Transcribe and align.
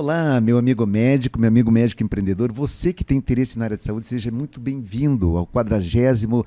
Olá, 0.00 0.40
meu 0.40 0.56
amigo 0.56 0.86
médico, 0.86 1.38
meu 1.38 1.48
amigo 1.48 1.70
médico 1.70 2.02
empreendedor, 2.02 2.50
você 2.50 2.90
que 2.90 3.04
tem 3.04 3.18
interesse 3.18 3.58
na 3.58 3.66
área 3.66 3.76
de 3.76 3.84
saúde, 3.84 4.06
seja 4.06 4.30
muito 4.30 4.58
bem-vindo 4.58 5.36
ao 5.36 5.46
quadragésimo 5.46 6.46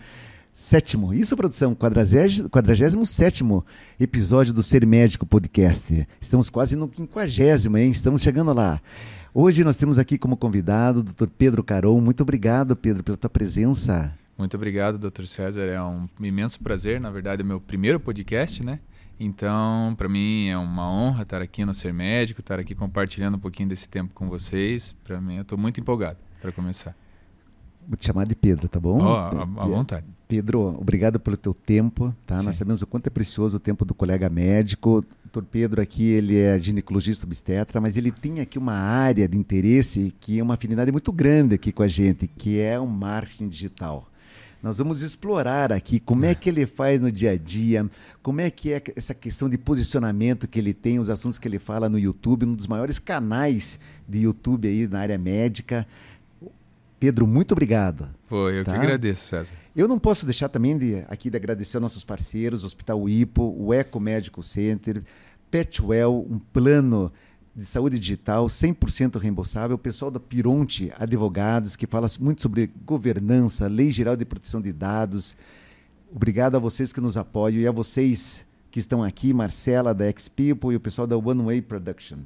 sétimo, 0.51 1.13
isso 1.13 1.37
produção, 1.37 1.75
quadragésimo 1.75 3.05
sétimo 3.05 3.63
episódio 3.99 4.53
do 4.53 4.63
Ser 4.63 4.87
Médico 4.87 5.23
Podcast. 5.23 6.07
Estamos 6.19 6.49
quase 6.49 6.75
no 6.75 6.87
quinquagésimo, 6.87 7.77
hein? 7.77 7.91
Estamos 7.91 8.23
chegando 8.23 8.51
lá. 8.53 8.81
Hoje 9.31 9.63
nós 9.63 9.77
temos 9.77 9.99
aqui 9.99 10.17
como 10.17 10.35
convidado 10.35 11.01
o 11.01 11.03
Dr. 11.03 11.29
Pedro 11.37 11.63
Caron. 11.63 12.01
Muito 12.01 12.23
obrigado, 12.23 12.75
Pedro, 12.75 13.03
pela 13.03 13.17
tua 13.17 13.29
presença. 13.29 14.17
Muito 14.35 14.57
obrigado, 14.57 14.97
Dr. 14.97 15.27
César. 15.27 15.67
É 15.67 15.79
um 15.79 16.07
imenso 16.19 16.59
prazer, 16.59 16.99
na 16.99 17.11
verdade, 17.11 17.43
é 17.43 17.45
o 17.45 17.47
meu 17.47 17.61
primeiro 17.61 17.99
podcast, 17.99 18.65
né? 18.65 18.79
Então, 19.19 19.93
para 19.97 20.09
mim 20.09 20.47
é 20.47 20.57
uma 20.57 20.91
honra 20.91 21.23
estar 21.23 21.41
aqui 21.41 21.63
no 21.63 21.73
Ser 21.73 21.93
Médico, 21.93 22.41
estar 22.41 22.59
aqui 22.59 22.75
compartilhando 22.75 23.35
um 23.35 23.39
pouquinho 23.39 23.69
desse 23.69 23.87
tempo 23.87 24.13
com 24.13 24.27
vocês. 24.27 24.95
Para 25.03 25.21
mim, 25.21 25.35
eu 25.35 25.43
estou 25.43 25.57
muito 25.57 25.79
empolgado 25.79 26.17
para 26.41 26.51
começar. 26.51 26.95
Vou 27.87 27.97
te 27.97 28.05
chamar 28.05 28.25
de 28.25 28.35
Pedro, 28.35 28.67
tá 28.67 28.79
bom? 28.79 29.01
Oh, 29.01 29.59
à 29.59 29.65
vontade. 29.65 30.05
Pedro, 30.27 30.77
obrigado 30.79 31.19
pelo 31.19 31.35
teu 31.35 31.53
tempo, 31.53 32.15
tá? 32.25 32.37
Sim. 32.39 32.45
Nós 32.45 32.55
sabemos 32.55 32.81
o 32.81 32.87
quanto 32.87 33.07
é 33.07 33.09
precioso 33.09 33.57
o 33.57 33.59
tempo 33.59 33.85
do 33.85 33.93
colega 33.93 34.29
médico. 34.29 34.99
O 34.99 35.05
doutor 35.25 35.43
Pedro 35.43 35.81
aqui, 35.81 36.03
ele 36.03 36.39
é 36.39 36.57
ginecologista 36.57 37.25
obstetra, 37.25 37.81
mas 37.81 37.97
ele 37.97 38.11
tem 38.11 38.39
aqui 38.39 38.57
uma 38.57 38.73
área 38.73 39.27
de 39.27 39.37
interesse 39.37 40.13
que 40.19 40.39
é 40.39 40.43
uma 40.43 40.53
afinidade 40.53 40.91
muito 40.91 41.11
grande 41.11 41.55
aqui 41.55 41.71
com 41.71 41.83
a 41.83 41.87
gente, 41.87 42.27
que 42.27 42.59
é 42.59 42.79
o 42.79 42.87
marketing 42.87 43.49
digital. 43.49 44.07
Nós 44.63 44.77
vamos 44.77 45.01
explorar 45.01 45.73
aqui 45.73 45.99
como 45.99 46.23
é 46.23 46.33
que 46.33 46.49
ele 46.49 46.65
faz 46.65 46.97
no 47.01 47.11
dia 47.11 47.31
a 47.31 47.37
dia, 47.37 47.85
como 48.21 48.39
é 48.39 48.49
que 48.49 48.71
é 48.71 48.81
essa 48.95 49.13
questão 49.13 49.49
de 49.49 49.57
posicionamento 49.57 50.47
que 50.47 50.57
ele 50.57 50.73
tem, 50.73 50.99
os 50.99 51.09
assuntos 51.09 51.37
que 51.37 51.45
ele 51.45 51.59
fala 51.59 51.89
no 51.89 51.99
YouTube, 51.99 52.45
um 52.45 52.53
dos 52.53 52.65
maiores 52.65 52.97
canais 52.97 53.77
de 54.07 54.19
YouTube 54.19 54.65
aí 54.65 54.87
na 54.87 55.01
área 55.01 55.17
médica. 55.17 55.85
Pedro, 56.97 57.27
muito 57.27 57.51
obrigado. 57.51 58.07
Foi, 58.25 58.59
eu 58.59 58.63
tá? 58.63 58.71
que 58.71 58.77
agradeço, 58.77 59.25
César. 59.25 59.53
Eu 59.75 59.85
não 59.85 59.99
posso 59.99 60.25
deixar 60.25 60.47
também 60.47 60.77
de, 60.77 61.03
aqui 61.09 61.29
de 61.29 61.35
agradecer 61.35 61.75
aos 61.75 61.81
nossos 61.81 62.05
parceiros, 62.05 62.63
Hospital 62.63 63.09
Ipo, 63.09 63.53
o 63.59 63.73
Eco 63.73 63.99
Medical 63.99 64.41
Center, 64.41 65.03
Petwell, 65.51 66.25
um 66.29 66.39
plano 66.39 67.11
de 67.55 67.65
saúde 67.65 67.99
digital 67.99 68.47
100% 68.47 69.19
reembolsável, 69.19 69.75
o 69.75 69.79
pessoal 69.79 70.09
da 70.09 70.19
Pironte 70.19 70.91
Advogados, 70.97 71.75
que 71.75 71.85
fala 71.85 72.07
muito 72.19 72.41
sobre 72.41 72.71
governança, 72.83 73.67
lei 73.67 73.91
geral 73.91 74.15
de 74.15 74.25
proteção 74.25 74.59
de 74.59 74.73
dados. 74.73 75.37
Obrigado 76.11 76.55
a 76.55 76.59
vocês 76.59 76.91
que 76.91 76.99
nos 76.99 77.15
apoiam 77.15 77.61
e 77.61 77.67
a 77.67 77.71
vocês 77.71 78.45
que 78.71 78.79
estão 78.79 79.03
aqui, 79.03 79.33
Marcela 79.33 79.93
da 79.93 80.05
X 80.07 80.27
People 80.27 80.73
e 80.73 80.75
o 80.75 80.79
pessoal 80.79 81.05
da 81.05 81.15
One 81.15 81.43
Way 81.43 81.61
Production. 81.61 82.19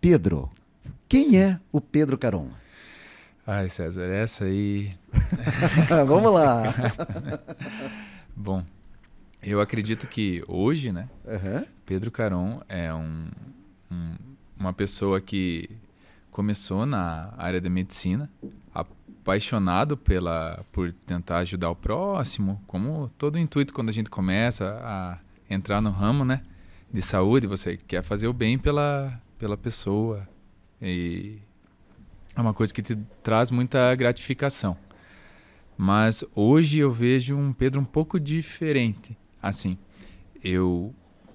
Pedro, 0.00 0.48
quem 1.06 1.38
é 1.38 1.60
o 1.70 1.80
Pedro 1.80 2.16
Caron? 2.16 2.48
Ai, 3.46 3.68
César, 3.68 4.06
essa 4.06 4.46
aí. 4.46 4.90
Vamos 6.06 6.32
lá. 6.32 6.62
Bom, 8.34 8.64
eu 9.42 9.60
acredito 9.60 10.06
que 10.06 10.42
hoje, 10.48 10.90
né, 10.90 11.06
uhum. 11.26 11.66
Pedro 11.84 12.10
Caron 12.10 12.62
é 12.66 12.92
um, 12.94 13.28
um 13.90 14.14
uma 14.58 14.72
pessoa 14.72 15.20
que 15.20 15.68
começou 16.30 16.84
na 16.84 17.32
área 17.36 17.60
da 17.60 17.70
medicina, 17.70 18.28
apaixonado 18.74 19.96
pela 19.96 20.64
por 20.72 20.92
tentar 21.06 21.38
ajudar 21.38 21.70
o 21.70 21.76
próximo, 21.76 22.60
como 22.66 23.08
todo 23.10 23.38
intuito 23.38 23.72
quando 23.72 23.88
a 23.88 23.92
gente 23.92 24.10
começa 24.10 24.78
a 24.82 25.18
entrar 25.48 25.80
no 25.80 25.90
ramo, 25.90 26.24
né, 26.24 26.42
de 26.92 27.00
saúde, 27.00 27.46
você 27.46 27.76
quer 27.76 28.02
fazer 28.02 28.26
o 28.26 28.32
bem 28.32 28.58
pela 28.58 29.20
pela 29.38 29.56
pessoa 29.56 30.28
e 30.80 31.38
é 32.34 32.40
uma 32.40 32.52
coisa 32.52 32.72
que 32.72 32.82
te 32.82 32.96
traz 33.22 33.50
muita 33.50 33.94
gratificação. 33.94 34.76
Mas 35.76 36.24
hoje 36.34 36.78
eu 36.78 36.92
vejo 36.92 37.36
um 37.36 37.52
Pedro 37.52 37.80
um 37.80 37.84
pouco 37.84 38.18
diferente. 38.18 39.16
Assim, 39.42 39.76
eu 40.42 40.94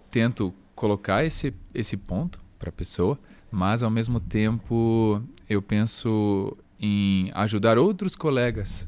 tento 0.09 0.53
colocar 0.75 1.25
esse 1.25 1.53
esse 1.73 1.97
ponto 1.97 2.41
para 2.59 2.69
a 2.69 2.73
pessoa, 2.73 3.17
mas 3.49 3.81
ao 3.81 3.89
mesmo 3.89 4.19
tempo 4.19 5.23
eu 5.49 5.61
penso 5.61 6.55
em 6.79 7.31
ajudar 7.33 7.77
outros 7.77 8.15
colegas 8.15 8.87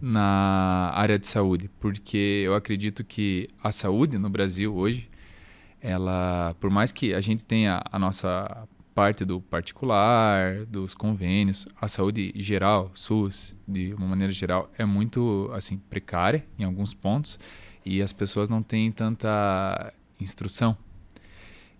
na 0.00 0.92
área 0.94 1.18
de 1.18 1.26
saúde, 1.26 1.70
porque 1.80 2.42
eu 2.44 2.54
acredito 2.54 3.02
que 3.02 3.48
a 3.62 3.72
saúde 3.72 4.18
no 4.18 4.28
Brasil 4.28 4.74
hoje, 4.76 5.10
ela, 5.80 6.54
por 6.60 6.70
mais 6.70 6.92
que 6.92 7.14
a 7.14 7.20
gente 7.20 7.44
tenha 7.44 7.82
a 7.90 7.98
nossa 7.98 8.68
parte 8.94 9.24
do 9.24 9.40
particular, 9.40 10.64
dos 10.66 10.94
convênios, 10.94 11.66
a 11.78 11.86
saúde 11.86 12.32
geral, 12.36 12.90
SUS, 12.94 13.54
de 13.66 13.92
uma 13.92 14.06
maneira 14.06 14.32
geral, 14.32 14.70
é 14.78 14.84
muito 14.84 15.50
assim 15.52 15.76
precária 15.76 16.46
em 16.58 16.64
alguns 16.64 16.94
pontos 16.94 17.38
e 17.84 18.02
as 18.02 18.12
pessoas 18.12 18.48
não 18.48 18.62
têm 18.62 18.90
tanta 18.90 19.92
instrução. 20.18 20.76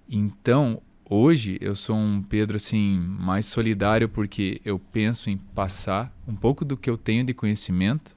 Então, 0.09 0.81
Hoje 1.09 1.57
eu 1.61 1.77
sou 1.77 1.95
um 1.95 2.21
Pedro 2.21 2.57
assim 2.57 2.99
mais 2.99 3.47
solidário 3.47 4.09
porque 4.09 4.61
eu 4.65 4.77
penso 4.77 5.31
em 5.31 5.37
passar 5.37 6.13
um 6.27 6.35
pouco 6.35 6.65
do 6.65 6.77
que 6.77 6.91
eu 6.91 6.99
tenho 6.99 7.25
de 7.25 7.33
conhecimento 7.33 8.17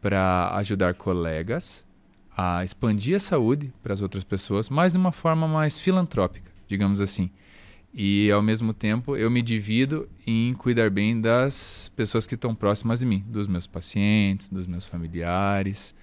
para 0.00 0.50
ajudar 0.54 0.94
colegas 0.94 1.86
a 2.34 2.64
expandir 2.64 3.14
a 3.14 3.20
saúde 3.20 3.74
para 3.82 3.92
as 3.92 4.00
outras 4.00 4.24
pessoas, 4.24 4.70
mas 4.70 4.92
de 4.92 4.98
uma 4.98 5.12
forma 5.12 5.46
mais 5.46 5.78
filantrópica, 5.78 6.50
digamos 6.66 7.02
assim. 7.02 7.30
E 7.92 8.30
ao 8.30 8.40
mesmo 8.40 8.72
tempo 8.72 9.14
eu 9.14 9.30
me 9.30 9.42
divido 9.42 10.08
em 10.26 10.54
cuidar 10.54 10.88
bem 10.88 11.20
das 11.20 11.92
pessoas 11.94 12.26
que 12.26 12.36
estão 12.36 12.54
próximas 12.54 13.00
de 13.00 13.06
mim, 13.06 13.22
dos 13.28 13.46
meus 13.46 13.66
pacientes, 13.66 14.48
dos 14.48 14.66
meus 14.66 14.86
familiares. 14.86 15.94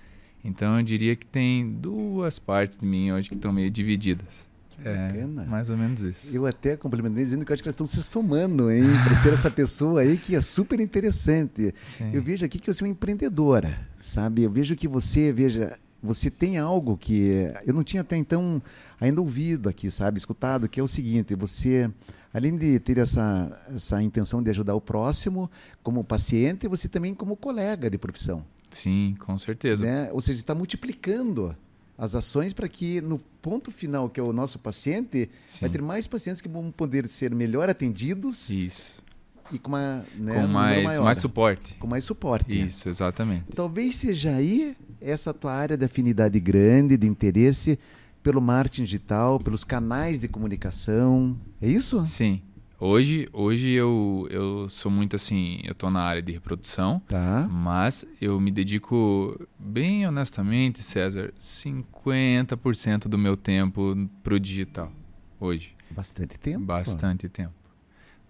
Então 0.43 0.77
eu 0.77 0.83
diria 0.83 1.15
que 1.15 1.25
tem 1.25 1.67
duas 1.67 2.37
partes 2.37 2.77
de 2.77 2.85
mim 2.85 3.11
hoje 3.11 3.27
que 3.27 3.33
estão 3.33 3.51
meio 3.51 3.71
divididas. 3.71 4.47
É, 4.83 5.07
bacana. 5.07 5.45
mais 5.45 5.69
ou 5.69 5.77
menos 5.77 6.01
isso. 6.01 6.35
Eu 6.35 6.45
até 6.45 6.75
complementei 6.75 7.23
dizendo 7.23 7.45
que 7.45 7.51
eu 7.51 7.53
acho 7.53 7.63
que 7.63 7.69
elas 7.69 7.73
estão 7.73 7.85
se 7.85 8.01
somando, 8.03 8.71
hein? 8.71 8.83
Para 9.03 9.15
ser 9.15 9.33
essa 9.33 9.49
pessoa 9.49 10.01
aí 10.01 10.17
que 10.17 10.35
é 10.35 10.41
super 10.41 10.79
interessante. 10.79 11.73
Sim. 11.83 12.11
Eu 12.13 12.21
vejo 12.21 12.45
aqui 12.45 12.59
que 12.59 12.71
você 12.71 12.83
é 12.83 12.87
uma 12.87 12.91
empreendedora, 12.91 13.77
sabe? 13.99 14.43
Eu 14.43 14.51
vejo 14.51 14.75
que 14.75 14.87
você, 14.87 15.31
veja, 15.31 15.77
você 16.01 16.29
tem 16.29 16.57
algo 16.57 16.97
que 16.97 17.51
eu 17.65 17.73
não 17.73 17.83
tinha 17.83 18.01
até 18.01 18.15
então 18.15 18.61
ainda 18.99 19.21
ouvido 19.21 19.67
aqui, 19.69 19.89
sabe? 19.89 20.17
Escutado, 20.17 20.69
que 20.69 20.79
é 20.79 20.83
o 20.83 20.87
seguinte: 20.87 21.35
você, 21.35 21.89
além 22.33 22.55
de 22.55 22.79
ter 22.79 22.97
essa, 22.97 23.59
essa 23.73 24.01
intenção 24.01 24.41
de 24.41 24.49
ajudar 24.51 24.75
o 24.75 24.81
próximo 24.81 25.49
como 25.81 26.03
paciente, 26.03 26.67
você 26.67 26.87
também 26.87 27.13
como 27.13 27.35
colega 27.35 27.89
de 27.89 27.97
profissão. 27.97 28.45
Sim, 28.69 29.15
com 29.19 29.37
certeza. 29.37 29.85
Né? 29.85 30.09
Ou 30.11 30.19
seja, 30.21 30.39
está 30.39 30.53
multiplicando 30.53 31.55
as 31.97 32.15
ações 32.15 32.53
para 32.53 32.67
que 32.67 33.01
no 33.01 33.19
ponto 33.41 33.71
final, 33.71 34.09
que 34.09 34.19
é 34.19 34.23
o 34.23 34.33
nosso 34.33 34.59
paciente, 34.59 35.29
Sim. 35.47 35.61
vai 35.61 35.69
ter 35.69 35.81
mais 35.81 36.07
pacientes 36.07 36.41
que 36.41 36.49
vão 36.49 36.71
poder 36.71 37.07
ser 37.07 37.33
melhor 37.33 37.69
atendidos. 37.69 38.49
Isso. 38.49 39.03
E 39.51 39.59
com, 39.59 39.69
uma, 39.69 40.03
né, 40.15 40.33
com 40.33 40.47
mais, 40.47 40.99
mais 40.99 41.17
suporte. 41.19 41.75
Com 41.75 41.87
mais 41.87 42.03
suporte. 42.03 42.65
Isso, 42.65 42.89
exatamente. 42.89 43.45
Talvez 43.55 43.95
seja 43.95 44.31
aí 44.31 44.75
essa 44.99 45.33
tua 45.33 45.53
área 45.53 45.77
de 45.77 45.85
afinidade 45.85 46.39
grande, 46.39 46.97
de 46.97 47.05
interesse 47.05 47.77
pelo 48.23 48.41
marketing 48.41 48.83
digital, 48.83 49.39
pelos 49.39 49.63
canais 49.63 50.19
de 50.19 50.27
comunicação. 50.27 51.37
É 51.61 51.69
isso? 51.69 52.03
Sim. 52.07 52.41
Hoje, 52.85 53.27
hoje 53.33 53.71
eu, 53.71 54.27
eu 54.29 54.69
sou 54.69 54.91
muito 54.91 55.15
assim, 55.15 55.59
eu 55.63 55.71
estou 55.71 55.89
na 55.89 56.01
área 56.01 56.21
de 56.21 56.31
reprodução, 56.31 57.01
tá. 57.07 57.47
mas 57.49 58.05
eu 58.21 58.39
me 58.39 58.51
dedico, 58.51 59.35
bem 59.57 60.07
honestamente, 60.07 60.83
César, 60.83 61.33
50% 61.39 63.07
do 63.07 63.17
meu 63.17 63.35
tempo 63.35 63.95
para 64.21 64.35
o 64.35 64.39
digital, 64.39 64.91
hoje. 65.39 65.73
Bastante 65.89 66.37
tempo? 66.37 66.63
Bastante 66.63 67.27
tempo. 67.27 67.53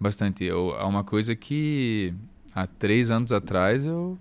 Bastante. 0.00 0.42
Eu, 0.42 0.74
é 0.78 0.84
uma 0.84 1.04
coisa 1.04 1.36
que 1.36 2.14
há 2.54 2.66
três 2.66 3.10
anos 3.10 3.32
atrás 3.32 3.84
eu 3.84 4.18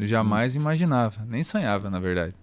jamais 0.00 0.56
hum. 0.56 0.62
imaginava, 0.62 1.24
nem 1.28 1.44
sonhava, 1.44 1.88
na 1.88 2.00
verdade. 2.00 2.34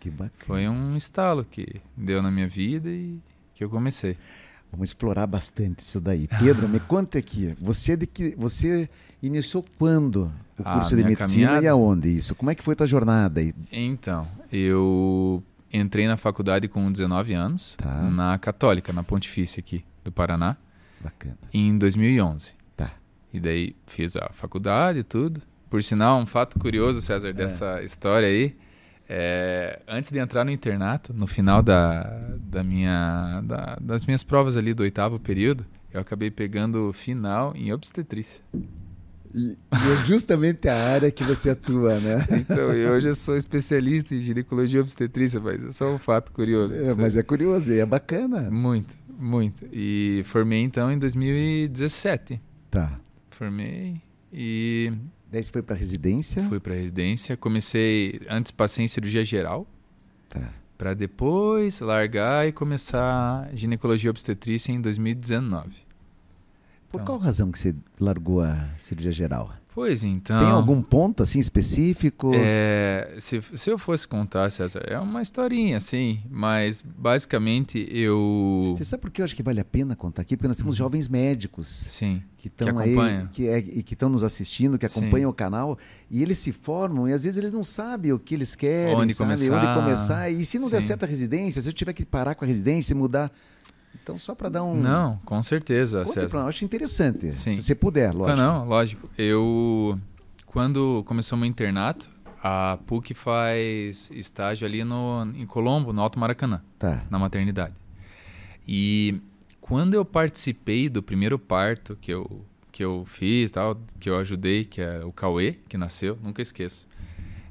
Que 0.00 0.10
bacana. 0.10 0.32
Foi 0.46 0.66
um 0.66 0.96
estalo 0.96 1.44
que 1.44 1.82
deu 1.94 2.22
na 2.22 2.30
minha 2.30 2.48
vida 2.48 2.88
e 2.88 3.20
que 3.52 3.62
eu 3.62 3.68
comecei. 3.68 4.16
Vamos 4.70 4.90
explorar 4.90 5.26
bastante 5.26 5.80
isso 5.80 6.00
daí. 6.00 6.28
Pedro, 6.38 6.68
me 6.68 6.78
conta 6.80 7.18
aqui. 7.18 7.56
Você 7.60 7.96
de 7.96 8.06
que 8.06 8.34
você 8.36 8.88
iniciou 9.22 9.64
quando 9.78 10.30
o 10.58 10.62
curso 10.62 10.94
de 10.94 11.02
medicina 11.04 11.46
caminhada? 11.46 11.64
e 11.64 11.68
aonde 11.68 12.08
isso? 12.08 12.34
Como 12.34 12.50
é 12.50 12.54
que 12.54 12.62
foi 12.62 12.72
a 12.72 12.76
tua 12.76 12.86
jornada 12.86 13.40
aí? 13.40 13.54
Então, 13.72 14.28
eu 14.52 15.42
entrei 15.72 16.06
na 16.06 16.16
faculdade 16.16 16.68
com 16.68 16.90
19 16.90 17.32
anos, 17.34 17.76
tá. 17.76 18.02
na 18.10 18.38
Católica, 18.38 18.92
na 18.92 19.02
Pontifícia 19.02 19.60
aqui 19.60 19.84
do 20.04 20.12
Paraná. 20.12 20.56
Bacana. 21.00 21.36
Em 21.52 21.76
2011. 21.78 22.54
Tá. 22.76 22.90
E 23.32 23.40
daí 23.40 23.76
fiz 23.86 24.16
a 24.16 24.30
faculdade 24.32 25.00
e 25.00 25.02
tudo. 25.02 25.40
Por 25.70 25.82
sinal, 25.82 26.18
um 26.18 26.26
fato 26.26 26.58
curioso, 26.58 27.00
César, 27.02 27.28
é. 27.28 27.32
dessa 27.32 27.82
história 27.82 28.28
aí 28.28 28.56
é, 29.08 29.80
antes 29.88 30.10
de 30.10 30.18
entrar 30.18 30.44
no 30.44 30.50
internato, 30.50 31.14
no 31.14 31.26
final 31.26 31.62
da, 31.62 32.02
da 32.40 32.62
minha, 32.62 33.40
da, 33.42 33.78
das 33.80 34.04
minhas 34.04 34.22
provas 34.22 34.56
ali 34.56 34.74
do 34.74 34.82
oitavo 34.82 35.18
período, 35.18 35.64
eu 35.92 36.00
acabei 36.00 36.30
pegando 36.30 36.92
final 36.92 37.54
em 37.56 37.72
obstetrícia. 37.72 38.42
E, 39.34 39.38
e, 39.38 39.56
é 39.72 40.06
justamente 40.06 40.68
a 40.68 40.76
área 40.76 41.10
que 41.10 41.24
você 41.24 41.50
atua, 41.50 41.98
né? 42.00 42.18
Então, 42.32 42.68
hoje 42.68 43.08
eu 43.08 43.14
sou 43.14 43.36
especialista 43.36 44.14
em 44.14 44.20
ginecologia 44.20 44.80
obstetrícia, 44.80 45.40
mas 45.40 45.64
é 45.64 45.72
só 45.72 45.94
um 45.94 45.98
fato 45.98 46.30
curioso. 46.32 46.74
É, 46.76 46.94
mas 46.94 47.16
é 47.16 47.22
curioso 47.22 47.72
e 47.72 47.80
é 47.80 47.86
bacana. 47.86 48.50
Muito, 48.50 48.94
muito. 49.18 49.66
E 49.72 50.22
formei 50.26 50.60
então 50.60 50.90
em 50.92 50.98
2017. 50.98 52.40
Tá. 52.70 53.00
Formei 53.30 54.02
e. 54.32 54.92
Daí 55.30 55.42
você 55.42 55.52
foi 55.52 55.62
para 55.62 55.76
residência? 55.76 56.42
Fui 56.44 56.58
para 56.58 56.74
residência. 56.74 57.36
Comecei, 57.36 58.20
antes 58.28 58.50
passei 58.50 58.84
em 58.84 58.88
cirurgia 58.88 59.24
geral. 59.24 59.66
Tá. 60.28 60.52
Para 60.76 60.94
depois 60.94 61.80
largar 61.80 62.48
e 62.48 62.52
começar 62.52 63.50
ginecologia 63.54 64.10
obstetrícia 64.10 64.72
em 64.72 64.80
2019. 64.80 65.88
Por 66.90 67.02
então. 67.02 67.04
qual 67.04 67.18
razão 67.18 67.52
que 67.52 67.58
você 67.58 67.74
largou 68.00 68.40
a 68.40 68.70
cirurgia 68.78 69.12
geral? 69.12 69.52
Pois 69.78 70.02
então. 70.02 70.40
Tem 70.40 70.48
algum 70.48 70.82
ponto 70.82 71.22
assim 71.22 71.38
específico? 71.38 72.32
É, 72.34 73.14
se, 73.20 73.40
se 73.54 73.70
eu 73.70 73.78
fosse 73.78 74.08
contar, 74.08 74.50
César, 74.50 74.82
é 74.84 74.98
uma 74.98 75.22
historinha 75.22 75.76
assim, 75.76 76.20
mas 76.28 76.82
basicamente 76.82 77.86
eu. 77.88 78.74
Você 78.76 78.84
sabe 78.84 79.02
por 79.02 79.10
que 79.12 79.20
eu 79.20 79.24
acho 79.24 79.36
que 79.36 79.42
vale 79.42 79.60
a 79.60 79.64
pena 79.64 79.94
contar 79.94 80.22
aqui? 80.22 80.36
Porque 80.36 80.48
nós 80.48 80.56
temos 80.56 80.74
uhum. 80.74 80.84
jovens 80.84 81.06
médicos 81.08 81.68
Sim, 81.68 82.20
que 82.36 82.48
estão 82.48 82.76
aí, 82.76 82.96
que, 83.30 83.46
é, 83.46 83.58
e 83.58 83.84
que 83.84 83.94
estão 83.94 84.08
nos 84.08 84.24
assistindo, 84.24 84.76
que 84.76 84.84
acompanham 84.84 85.30
Sim. 85.30 85.32
o 85.32 85.32
canal, 85.32 85.78
e 86.10 86.24
eles 86.24 86.38
se 86.38 86.50
formam 86.50 87.08
e 87.08 87.12
às 87.12 87.22
vezes 87.22 87.38
eles 87.38 87.52
não 87.52 87.62
sabem 87.62 88.12
o 88.12 88.18
que 88.18 88.34
eles 88.34 88.56
querem, 88.56 88.96
onde 88.96 89.14
sabe? 89.14 89.30
começar. 89.30 89.54
Onde 89.54 89.80
começar. 89.80 90.28
E 90.28 90.44
se 90.44 90.58
não 90.58 90.66
Sim. 90.66 90.72
der 90.72 90.82
certo 90.82 91.04
a 91.04 91.06
residência, 91.06 91.62
se 91.62 91.68
eu 91.68 91.72
tiver 91.72 91.92
que 91.92 92.04
parar 92.04 92.34
com 92.34 92.44
a 92.44 92.48
residência 92.48 92.94
e 92.94 92.96
mudar 92.96 93.30
então, 94.02 94.18
só 94.18 94.34
para 94.34 94.48
dar 94.48 94.64
um. 94.64 94.74
Não, 94.74 95.18
com 95.24 95.42
certeza. 95.42 96.04
Conta 96.04 96.28
pra, 96.28 96.44
acho 96.44 96.64
interessante. 96.64 97.32
Sim. 97.32 97.52
Se 97.52 97.62
você 97.62 97.74
puder, 97.74 98.12
lógico. 98.12 98.40
Não, 98.40 98.64
lógico. 98.66 99.10
Eu, 99.16 99.98
quando 100.46 101.02
começou 101.06 101.36
meu 101.38 101.46
internato, 101.46 102.08
a 102.42 102.78
PUC 102.86 103.14
faz 103.14 104.10
estágio 104.12 104.66
ali 104.66 104.84
no, 104.84 105.24
em 105.36 105.46
Colombo, 105.46 105.92
no 105.92 106.00
Alto 106.00 106.18
Maracanã, 106.18 106.62
tá. 106.78 107.04
na 107.10 107.18
maternidade. 107.18 107.74
E 108.66 109.20
quando 109.60 109.94
eu 109.94 110.04
participei 110.04 110.88
do 110.88 111.02
primeiro 111.02 111.38
parto 111.38 111.96
que 112.00 112.12
eu, 112.12 112.44
que 112.70 112.84
eu 112.84 113.04
fiz, 113.06 113.50
tal, 113.50 113.80
que 113.98 114.08
eu 114.08 114.18
ajudei, 114.18 114.64
que 114.64 114.80
é 114.80 115.04
o 115.04 115.12
Cauê, 115.12 115.56
que 115.68 115.76
nasceu, 115.76 116.18
nunca 116.22 116.40
esqueço. 116.40 116.86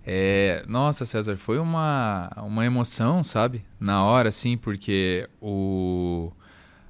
É, 0.10 0.64
nossa, 0.68 1.06
César, 1.06 1.36
foi 1.36 1.60
uma, 1.60 2.32
uma 2.38 2.66
emoção, 2.66 3.22
sabe? 3.24 3.66
Na 3.78 4.06
hora, 4.06 4.30
assim, 4.30 4.56
porque 4.56 5.28
o, 5.42 6.32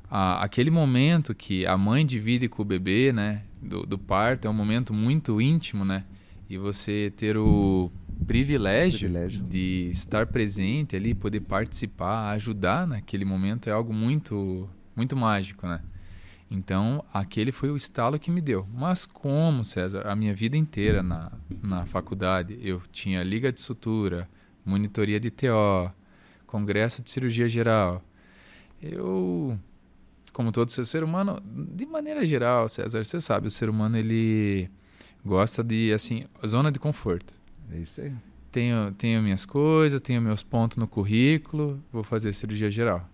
a, 0.09 0.43
aquele 0.43 0.69
momento 0.71 1.35
que 1.35 1.65
a 1.65 1.77
mãe 1.77 2.05
divide 2.05 2.47
com 2.47 2.61
o 2.61 2.65
bebê, 2.65 3.11
né? 3.11 3.43
Do, 3.61 3.85
do 3.85 3.97
parto, 3.97 4.47
é 4.47 4.49
um 4.49 4.53
momento 4.53 4.93
muito 4.93 5.41
íntimo, 5.41 5.83
né? 5.83 6.03
E 6.49 6.57
você 6.57 7.11
ter 7.17 7.37
o 7.37 7.91
privilégio, 8.25 9.09
privilégio, 9.09 9.43
de 9.43 9.89
estar 9.91 10.27
presente 10.27 10.95
ali, 10.95 11.13
poder 11.13 11.41
participar, 11.41 12.31
ajudar 12.31 12.87
naquele 12.87 13.25
momento 13.25 13.67
é 13.67 13.71
algo 13.71 13.93
muito, 13.93 14.69
muito 14.95 15.15
mágico, 15.15 15.67
né? 15.67 15.81
Então, 16.49 17.03
aquele 17.13 17.51
foi 17.51 17.69
o 17.69 17.75
estalo 17.75 18.17
que 18.17 18.31
me 18.31 18.39
deu. 18.39 18.65
Mas 18.73 19.05
como, 19.05 19.63
César, 19.65 20.07
a 20.07 20.15
minha 20.15 20.33
vida 20.33 20.55
inteira 20.55 21.03
na, 21.03 21.31
na 21.61 21.85
faculdade, 21.85 22.57
eu 22.61 22.81
tinha 22.91 23.21
liga 23.21 23.51
de 23.51 23.59
sutura, 23.59 24.29
monitoria 24.65 25.19
de 25.19 25.29
TO, 25.29 25.91
congresso 26.45 27.03
de 27.03 27.09
cirurgia 27.09 27.49
geral. 27.49 28.01
Eu, 28.81 29.59
como 30.37 30.51
todo 30.51 30.69
ser 30.69 31.03
humano, 31.03 31.41
de 31.43 31.83
maneira 31.87 32.23
geral, 32.23 32.69
César, 32.69 33.03
você 33.03 33.19
sabe, 33.19 33.47
o 33.47 33.49
ser 33.49 33.71
humano 33.71 33.97
ele 33.97 34.69
gosta 35.25 35.63
de, 35.63 35.91
assim, 35.91 36.25
zona 36.45 36.71
de 36.71 36.77
conforto. 36.77 37.33
É 37.71 37.79
isso 37.79 38.01
aí. 38.01 38.13
Tenho, 38.51 38.91
tenho 38.91 39.19
minhas 39.23 39.45
coisas, 39.45 39.99
tenho 39.99 40.21
meus 40.21 40.43
pontos 40.43 40.77
no 40.77 40.87
currículo, 40.87 41.83
vou 41.91 42.03
fazer 42.03 42.31
cirurgia 42.33 42.69
geral. 42.69 43.09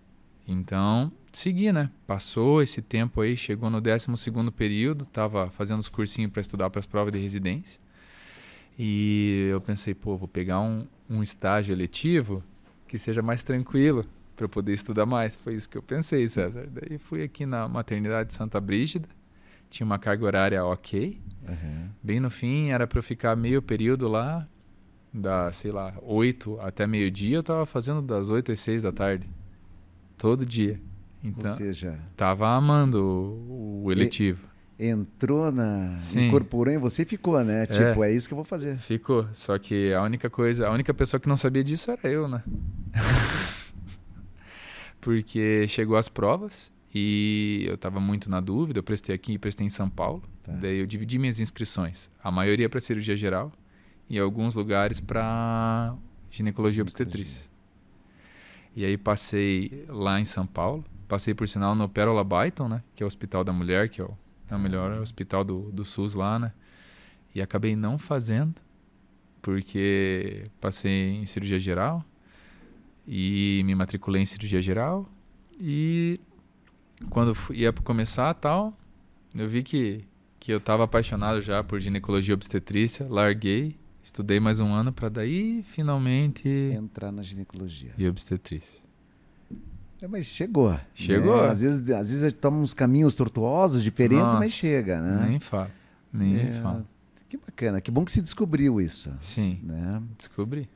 Então, 0.46 1.10
segui, 1.32 1.72
né? 1.72 1.90
Passou 2.06 2.60
esse 2.60 2.82
tempo 2.82 3.22
aí, 3.22 3.38
chegou 3.38 3.70
no 3.70 3.80
12 3.80 4.06
período, 4.54 5.04
estava 5.04 5.50
fazendo 5.50 5.80
os 5.80 5.88
cursinhos 5.88 6.30
para 6.30 6.42
estudar 6.42 6.68
para 6.68 6.80
as 6.80 6.84
provas 6.84 7.10
de 7.10 7.18
residência. 7.18 7.80
E 8.78 9.48
eu 9.50 9.62
pensei, 9.62 9.94
pô, 9.94 10.14
vou 10.14 10.28
pegar 10.28 10.60
um, 10.60 10.86
um 11.08 11.22
estágio 11.22 11.72
eletivo 11.72 12.44
que 12.86 12.98
seja 12.98 13.22
mais 13.22 13.42
tranquilo 13.42 14.04
para 14.34 14.48
poder 14.48 14.72
estudar 14.72 15.06
mais. 15.06 15.36
Foi 15.36 15.54
isso 15.54 15.68
que 15.68 15.76
eu 15.76 15.82
pensei, 15.82 16.26
César. 16.28 16.68
Daí 16.70 16.98
fui 16.98 17.22
aqui 17.22 17.46
na 17.46 17.68
maternidade 17.68 18.28
de 18.28 18.34
Santa 18.34 18.60
Brígida, 18.60 19.08
tinha 19.70 19.84
uma 19.84 19.98
carga 19.98 20.24
horária 20.24 20.64
ok. 20.64 21.20
Uhum. 21.48 21.88
Bem 22.02 22.20
no 22.20 22.30
fim, 22.30 22.70
era 22.70 22.86
para 22.86 22.98
eu 22.98 23.02
ficar 23.02 23.36
meio 23.36 23.60
período 23.62 24.08
lá, 24.08 24.46
da, 25.12 25.52
sei 25.52 25.70
lá, 25.70 25.94
8 26.02 26.60
até 26.60 26.86
meio-dia, 26.86 27.36
eu 27.36 27.40
estava 27.40 27.64
fazendo 27.64 28.02
das 28.02 28.28
8 28.28 28.52
às 28.52 28.60
6 28.60 28.82
da 28.82 28.92
tarde. 28.92 29.28
Todo 30.18 30.44
dia. 30.44 30.80
Então, 31.22 31.50
Ou 31.50 31.56
seja, 31.56 31.98
tava 32.16 32.48
amando 32.48 33.02
o, 33.02 33.84
o 33.84 33.92
eletivo. 33.92 34.54
Entrou 34.78 35.52
na. 35.52 35.96
Sim. 35.98 36.26
Incorporou 36.26 36.72
em 36.72 36.78
você 36.78 37.02
e 37.02 37.04
ficou, 37.04 37.42
né? 37.44 37.62
É, 37.62 37.66
tipo, 37.66 38.02
é 38.02 38.12
isso 38.12 38.26
que 38.26 38.34
eu 38.34 38.36
vou 38.36 38.44
fazer. 38.44 38.76
Ficou. 38.76 39.26
Só 39.32 39.56
que 39.56 39.94
a 39.94 40.02
única 40.02 40.28
coisa, 40.28 40.66
a 40.66 40.72
única 40.72 40.92
pessoa 40.92 41.20
que 41.20 41.28
não 41.28 41.36
sabia 41.36 41.62
disso 41.62 41.90
era 41.90 42.08
eu, 42.08 42.28
né? 42.28 42.42
Porque 45.04 45.68
chegou 45.68 45.98
as 45.98 46.08
provas 46.08 46.72
e 46.94 47.66
eu 47.68 47.74
estava 47.74 48.00
muito 48.00 48.30
na 48.30 48.40
dúvida. 48.40 48.78
Eu 48.78 48.82
prestei 48.82 49.14
aqui 49.14 49.34
e 49.34 49.38
prestei 49.38 49.66
em 49.66 49.68
São 49.68 49.90
Paulo. 49.90 50.22
Tá. 50.42 50.52
Daí 50.52 50.78
eu 50.78 50.86
dividi 50.86 51.18
minhas 51.18 51.40
inscrições. 51.40 52.10
A 52.22 52.30
maioria 52.30 52.70
para 52.70 52.80
cirurgia 52.80 53.14
geral 53.14 53.52
e 54.08 54.18
alguns 54.18 54.54
lugares 54.54 55.00
para 55.00 55.94
ginecologia 56.30 56.82
obstetrícia. 56.82 57.50
E 58.74 58.82
aí 58.82 58.96
passei 58.96 59.84
lá 59.88 60.18
em 60.18 60.24
São 60.24 60.46
Paulo. 60.46 60.82
Passei, 61.06 61.34
por 61.34 61.46
sinal, 61.46 61.74
no 61.74 61.86
Pérola 61.86 62.24
Byton, 62.24 62.66
né? 62.66 62.82
Que 62.94 63.02
é 63.02 63.04
o 63.04 63.06
Hospital 63.06 63.44
da 63.44 63.52
Mulher, 63.52 63.90
que 63.90 64.00
é 64.00 64.04
o, 64.04 64.16
é 64.50 64.56
o 64.56 64.58
melhor 64.58 65.02
hospital 65.02 65.44
do, 65.44 65.70
do 65.70 65.84
SUS 65.84 66.14
lá, 66.14 66.38
né? 66.38 66.50
E 67.34 67.42
acabei 67.42 67.76
não 67.76 67.98
fazendo, 67.98 68.54
porque 69.42 70.44
passei 70.62 71.10
em 71.10 71.26
cirurgia 71.26 71.60
geral 71.60 72.02
e 73.06 73.62
me 73.64 73.74
matriculei 73.74 74.22
em 74.22 74.26
cirurgia 74.26 74.60
geral. 74.62 75.08
E 75.60 76.18
quando 77.10 77.36
ia 77.52 77.72
começar 77.72 78.32
tal, 78.34 78.76
eu 79.34 79.48
vi 79.48 79.62
que, 79.62 80.04
que 80.40 80.52
eu 80.52 80.58
estava 80.58 80.84
apaixonado 80.84 81.40
já 81.40 81.62
por 81.62 81.80
ginecologia 81.80 82.34
obstetrícia, 82.34 83.06
larguei, 83.08 83.76
estudei 84.02 84.40
mais 84.40 84.60
um 84.60 84.72
ano 84.72 84.92
para 84.92 85.08
daí 85.08 85.62
finalmente 85.62 86.48
entrar 86.48 87.12
na 87.12 87.22
ginecologia 87.22 87.92
e 87.96 88.06
obstetrícia. 88.08 88.82
É, 90.02 90.08
mas 90.08 90.26
chegou. 90.26 90.78
Chegou. 90.94 91.40
Né? 91.42 91.48
Às, 91.48 91.62
vezes, 91.62 91.90
às 91.90 92.10
vezes 92.10 92.32
toma 92.34 92.58
uns 92.58 92.74
caminhos 92.74 93.14
tortuosos, 93.14 93.82
diferentes, 93.82 94.24
Nossa, 94.24 94.38
mas 94.38 94.52
chega, 94.52 95.00
né? 95.00 95.26
Nem 95.28 95.40
fala. 95.40 95.70
Nem 96.12 96.36
é, 96.36 96.52
fala. 96.60 96.84
Que 97.28 97.38
bacana. 97.38 97.80
Que 97.80 97.90
bom 97.90 98.04
que 98.04 98.12
se 98.12 98.20
descobriu 98.20 98.80
isso. 98.80 99.16
Sim. 99.20 99.60
Né? 99.62 100.02
Descobri. 100.18 100.68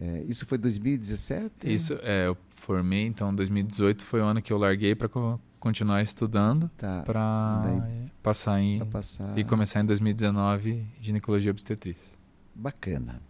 É, 0.00 0.24
isso 0.28 0.46
foi 0.46 0.58
2017? 0.58 1.72
Isso, 1.72 1.98
é, 2.02 2.26
eu 2.26 2.36
formei, 2.50 3.06
então 3.06 3.34
2018 3.34 4.04
foi 4.04 4.20
o 4.20 4.24
ano 4.24 4.40
que 4.40 4.52
eu 4.52 4.58
larguei 4.58 4.94
para 4.94 5.08
co 5.08 5.40
continuar 5.58 6.00
estudando 6.02 6.70
tá. 6.76 7.02
para 7.04 7.84
passar 8.22 8.60
em 8.60 8.78
passar... 8.86 9.36
e 9.36 9.42
começar 9.42 9.80
em 9.80 9.86
2019 9.86 10.86
ginecologia 11.00 11.50
obstetrícia. 11.50 12.16
Bacana. 12.54 13.20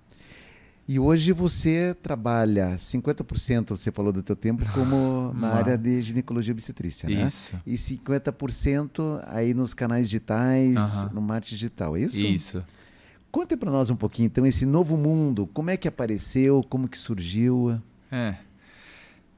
E 0.86 0.98
hoje 0.98 1.32
você 1.32 1.94
trabalha 2.02 2.74
50%, 2.74 3.70
você 3.70 3.92
falou 3.92 4.10
do 4.10 4.22
teu 4.22 4.34
tempo, 4.34 4.62
como 4.72 5.34
na 5.34 5.48
área 5.48 5.76
de 5.76 6.00
ginecologia 6.00 6.52
obstetrícia, 6.52 7.06
né? 7.06 7.26
Isso. 7.26 7.60
E 7.66 7.74
50% 7.74 9.22
aí 9.26 9.52
nos 9.52 9.74
canais 9.74 10.06
digitais, 10.06 11.02
no 11.12 11.20
marketing 11.20 11.54
digital, 11.56 11.94
é 11.94 12.00
isso? 12.00 12.24
Isso. 12.24 12.64
Conte 13.30 13.56
para 13.56 13.70
nós 13.70 13.90
um 13.90 13.96
pouquinho, 13.96 14.26
então, 14.26 14.46
esse 14.46 14.64
novo 14.64 14.96
mundo, 14.96 15.46
como 15.48 15.70
é 15.70 15.76
que 15.76 15.86
apareceu, 15.86 16.62
como 16.68 16.88
que 16.88 16.98
surgiu? 16.98 17.80
É, 18.10 18.36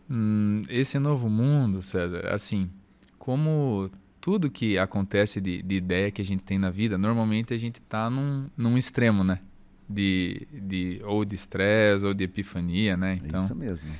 hum, 0.08 0.62
esse 0.68 0.98
novo 0.98 1.28
mundo, 1.28 1.82
César, 1.82 2.28
assim, 2.32 2.70
como 3.18 3.90
tudo 4.20 4.50
que 4.50 4.78
acontece 4.78 5.40
de, 5.40 5.62
de 5.62 5.74
ideia 5.74 6.10
que 6.10 6.22
a 6.22 6.24
gente 6.24 6.44
tem 6.44 6.58
na 6.58 6.70
vida, 6.70 6.96
normalmente 6.96 7.52
a 7.52 7.58
gente 7.58 7.76
está 7.76 8.08
num, 8.08 8.48
num 8.56 8.78
extremo, 8.78 9.24
né? 9.24 9.40
de, 9.90 10.46
de 10.52 11.00
ou 11.04 11.24
de 11.24 11.34
estresse 11.34 12.06
ou 12.06 12.14
de 12.14 12.22
epifania, 12.24 12.96
né? 12.96 13.20
Então, 13.24 13.42
Isso 13.42 13.54
mesmo. 13.56 13.90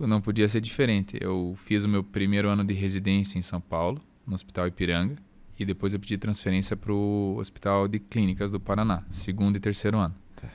Não 0.00 0.20
podia 0.20 0.48
ser 0.48 0.60
diferente. 0.60 1.16
Eu 1.20 1.54
fiz 1.64 1.84
o 1.84 1.88
meu 1.88 2.02
primeiro 2.02 2.48
ano 2.48 2.64
de 2.64 2.74
residência 2.74 3.38
em 3.38 3.42
São 3.42 3.60
Paulo, 3.60 4.00
no 4.26 4.34
Hospital 4.34 4.66
Ipiranga, 4.66 5.16
e 5.60 5.64
depois 5.66 5.92
eu 5.92 6.00
pedi 6.00 6.16
transferência 6.18 6.76
para 6.76 6.92
o 6.92 7.36
Hospital 7.38 7.86
de 7.86 7.98
Clínicas 7.98 8.50
do 8.50 8.58
Paraná, 8.58 9.02
segundo 9.10 9.56
e 9.56 9.60
terceiro 9.60 9.98
ano. 9.98 10.14
Tá. 10.34 10.48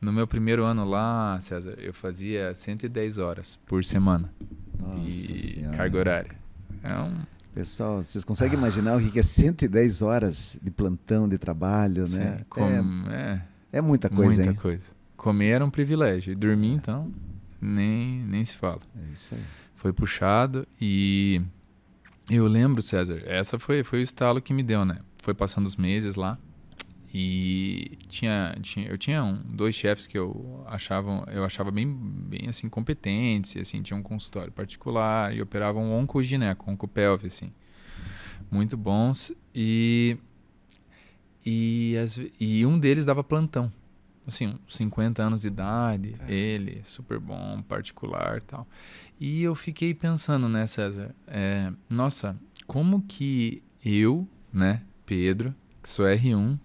No 0.00 0.12
meu 0.12 0.26
primeiro 0.26 0.64
ano 0.64 0.84
lá, 0.84 1.38
César, 1.40 1.74
eu 1.78 1.92
fazia 1.94 2.54
110 2.54 3.18
horas 3.18 3.56
por 3.66 3.84
semana 3.84 4.30
Nossa 4.78 5.00
de 5.00 5.38
senhora. 5.38 5.76
carga 5.76 5.98
horária. 5.98 6.30
É 6.82 6.94
um 6.98 7.18
Pessoal, 7.52 8.00
vocês 8.00 8.24
conseguem 8.24 8.56
imaginar 8.56 8.96
o 8.96 9.00
que 9.10 9.18
é 9.18 9.22
110 9.24 10.02
horas 10.02 10.56
de 10.62 10.70
plantão 10.70 11.28
de 11.28 11.36
trabalho, 11.36 12.06
Sim, 12.06 12.18
né? 12.20 12.40
com- 12.48 12.64
é, 13.10 13.42
É 13.72 13.80
muita 13.80 14.08
coisa, 14.08 14.36
muita 14.44 14.50
hein? 14.52 14.56
coisa. 14.56 14.84
Comer 15.16 15.48
era 15.48 15.64
um 15.64 15.70
privilégio. 15.70 16.30
E 16.32 16.36
dormir, 16.36 16.70
então, 16.74 17.12
nem, 17.60 18.20
nem 18.22 18.44
se 18.44 18.56
fala. 18.56 18.80
É 19.08 19.12
isso 19.12 19.34
aí. 19.34 19.42
Foi 19.74 19.92
puxado 19.92 20.64
e 20.80 21.42
eu 22.30 22.46
lembro, 22.46 22.80
César, 22.80 23.22
essa 23.26 23.58
foi, 23.58 23.82
foi 23.82 23.98
o 23.98 24.02
estalo 24.02 24.40
que 24.40 24.52
me 24.52 24.62
deu, 24.62 24.84
né? 24.84 24.98
Foi 25.18 25.34
passando 25.34 25.66
os 25.66 25.76
meses 25.76 26.14
lá 26.14 26.38
e 27.12 27.98
tinha, 28.06 28.56
tinha 28.62 28.88
eu 28.88 28.96
tinha 28.96 29.24
um, 29.24 29.42
dois 29.48 29.74
chefes 29.74 30.06
que 30.06 30.16
eu 30.16 30.62
achava 30.66 31.24
eu 31.32 31.44
achava 31.44 31.72
bem 31.72 31.92
bem 31.92 32.48
assim 32.48 32.68
competentes, 32.68 33.56
e, 33.56 33.58
assim, 33.58 33.82
tinha 33.82 33.96
um 33.96 34.02
consultório 34.02 34.52
particular 34.52 35.34
e 35.34 35.42
operavam 35.42 35.82
um 35.82 35.98
oncogineco, 35.98 36.70
oncopelve 36.70 37.26
assim. 37.26 37.52
Muito 38.50 38.76
bons 38.76 39.32
e 39.54 40.16
e, 41.44 41.96
as 42.00 42.18
e 42.38 42.64
um 42.64 42.78
deles 42.78 43.04
dava 43.04 43.24
plantão. 43.24 43.72
Assim, 44.34 44.54
uns 44.66 44.76
50 44.76 45.22
anos 45.22 45.42
de 45.42 45.48
idade, 45.48 46.12
Tá. 46.12 46.30
ele, 46.30 46.80
super 46.84 47.18
bom, 47.18 47.60
particular 47.62 48.38
e 48.38 48.40
tal. 48.42 48.66
E 49.18 49.42
eu 49.42 49.54
fiquei 49.54 49.92
pensando, 49.94 50.48
né, 50.48 50.66
César? 50.66 51.14
é, 51.26 51.72
nossa, 51.90 52.36
como 52.66 53.02
que 53.02 53.62
eu, 53.84 54.26
né, 54.52 54.82
Pedro, 55.04 55.54
que 55.82 55.88
sou 55.88 56.06
R1, 56.06 56.58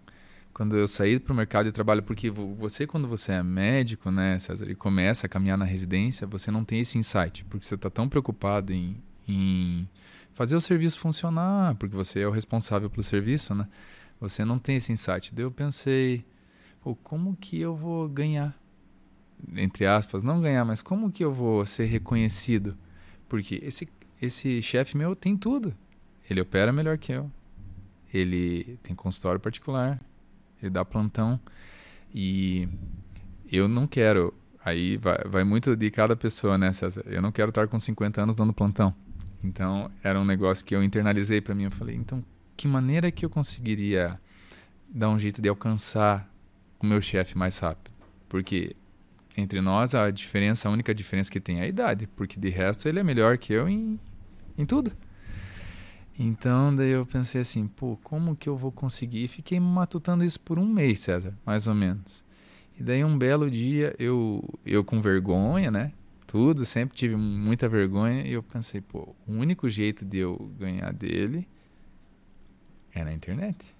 quando 0.53 0.77
eu 0.77 0.87
saí 0.87 1.19
para 1.19 1.33
o 1.33 1.35
mercado 1.35 1.65
de 1.65 1.71
trabalho, 1.73 2.01
porque 2.03 2.29
vo- 2.29 2.55
você, 2.55 2.87
quando 2.87 3.07
você 3.07 3.33
é 3.33 3.43
médico, 3.43 4.09
né, 4.09 4.39
César, 4.39 4.69
e 4.69 4.75
começa 4.75 5.25
a 5.25 5.29
caminhar 5.29 5.57
na 5.57 5.65
residência, 5.65 6.25
você 6.25 6.49
não 6.51 6.63
tem 6.63 6.79
esse 6.79 6.97
insight, 6.97 7.43
porque 7.45 7.65
você 7.65 7.75
está 7.75 7.89
tão 7.89 8.07
preocupado 8.07 8.71
em, 8.71 8.95
em 9.27 9.85
fazer 10.33 10.55
o 10.55 10.61
serviço 10.61 10.97
funcionar, 10.99 11.75
porque 11.75 11.95
você 11.95 12.21
é 12.21 12.27
o 12.27 12.31
responsável 12.31 12.89
pelo 12.89 13.03
serviço, 13.03 13.53
né? 13.53 13.67
Você 14.21 14.45
não 14.45 14.57
tem 14.57 14.77
esse 14.77 14.93
insight. 14.93 15.35
Daí 15.35 15.43
eu 15.43 15.51
pensei, 15.51 16.23
pô, 16.85 16.95
como 16.95 17.35
que 17.35 17.59
eu 17.59 17.75
vou 17.75 18.07
ganhar? 18.07 18.55
Entre 19.55 19.87
aspas, 19.87 20.21
não 20.21 20.39
ganhar, 20.39 20.63
mas 20.63 20.83
como 20.83 21.11
que 21.11 21.25
eu 21.25 21.33
vou 21.33 21.65
ser 21.65 21.85
reconhecido? 21.85 22.77
Porque 23.27 23.59
esse, 23.63 23.89
esse 24.21 24.61
chefe 24.61 24.95
meu 24.95 25.15
tem 25.15 25.35
tudo. 25.35 25.75
Ele 26.29 26.41
opera 26.41 26.71
melhor 26.71 26.99
que 26.99 27.11
eu. 27.11 27.31
Ele 28.13 28.77
tem 28.83 28.95
consultório 28.95 29.39
particular. 29.39 29.99
Ele 30.61 30.69
dá 30.69 30.85
plantão. 30.85 31.39
E 32.13 32.69
eu 33.51 33.67
não 33.67 33.87
quero. 33.87 34.31
Aí 34.63 34.97
vai, 34.97 35.17
vai 35.25 35.43
muito 35.43 35.75
de 35.75 35.89
cada 35.89 36.15
pessoa, 36.15 36.55
né, 36.55 36.71
César? 36.71 37.03
Eu 37.07 37.21
não 37.21 37.31
quero 37.31 37.49
estar 37.49 37.67
com 37.67 37.79
50 37.79 38.21
anos 38.21 38.35
dando 38.35 38.53
plantão. 38.53 38.93
Então, 39.43 39.89
era 40.03 40.19
um 40.19 40.25
negócio 40.25 40.63
que 40.63 40.75
eu 40.75 40.83
internalizei 40.83 41.41
para 41.41 41.55
mim. 41.55 41.63
Eu 41.63 41.71
falei, 41.71 41.95
então, 41.95 42.23
que 42.55 42.67
maneira 42.67 43.11
que 43.11 43.25
eu 43.25 43.29
conseguiria 43.29 44.19
dar 44.87 45.09
um 45.09 45.17
jeito 45.17 45.41
de 45.41 45.49
alcançar 45.49 46.34
o 46.79 46.85
meu 46.85 47.01
chefe 47.01 47.37
mais 47.37 47.57
rápido? 47.59 47.91
Porque 48.27 48.75
entre 49.37 49.61
nós 49.61 49.93
a 49.93 50.09
diferença, 50.11 50.67
a 50.67 50.71
única 50.71 50.93
diferença 50.93 51.31
que 51.31 51.39
tem 51.39 51.59
é 51.59 51.63
a 51.63 51.67
idade, 51.67 52.07
porque 52.15 52.39
de 52.39 52.49
resto 52.49 52.87
ele 52.87 52.99
é 52.99 53.03
melhor 53.03 53.37
que 53.37 53.53
eu 53.53 53.67
em, 53.67 53.99
em 54.57 54.65
tudo. 54.65 54.91
Então 56.17 56.73
daí 56.73 56.91
eu 56.91 57.05
pensei 57.05 57.41
assim, 57.41 57.67
pô, 57.67 57.97
como 57.97 58.35
que 58.35 58.47
eu 58.47 58.55
vou 58.55 58.71
conseguir? 58.71 59.25
E 59.25 59.27
fiquei 59.27 59.59
matutando 59.59 60.23
isso 60.23 60.39
por 60.39 60.57
um 60.57 60.65
mês, 60.65 60.99
César, 60.99 61.33
mais 61.45 61.67
ou 61.67 61.75
menos. 61.75 62.23
E 62.77 62.83
daí 62.83 63.03
um 63.03 63.17
belo 63.17 63.49
dia 63.49 63.93
eu 63.99 64.43
eu 64.65 64.83
com 64.83 65.01
vergonha, 65.01 65.69
né? 65.69 65.91
Tudo, 66.25 66.65
sempre 66.65 66.95
tive 66.95 67.15
muita 67.15 67.69
vergonha 67.69 68.25
e 68.25 68.33
eu 68.33 68.43
pensei, 68.43 68.81
pô, 68.81 69.15
o 69.27 69.33
único 69.33 69.69
jeito 69.69 70.03
de 70.03 70.17
eu 70.17 70.51
ganhar 70.57 70.91
dele 70.91 71.47
é 72.93 73.03
na 73.03 73.13
internet. 73.13 73.75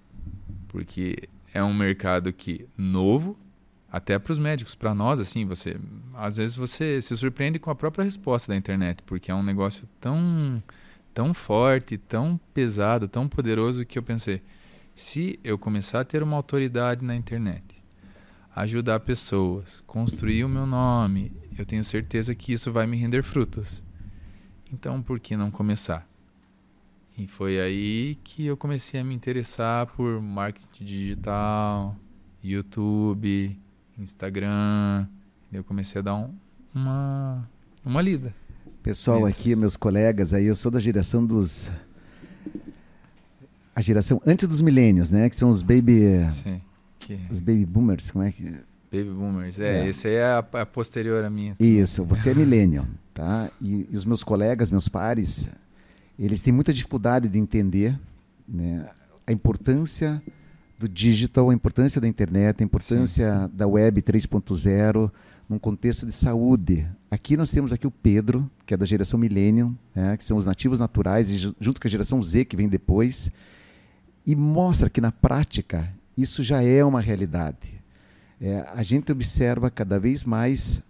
Porque 0.68 1.28
é 1.56 1.64
um 1.64 1.74
mercado 1.74 2.32
que 2.32 2.66
novo, 2.76 3.38
até 3.90 4.18
para 4.18 4.30
os 4.30 4.38
médicos, 4.38 4.74
para 4.74 4.94
nós 4.94 5.18
assim, 5.18 5.46
você 5.46 5.76
às 6.14 6.36
vezes 6.36 6.54
você 6.54 7.00
se 7.00 7.16
surpreende 7.16 7.58
com 7.58 7.70
a 7.70 7.74
própria 7.74 8.04
resposta 8.04 8.52
da 8.52 8.56
internet, 8.56 9.02
porque 9.04 9.30
é 9.30 9.34
um 9.34 9.42
negócio 9.42 9.88
tão 9.98 10.62
tão 11.14 11.32
forte, 11.32 11.96
tão 11.96 12.38
pesado, 12.52 13.08
tão 13.08 13.26
poderoso 13.26 13.86
que 13.86 13.98
eu 13.98 14.02
pensei, 14.02 14.42
se 14.94 15.40
eu 15.42 15.58
começar 15.58 16.00
a 16.00 16.04
ter 16.04 16.22
uma 16.22 16.36
autoridade 16.36 17.02
na 17.02 17.16
internet, 17.16 17.82
ajudar 18.54 19.00
pessoas, 19.00 19.82
construir 19.86 20.44
o 20.44 20.48
meu 20.48 20.66
nome, 20.66 21.32
eu 21.58 21.64
tenho 21.64 21.82
certeza 21.82 22.34
que 22.34 22.52
isso 22.52 22.70
vai 22.70 22.86
me 22.86 22.98
render 22.98 23.22
frutos. 23.22 23.82
Então, 24.70 25.02
por 25.02 25.18
que 25.18 25.38
não 25.38 25.50
começar? 25.50 26.06
E 27.18 27.26
foi 27.26 27.58
aí 27.58 28.14
que 28.22 28.44
eu 28.44 28.56
comecei 28.56 29.00
a 29.00 29.04
me 29.04 29.14
interessar 29.14 29.86
por 29.86 30.20
marketing 30.20 30.84
digital, 30.84 31.96
YouTube, 32.44 33.58
Instagram. 33.98 35.06
Eu 35.50 35.64
comecei 35.64 36.00
a 36.00 36.02
dar 36.02 36.14
um, 36.14 36.34
uma, 36.74 37.48
uma 37.82 38.02
lida. 38.02 38.34
Pessoal 38.82 39.26
Isso. 39.26 39.40
aqui, 39.40 39.56
meus 39.56 39.76
colegas, 39.76 40.34
aí 40.34 40.44
eu 40.44 40.54
sou 40.54 40.70
da 40.70 40.78
geração 40.78 41.24
dos 41.24 41.70
a 43.74 43.80
geração 43.80 44.20
antes 44.26 44.46
dos 44.46 44.60
milênios, 44.60 45.10
né, 45.10 45.28
que 45.28 45.36
são 45.36 45.48
os 45.48 45.60
baby 45.60 46.30
Sim. 46.30 46.60
Que... 46.98 47.18
os 47.30 47.40
baby 47.40 47.66
boomers, 47.66 48.10
como 48.10 48.24
é 48.24 48.32
que 48.32 48.44
Baby 48.92 49.10
Boomers. 49.10 49.58
É, 49.58 49.84
É. 49.84 49.88
esse 49.88 50.08
aí 50.08 50.14
é 50.14 50.24
a, 50.24 50.38
a 50.38 50.66
posterior 50.66 51.24
à 51.24 51.28
minha. 51.30 51.56
Isso, 51.58 52.04
você 52.04 52.30
é 52.30 52.34
millennial, 52.34 52.86
tá? 53.12 53.50
E, 53.60 53.88
e 53.90 53.94
os 53.94 54.04
meus 54.04 54.22
colegas, 54.22 54.70
meus 54.70 54.88
pares, 54.88 55.50
eles 56.18 56.42
têm 56.42 56.52
muita 56.52 56.72
dificuldade 56.72 57.28
de 57.28 57.38
entender 57.38 57.98
né, 58.48 58.88
a 59.26 59.32
importância 59.32 60.22
do 60.78 60.88
digital, 60.88 61.50
a 61.50 61.54
importância 61.54 62.00
da 62.00 62.06
internet, 62.08 62.62
a 62.62 62.64
importância 62.64 63.50
da 63.52 63.66
web 63.66 64.00
3.0 64.02 65.10
num 65.48 65.58
contexto 65.58 66.04
de 66.06 66.12
saúde. 66.12 66.86
Aqui 67.10 67.36
nós 67.36 67.50
temos 67.50 67.72
aqui 67.72 67.86
o 67.86 67.90
Pedro, 67.90 68.50
que 68.66 68.74
é 68.74 68.76
da 68.76 68.84
geração 68.84 69.18
millennial, 69.18 69.72
né, 69.94 70.16
que 70.16 70.24
são 70.24 70.36
os 70.36 70.44
nativos 70.44 70.78
naturais, 70.78 71.30
e 71.30 71.36
ju- 71.36 71.56
junto 71.60 71.80
com 71.80 71.86
a 71.86 71.90
geração 71.90 72.22
Z, 72.22 72.44
que 72.44 72.56
vem 72.56 72.68
depois, 72.68 73.30
e 74.26 74.34
mostra 74.34 74.90
que 74.90 75.00
na 75.00 75.12
prática 75.12 75.88
isso 76.16 76.42
já 76.42 76.62
é 76.62 76.84
uma 76.84 77.00
realidade. 77.00 77.80
É, 78.40 78.66
a 78.74 78.82
gente 78.82 79.10
observa 79.12 79.70
cada 79.70 79.98
vez 79.98 80.24
mais 80.24 80.82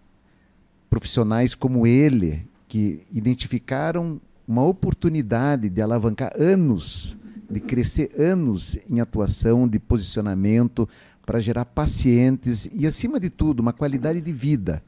profissionais 0.89 1.55
como 1.55 1.87
ele, 1.87 2.49
que 2.69 3.03
identificaram 3.13 4.21
uma 4.47 4.65
oportunidade 4.65 5.69
de 5.69 5.83
alavancar 5.83 6.33
anos, 6.39 7.17
de 7.51 7.61
crescer 7.61 8.11
anos 8.19 8.79
em 8.89 9.01
atuação, 9.01 9.67
de 9.69 9.79
posicionamento, 9.79 10.89
para 11.25 11.41
gerar 11.41 11.65
pacientes 11.65 12.69
e, 12.73 12.87
acima 12.87 13.19
de 13.19 13.29
tudo, 13.29 13.61
uma 13.61 13.73
qualidade 13.73 14.21
de 14.21 14.33
vida. 14.33 14.83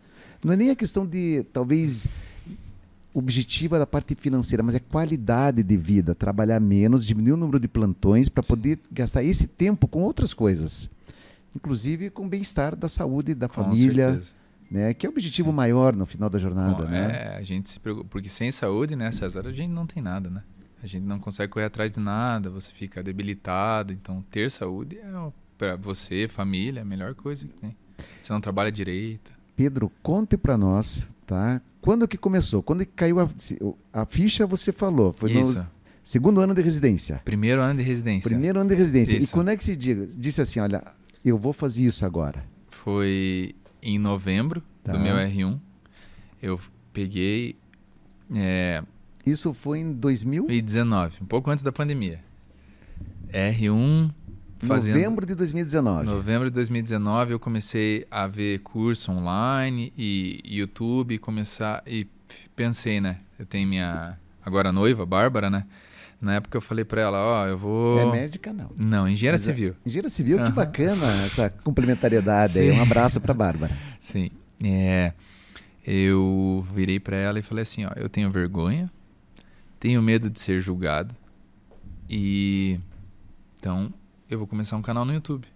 Não 0.44 0.52
é 0.52 0.56
nem 0.56 0.70
a 0.70 0.76
questão 0.76 1.04
de, 1.04 1.44
talvez, 1.52 2.06
objetiva 3.12 3.78
da 3.78 3.86
parte 3.86 4.14
financeira, 4.14 4.62
mas 4.62 4.76
é 4.76 4.78
qualidade 4.78 5.62
de 5.64 5.76
vida. 5.76 6.14
Trabalhar 6.14 6.60
menos, 6.60 7.04
diminuir 7.04 7.32
o 7.32 7.36
número 7.36 7.58
de 7.58 7.66
plantões 7.66 8.28
para 8.28 8.42
poder 8.42 8.78
gastar 8.92 9.24
esse 9.24 9.48
tempo 9.48 9.88
com 9.88 10.02
outras 10.02 10.32
coisas. 10.32 10.88
Inclusive 11.56 12.10
com 12.10 12.26
o 12.26 12.28
bem-estar 12.28 12.76
da 12.76 12.88
saúde 12.88 13.34
da 13.34 13.48
Com 13.48 13.54
família, 13.54 14.10
certeza. 14.10 14.34
Né? 14.70 14.94
que 14.94 15.06
é 15.06 15.08
o 15.08 15.12
objetivo 15.12 15.52
maior 15.52 15.94
no 15.94 16.06
final 16.06 16.28
da 16.28 16.38
jornada. 16.38 16.84
Bom, 16.84 16.90
né? 16.90 17.32
é, 17.34 17.36
a 17.36 17.42
gente 17.42 17.68
se 17.68 17.80
preocupa. 17.80 18.08
Porque 18.08 18.28
sem 18.28 18.50
saúde, 18.50 18.94
né, 18.96 19.10
César, 19.12 19.46
a 19.46 19.52
gente 19.52 19.70
não 19.70 19.86
tem 19.86 20.02
nada, 20.02 20.28
né? 20.30 20.42
A 20.82 20.86
gente 20.86 21.04
não 21.04 21.18
consegue 21.18 21.52
correr 21.52 21.66
atrás 21.66 21.90
de 21.90 21.98
nada, 21.98 22.50
você 22.50 22.72
fica 22.72 23.02
debilitado. 23.02 23.92
Então, 23.92 24.24
ter 24.30 24.50
saúde 24.50 24.98
é 24.98 25.32
para 25.56 25.74
você, 25.76 26.28
família, 26.28 26.82
a 26.82 26.84
melhor 26.84 27.14
coisa 27.14 27.46
que 27.46 27.54
tem. 27.54 27.76
Você 28.22 28.32
não 28.32 28.40
trabalha 28.40 28.70
direito. 28.70 29.32
Pedro, 29.56 29.90
conte 30.02 30.36
para 30.36 30.56
nós, 30.56 31.10
tá? 31.26 31.60
Quando 31.80 32.06
que 32.06 32.16
começou? 32.16 32.62
Quando 32.62 32.86
que 32.86 32.92
caiu 32.92 33.18
a, 33.18 33.28
a 33.92 34.06
ficha, 34.06 34.46
você 34.46 34.70
falou. 34.70 35.12
Foi 35.12 35.32
Isso. 35.32 35.58
no 35.58 35.66
segundo 36.04 36.40
ano 36.40 36.54
de 36.54 36.62
residência. 36.62 37.20
Primeiro 37.24 37.60
ano 37.60 37.80
de 37.80 37.84
residência. 37.84 38.28
Primeiro 38.28 38.60
ano 38.60 38.70
de 38.70 38.76
residência. 38.76 39.16
E 39.16 39.22
Isso. 39.22 39.32
quando 39.32 39.48
é 39.48 39.56
que 39.56 39.64
se 39.64 39.76
diga- 39.76 40.06
disse 40.06 40.40
assim, 40.40 40.60
olha, 40.60 40.80
eu 41.24 41.36
vou 41.36 41.52
fazer 41.52 41.82
isso 41.84 42.06
agora? 42.06 42.44
Foi 42.70 43.54
em 43.82 43.98
novembro 43.98 44.62
Tá. 44.82 44.92
do 44.92 44.98
meu 44.98 45.16
R1. 45.16 45.58
Eu 46.40 46.58
peguei 46.92 47.56
é, 48.34 48.82
Isso 49.26 49.52
foi 49.52 49.80
em 49.80 49.92
2000? 49.92 50.46
2019, 50.46 51.18
um 51.22 51.26
pouco 51.26 51.50
antes 51.50 51.62
da 51.62 51.70
pandemia. 51.72 52.20
R1 53.30 54.10
fazendo... 54.60 54.94
Novembro 54.94 55.26
de 55.26 55.34
2019. 55.34 56.06
Novembro 56.06 56.48
de 56.48 56.54
2019 56.54 57.32
eu 57.32 57.38
comecei 57.38 58.06
a 58.10 58.26
ver 58.26 58.60
curso 58.60 59.12
online 59.12 59.92
e 59.96 60.40
YouTube, 60.44 61.18
começar 61.18 61.82
e 61.86 62.06
pensei, 62.56 63.00
né? 63.00 63.20
Eu 63.38 63.46
tenho 63.46 63.68
minha 63.68 64.18
agora 64.44 64.72
noiva, 64.72 65.04
Bárbara, 65.04 65.50
né? 65.50 65.66
Na 66.20 66.34
época 66.34 66.56
eu 66.56 66.60
falei 66.60 66.84
pra 66.84 67.00
ela, 67.00 67.18
ó, 67.18 67.46
eu 67.46 67.56
vou 67.56 68.00
É 68.00 68.06
médica, 68.10 68.52
não. 68.52 68.70
Não, 68.78 69.08
engenheira 69.08 69.36
Mas 69.38 69.46
é- 69.46 69.52
civil. 69.52 69.74
Engenheira 69.86 70.08
civil, 70.08 70.36
que 70.38 70.42
Aham. 70.44 70.52
bacana 70.52 71.24
essa 71.24 71.48
complementariedade 71.48 72.58
aí. 72.58 72.70
Um 72.72 72.82
abraço 72.82 73.20
para 73.20 73.32
Bárbara. 73.32 73.76
Sim. 74.00 74.26
É, 74.64 75.12
eu 75.86 76.66
virei 76.74 76.98
pra 76.98 77.16
ela 77.16 77.38
e 77.38 77.42
falei 77.42 77.62
assim, 77.62 77.84
ó, 77.84 77.90
eu 77.96 78.08
tenho 78.08 78.30
vergonha 78.30 78.90
tenho 79.80 80.02
medo 80.02 80.28
de 80.28 80.40
ser 80.40 80.60
julgado. 80.60 81.14
E 82.10 82.80
então 83.58 83.92
eu 84.28 84.38
vou 84.38 84.46
começar 84.46 84.76
um 84.76 84.82
canal 84.82 85.04
no 85.04 85.12
YouTube. 85.12 85.46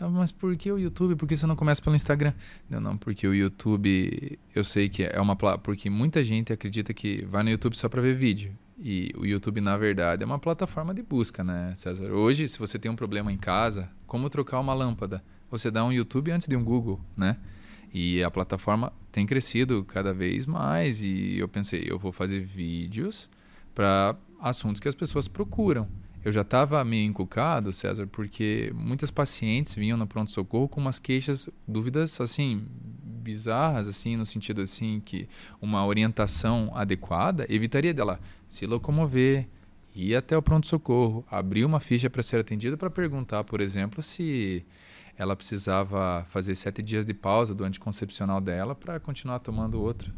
Eu, 0.00 0.10
mas 0.10 0.32
por 0.32 0.56
que 0.56 0.72
o 0.72 0.78
YouTube? 0.78 1.16
Por 1.16 1.28
que 1.28 1.36
você 1.36 1.46
não 1.46 1.54
começa 1.54 1.82
pelo 1.82 1.94
Instagram? 1.94 2.32
Não, 2.68 2.80
não, 2.80 2.96
porque 2.96 3.26
o 3.26 3.34
YouTube, 3.34 4.38
eu 4.54 4.64
sei 4.64 4.88
que 4.88 5.02
é 5.04 5.20
uma 5.20 5.36
porque 5.36 5.90
muita 5.90 6.24
gente 6.24 6.52
acredita 6.52 6.94
que 6.94 7.24
vai 7.26 7.42
no 7.42 7.50
YouTube 7.50 7.76
só 7.76 7.88
para 7.88 8.00
ver 8.00 8.16
vídeo. 8.16 8.52
E 8.84 9.12
o 9.16 9.24
YouTube, 9.24 9.60
na 9.60 9.76
verdade, 9.76 10.24
é 10.24 10.26
uma 10.26 10.40
plataforma 10.40 10.92
de 10.92 11.04
busca, 11.04 11.44
né, 11.44 11.72
César? 11.76 12.10
Hoje, 12.10 12.48
se 12.48 12.58
você 12.58 12.80
tem 12.80 12.90
um 12.90 12.96
problema 12.96 13.32
em 13.32 13.38
casa, 13.38 13.88
como 14.08 14.28
trocar 14.28 14.58
uma 14.58 14.74
lâmpada? 14.74 15.22
Você 15.52 15.70
dá 15.70 15.84
um 15.84 15.92
YouTube 15.92 16.32
antes 16.32 16.48
de 16.48 16.56
um 16.56 16.64
Google, 16.64 17.00
né? 17.16 17.36
E 17.94 18.24
a 18.24 18.30
plataforma 18.30 18.92
tem 19.12 19.24
crescido 19.24 19.84
cada 19.84 20.12
vez 20.12 20.46
mais 20.46 21.00
e 21.00 21.38
eu 21.38 21.46
pensei, 21.46 21.84
eu 21.86 21.96
vou 21.96 22.10
fazer 22.10 22.40
vídeos 22.40 23.30
para 23.72 24.16
assuntos 24.40 24.80
que 24.80 24.88
as 24.88 24.96
pessoas 24.96 25.28
procuram. 25.28 25.86
Eu 26.24 26.32
já 26.32 26.40
estava 26.40 26.84
meio 26.84 27.08
encucado, 27.08 27.72
César, 27.72 28.08
porque 28.08 28.72
muitas 28.74 29.12
pacientes 29.12 29.76
vinham 29.76 29.96
no 29.96 30.08
pronto-socorro 30.08 30.68
com 30.68 30.80
umas 30.80 30.98
queixas, 30.98 31.48
dúvidas 31.68 32.20
assim, 32.20 32.66
bizarras, 33.22 33.88
assim, 33.88 34.16
no 34.16 34.26
sentido 34.26 34.60
assim 34.60 35.00
que 35.04 35.28
uma 35.60 35.86
orientação 35.86 36.72
adequada 36.74 37.46
evitaria 37.48 37.94
dela 37.94 38.20
se 38.48 38.66
locomover, 38.66 39.46
ir 39.94 40.14
até 40.14 40.36
o 40.36 40.42
pronto-socorro, 40.42 41.24
abrir 41.30 41.64
uma 41.64 41.80
ficha 41.80 42.10
para 42.10 42.22
ser 42.22 42.40
atendida 42.40 42.76
para 42.76 42.90
perguntar, 42.90 43.44
por 43.44 43.60
exemplo, 43.60 44.02
se 44.02 44.64
ela 45.16 45.36
precisava 45.36 46.26
fazer 46.30 46.54
sete 46.54 46.82
dias 46.82 47.04
de 47.04 47.14
pausa 47.14 47.54
do 47.54 47.64
anticoncepcional 47.64 48.40
dela 48.40 48.74
para 48.74 48.98
continuar 48.98 49.38
tomando 49.38 49.80
outra. 49.80 50.12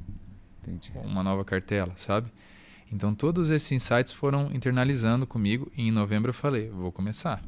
Entendi. 0.62 0.92
Uma 1.04 1.22
nova 1.22 1.44
cartela, 1.44 1.92
sabe? 1.96 2.30
Então 2.90 3.14
todos 3.14 3.50
esses 3.50 3.70
insights 3.72 4.12
foram 4.12 4.50
internalizando 4.52 5.26
comigo 5.26 5.70
e 5.76 5.88
em 5.88 5.90
novembro 5.90 6.30
eu 6.30 6.34
falei, 6.34 6.70
vou 6.70 6.92
começar. 6.92 7.42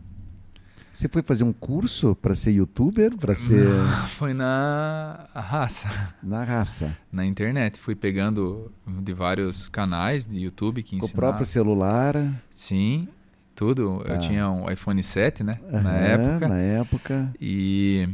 Você 0.96 1.08
foi 1.08 1.22
fazer 1.22 1.44
um 1.44 1.52
curso 1.52 2.14
para 2.14 2.34
ser 2.34 2.52
youtuber, 2.52 3.14
para 3.18 3.34
ser 3.34 3.68
Foi 4.16 4.32
na 4.32 5.28
raça. 5.34 5.90
Na 6.22 6.42
raça. 6.42 6.96
Na 7.12 7.26
internet, 7.26 7.78
fui 7.78 7.94
pegando 7.94 8.72
de 8.86 9.12
vários 9.12 9.68
canais 9.68 10.24
de 10.24 10.38
YouTube 10.38 10.82
que 10.82 10.96
ensinavam. 10.96 11.12
Com 11.12 11.18
o 11.18 11.20
próprio 11.20 11.44
celular? 11.44 12.14
Sim, 12.50 13.08
tudo. 13.54 14.02
Tá. 14.06 14.14
Eu 14.14 14.18
tinha 14.20 14.50
um 14.50 14.70
iPhone 14.70 15.02
7, 15.02 15.44
né, 15.44 15.60
uhum, 15.70 15.82
na 15.82 15.92
época. 15.96 16.48
Na 16.48 16.58
época. 16.60 17.34
E 17.38 18.08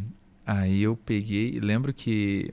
aí 0.44 0.82
eu 0.82 0.96
peguei, 0.96 1.60
lembro 1.60 1.94
que 1.94 2.52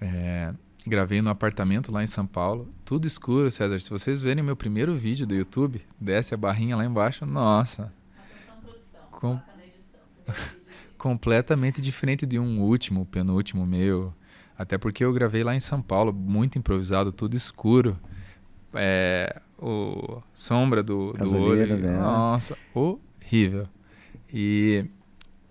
é, 0.00 0.52
Gravei 0.84 1.22
no 1.22 1.30
apartamento 1.30 1.92
lá 1.92 2.02
em 2.02 2.08
São 2.08 2.26
Paulo, 2.26 2.68
tudo 2.84 3.06
escuro, 3.06 3.48
César. 3.48 3.78
Se 3.78 3.90
vocês 3.90 4.20
verem 4.20 4.42
meu 4.42 4.56
primeiro 4.56 4.92
vídeo 4.96 5.24
do 5.24 5.36
YouTube, 5.36 5.80
desce 6.00 6.34
a 6.34 6.36
barrinha 6.36 6.74
lá 6.74 6.84
embaixo, 6.84 7.24
nossa. 7.24 7.92
Com... 9.12 9.40
completamente 10.98 11.80
diferente 11.80 12.24
de 12.26 12.38
um 12.38 12.60
último, 12.60 13.06
penúltimo 13.06 13.66
meu. 13.66 14.12
Até 14.56 14.78
porque 14.78 15.04
eu 15.04 15.12
gravei 15.12 15.42
lá 15.42 15.54
em 15.54 15.60
São 15.60 15.82
Paulo, 15.82 16.12
muito 16.12 16.58
improvisado, 16.58 17.10
tudo 17.10 17.36
escuro. 17.36 17.98
É, 18.74 19.40
o 19.58 20.22
sombra 20.32 20.82
do, 20.82 21.12
do 21.12 21.42
olho. 21.42 21.76
Né? 21.76 21.98
Nossa, 21.98 22.56
horrível. 22.74 23.68
E 24.32 24.86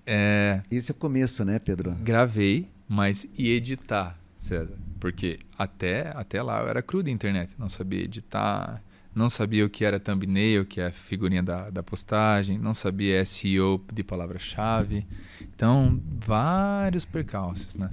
é, 0.06 0.62
esse 0.72 0.92
é 0.92 0.94
o 0.94 0.98
começo, 0.98 1.46
né, 1.46 1.60
Pedro? 1.60 1.92
Gravei, 2.02 2.68
mas 2.88 3.28
e 3.38 3.50
editar, 3.50 4.18
César? 4.38 4.78
Porque 5.00 5.40
até, 5.58 6.12
até 6.16 6.42
lá 6.42 6.62
eu 6.62 6.68
era 6.68 6.82
cru 6.82 7.02
da 7.02 7.10
internet, 7.10 7.56
não 7.58 7.70
sabia 7.70 8.02
editar, 8.02 8.82
não 9.14 9.30
sabia 9.30 9.66
o 9.66 9.70
que 9.70 9.84
era 9.84 10.00
thumbnail, 10.00 10.66
que 10.66 10.80
é 10.80 10.88
a 10.88 10.92
figurinha 10.92 11.44
da, 11.44 11.70
da 11.70 11.84
postagem, 11.84 12.58
não 12.58 12.74
sabia 12.74 13.24
SEO 13.26 13.84
de 13.94 14.04
palavra-chave. 14.04 15.06
Então, 15.42 16.02
vários 16.20 17.06
percalços, 17.06 17.76
né? 17.76 17.90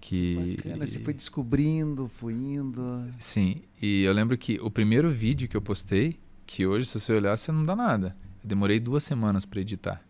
Que... 0.00 0.56
Bacana, 0.56 0.86
você 0.86 0.98
foi 0.98 1.14
descobrindo, 1.14 2.08
foi 2.08 2.34
indo. 2.34 3.08
Sim, 3.18 3.62
e 3.80 4.02
eu 4.02 4.12
lembro 4.12 4.36
que 4.36 4.60
o 4.60 4.70
primeiro 4.70 5.10
vídeo 5.10 5.48
que 5.48 5.56
eu 5.56 5.62
postei, 5.62 6.18
que 6.44 6.66
hoje, 6.66 6.86
se 6.86 7.00
você 7.00 7.14
olhar, 7.14 7.36
você 7.36 7.50
não 7.50 7.62
dá 7.62 7.74
nada. 7.74 8.14
Eu 8.42 8.48
demorei 8.48 8.78
duas 8.78 9.02
semanas 9.02 9.46
para 9.46 9.60
editar. 9.60 10.02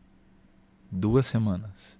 Duas 0.91 1.27
semanas. 1.27 1.99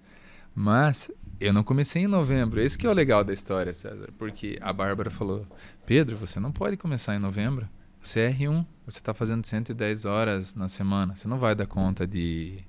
Mas 0.53 1.09
eu 1.39 1.53
não 1.53 1.63
comecei 1.63 2.03
em 2.03 2.07
novembro. 2.07 2.59
Esse 2.59 2.77
que 2.77 2.85
é 2.85 2.89
o 2.89 2.93
legal 2.93 3.23
da 3.23 3.31
história, 3.31 3.73
César. 3.73 4.09
Porque 4.17 4.57
a 4.61 4.73
Bárbara 4.73 5.09
falou: 5.09 5.47
Pedro, 5.85 6.17
você 6.17 6.39
não 6.39 6.51
pode 6.51 6.75
começar 6.75 7.15
em 7.15 7.19
novembro. 7.19 7.67
Você 8.05 8.19
é 8.19 8.31
R1, 8.31 8.63
você 8.85 8.99
está 8.99 9.15
fazendo 9.15 9.43
110 9.43 10.05
horas 10.05 10.53
na 10.53 10.69
semana. 10.69 11.15
Você 11.15 11.27
não 11.27 11.39
vai 11.39 11.55
dar 11.55 11.65
conta 11.65 12.05
de, 12.05 12.59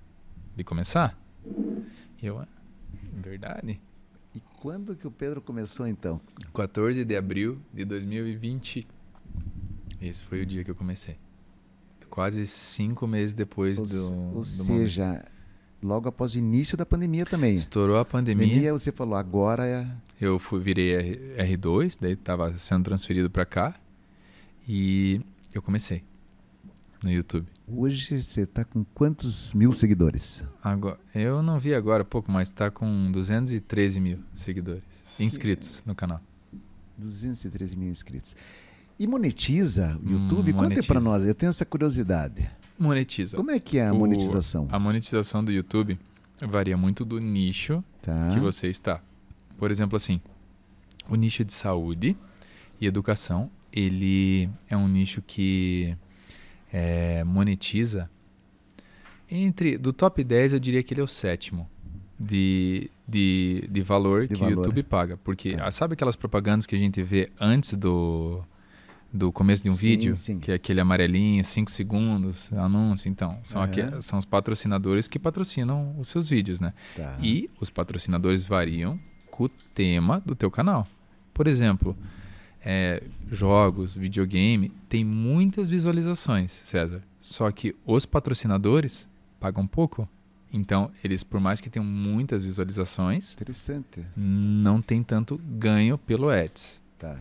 de 0.56 0.64
começar? 0.64 1.14
E 2.22 2.26
eu, 2.26 2.40
é 2.40 2.46
verdade. 3.22 3.78
E 4.34 4.40
quando 4.62 4.96
que 4.96 5.06
o 5.06 5.10
Pedro 5.10 5.42
começou 5.42 5.86
então? 5.86 6.22
14 6.54 7.04
de 7.04 7.14
abril 7.14 7.58
de 7.70 7.84
2020. 7.84 8.88
Esse 10.00 10.24
foi 10.24 10.40
o 10.40 10.46
dia 10.46 10.64
que 10.64 10.70
eu 10.70 10.74
comecei. 10.74 11.18
Quase 12.08 12.46
cinco 12.46 13.06
meses 13.06 13.34
depois 13.34 13.78
ou, 13.78 13.84
do. 13.84 14.14
Ou 14.36 14.40
do 14.40 14.44
seja, 14.44 15.04
momento 15.04 15.36
logo 15.82 16.08
após 16.08 16.34
o 16.34 16.38
início 16.38 16.78
da 16.78 16.86
pandemia 16.86 17.26
também. 17.26 17.54
Estourou 17.54 17.98
a 17.98 18.06
pandemia. 18.06 18.48
pandemia 18.48 18.72
você 18.72 18.90
falou, 18.90 19.14
agora 19.14 19.66
é. 19.66 19.86
Eu 20.18 20.38
fui, 20.38 20.60
virei 20.60 21.36
R2, 21.36 21.98
daí 22.00 22.12
estava 22.12 22.56
sendo 22.56 22.84
transferido 22.84 23.28
para 23.28 23.44
cá 23.44 23.74
e 24.68 25.20
eu 25.52 25.62
comecei 25.62 26.02
no 27.02 27.10
YouTube. 27.10 27.46
Hoje 27.68 28.22
você 28.22 28.42
está 28.42 28.64
com 28.64 28.84
quantos 28.94 29.52
mil 29.52 29.72
seguidores? 29.72 30.44
Agora, 30.62 30.98
eu 31.14 31.42
não 31.42 31.58
vi 31.58 31.74
agora 31.74 32.04
pouco, 32.04 32.30
mas 32.30 32.48
está 32.48 32.70
com 32.70 33.10
213 33.10 34.00
mil 34.00 34.18
seguidores 34.34 35.04
inscritos 35.18 35.82
no 35.86 35.94
canal. 35.94 36.20
213 36.96 37.76
mil 37.76 37.90
inscritos. 37.90 38.34
E 38.98 39.06
monetiza 39.06 39.98
o 40.02 40.10
YouTube? 40.10 40.52
Hum, 40.52 40.56
Conta 40.56 40.82
para 40.82 41.00
nós, 41.00 41.24
eu 41.24 41.34
tenho 41.34 41.50
essa 41.50 41.66
curiosidade 41.66 42.48
monetiza. 42.78 43.36
Como 43.36 43.50
é 43.50 43.58
que 43.58 43.78
é 43.78 43.86
a 43.86 43.94
monetização? 43.94 44.68
a 44.70 44.78
monetização 44.78 45.44
do 45.44 45.50
YouTube 45.50 45.98
varia 46.40 46.76
muito 46.76 47.04
do 47.04 47.18
nicho 47.18 47.82
tá. 48.02 48.30
que 48.32 48.38
você 48.38 48.68
está. 48.68 49.00
Por 49.56 49.70
exemplo, 49.70 49.96
assim, 49.96 50.20
o 51.08 51.16
nicho 51.16 51.44
de 51.44 51.52
saúde 51.52 52.16
e 52.80 52.86
educação, 52.86 53.50
ele 53.76 54.48
é 54.68 54.76
um 54.76 54.88
nicho 54.88 55.22
que 55.22 55.96
é, 56.72 57.22
monetiza 57.24 58.10
entre 59.30 59.76
do 59.76 59.92
top 59.92 60.22
10 60.22 60.54
eu 60.54 60.60
diria 60.60 60.82
que 60.82 60.94
ele 60.94 61.00
é 61.00 61.04
o 61.04 61.08
sétimo 61.08 61.68
de, 62.18 62.90
de, 63.06 63.68
de 63.70 63.82
valor 63.82 64.26
de 64.26 64.34
que 64.34 64.40
valor. 64.40 64.56
o 64.56 64.60
YouTube 64.60 64.82
paga. 64.84 65.16
Porque 65.18 65.56
tá. 65.56 65.70
sabe 65.70 65.94
aquelas 65.94 66.16
propagandas 66.16 66.66
que 66.66 66.74
a 66.74 66.78
gente 66.78 67.02
vê 67.02 67.30
antes 67.38 67.74
do, 67.74 68.42
do 69.12 69.30
começo 69.30 69.62
de 69.62 69.70
um 69.70 69.74
sim, 69.74 69.88
vídeo, 69.88 70.16
sim. 70.16 70.38
que 70.38 70.50
é 70.50 70.54
aquele 70.54 70.80
amarelinho, 70.80 71.44
5 71.44 71.70
segundos, 71.70 72.52
anúncio. 72.52 73.08
Então, 73.08 73.38
são, 73.42 73.60
uhum. 73.60 74.00
são 74.00 74.18
os 74.18 74.24
patrocinadores 74.24 75.08
que 75.08 75.18
patrocinam 75.18 75.94
os 75.98 76.08
seus 76.08 76.28
vídeos, 76.28 76.60
né? 76.60 76.72
Tá. 76.96 77.18
E 77.20 77.50
os 77.60 77.70
patrocinadores 77.70 78.44
variam 78.44 78.98
com 79.30 79.44
o 79.44 79.48
tema 79.48 80.22
do 80.24 80.34
teu 80.34 80.50
canal. 80.50 80.86
Por 81.34 81.46
exemplo, 81.46 81.96
é, 82.68 83.00
jogos, 83.30 83.94
videogame, 83.94 84.72
tem 84.88 85.04
muitas 85.04 85.70
visualizações, 85.70 86.50
César. 86.50 87.00
Só 87.20 87.48
que 87.52 87.76
os 87.86 88.04
patrocinadores 88.04 89.08
pagam 89.38 89.64
pouco. 89.68 90.08
Então, 90.52 90.90
eles, 91.04 91.22
por 91.22 91.38
mais 91.38 91.60
que 91.60 91.70
tenham 91.70 91.86
muitas 91.86 92.44
visualizações, 92.44 93.34
Interessante. 93.34 94.04
não 94.16 94.82
tem 94.82 95.00
tanto 95.00 95.40
ganho 95.44 95.96
pelo 95.96 96.28
ads. 96.28 96.82
Tá. 96.98 97.16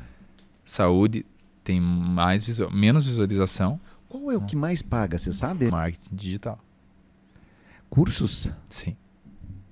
Saúde 0.63 1.23
tem 1.63 1.79
mais 1.79 2.43
visual, 2.43 2.71
menos 2.71 3.05
visualização. 3.05 3.79
Qual 4.10 4.31
é 4.31 4.38
o 4.38 4.41
que 4.41 4.55
mais 4.55 4.81
paga, 4.81 5.17
você 5.17 5.31
sabe? 5.31 5.69
Marketing 5.69 6.15
digital. 6.15 6.60
Cursos? 7.88 8.51
Sim. 8.67 8.95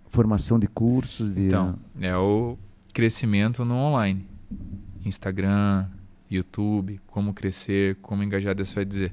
Formação 0.07 0.59
de 0.59 0.67
cursos 0.67 1.31
de 1.31 1.47
Então, 1.47 1.79
é 1.99 2.15
o 2.15 2.57
crescimento 2.93 3.65
no 3.65 3.73
online. 3.73 4.32
Instagram, 5.05 5.87
YouTube, 6.29 6.99
como 7.07 7.33
crescer, 7.33 7.97
como 8.01 8.23
engajar, 8.23 8.55
Deus 8.55 8.73
vai 8.73 8.85
dizer. 8.85 9.11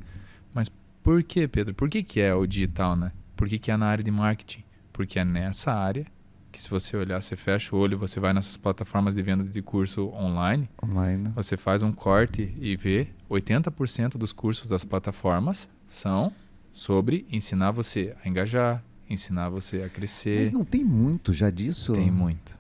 Mas 0.55 0.69
por 1.03 1.23
que, 1.23 1.47
Pedro? 1.49 1.75
Por 1.75 1.89
que, 1.89 2.03
que 2.03 2.21
é 2.21 2.35
o 2.35 2.47
digital, 2.47 2.97
né? 2.97 3.13
Por 3.37 3.49
que, 3.49 3.59
que 3.59 3.71
é 3.71 3.77
na 3.77 3.87
área 3.87 4.05
de 4.05 4.11
marketing? 4.11 4.65
Porque 4.93 5.19
é 5.19 5.25
nessa 5.25 5.73
área 5.73 6.07
que 6.51 6.61
se 6.61 6.69
você 6.69 6.97
olhar, 6.97 7.21
você 7.21 7.37
fecha 7.37 7.75
o 7.75 7.79
olho, 7.79 7.97
você 7.97 8.19
vai 8.19 8.33
nessas 8.33 8.57
plataformas 8.57 9.15
de 9.15 9.23
venda 9.23 9.45
de 9.45 9.63
curso 9.63 10.09
online, 10.09 10.69
online. 10.83 11.25
você 11.35 11.57
faz 11.57 11.83
um 11.83 11.93
corte 11.93 12.53
e 12.61 12.77
vê 12.77 13.09
80% 13.31 14.17
dos 14.19 14.33
cursos 14.33 14.69
das 14.69 14.85
plataformas 14.85 15.69
são 15.87 16.33
sobre 16.73 17.27
ensinar 17.31 17.71
você 17.71 18.15
a 18.25 18.29
engajar, 18.29 18.83
ensinar 19.09 19.49
você 19.49 19.83
a 19.83 19.89
crescer. 19.89 20.41
Mas 20.41 20.51
não 20.51 20.65
tem 20.65 20.85
muito 20.85 21.33
já 21.33 21.51
disso? 21.51 21.93
Tem 21.93 22.11
muito. 22.11 22.59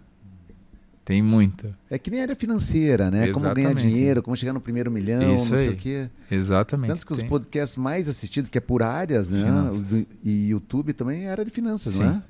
Tem 1.11 1.21
muito. 1.21 1.75
É 1.91 1.99
que 1.99 2.09
nem 2.09 2.23
área 2.23 2.37
financeira, 2.37 3.11
né? 3.11 3.27
Exatamente. 3.27 3.33
Como 3.33 3.55
ganhar 3.55 3.75
dinheiro, 3.75 4.23
como 4.23 4.37
chegar 4.37 4.53
no 4.53 4.61
primeiro 4.61 4.93
milhão, 4.93 5.35
Isso 5.35 5.51
não 5.51 5.59
sei 5.59 5.71
o 5.71 5.77
quê. 5.77 6.09
Exatamente. 6.31 6.93
Tanto 6.93 7.05
que 7.05 7.15
tem. 7.15 7.25
os 7.25 7.29
podcasts 7.29 7.77
mais 7.77 8.09
assistidos, 8.09 8.49
que 8.49 8.57
é 8.57 8.61
por 8.61 8.81
áreas, 8.81 9.29
né? 9.29 9.43
Do, 9.89 10.07
e 10.23 10.51
YouTube 10.51 10.93
também 10.93 11.25
é 11.25 11.33
área 11.33 11.45
de 11.45 11.51
finanças, 11.51 11.95
Sim. 11.95 12.05
né? 12.05 12.23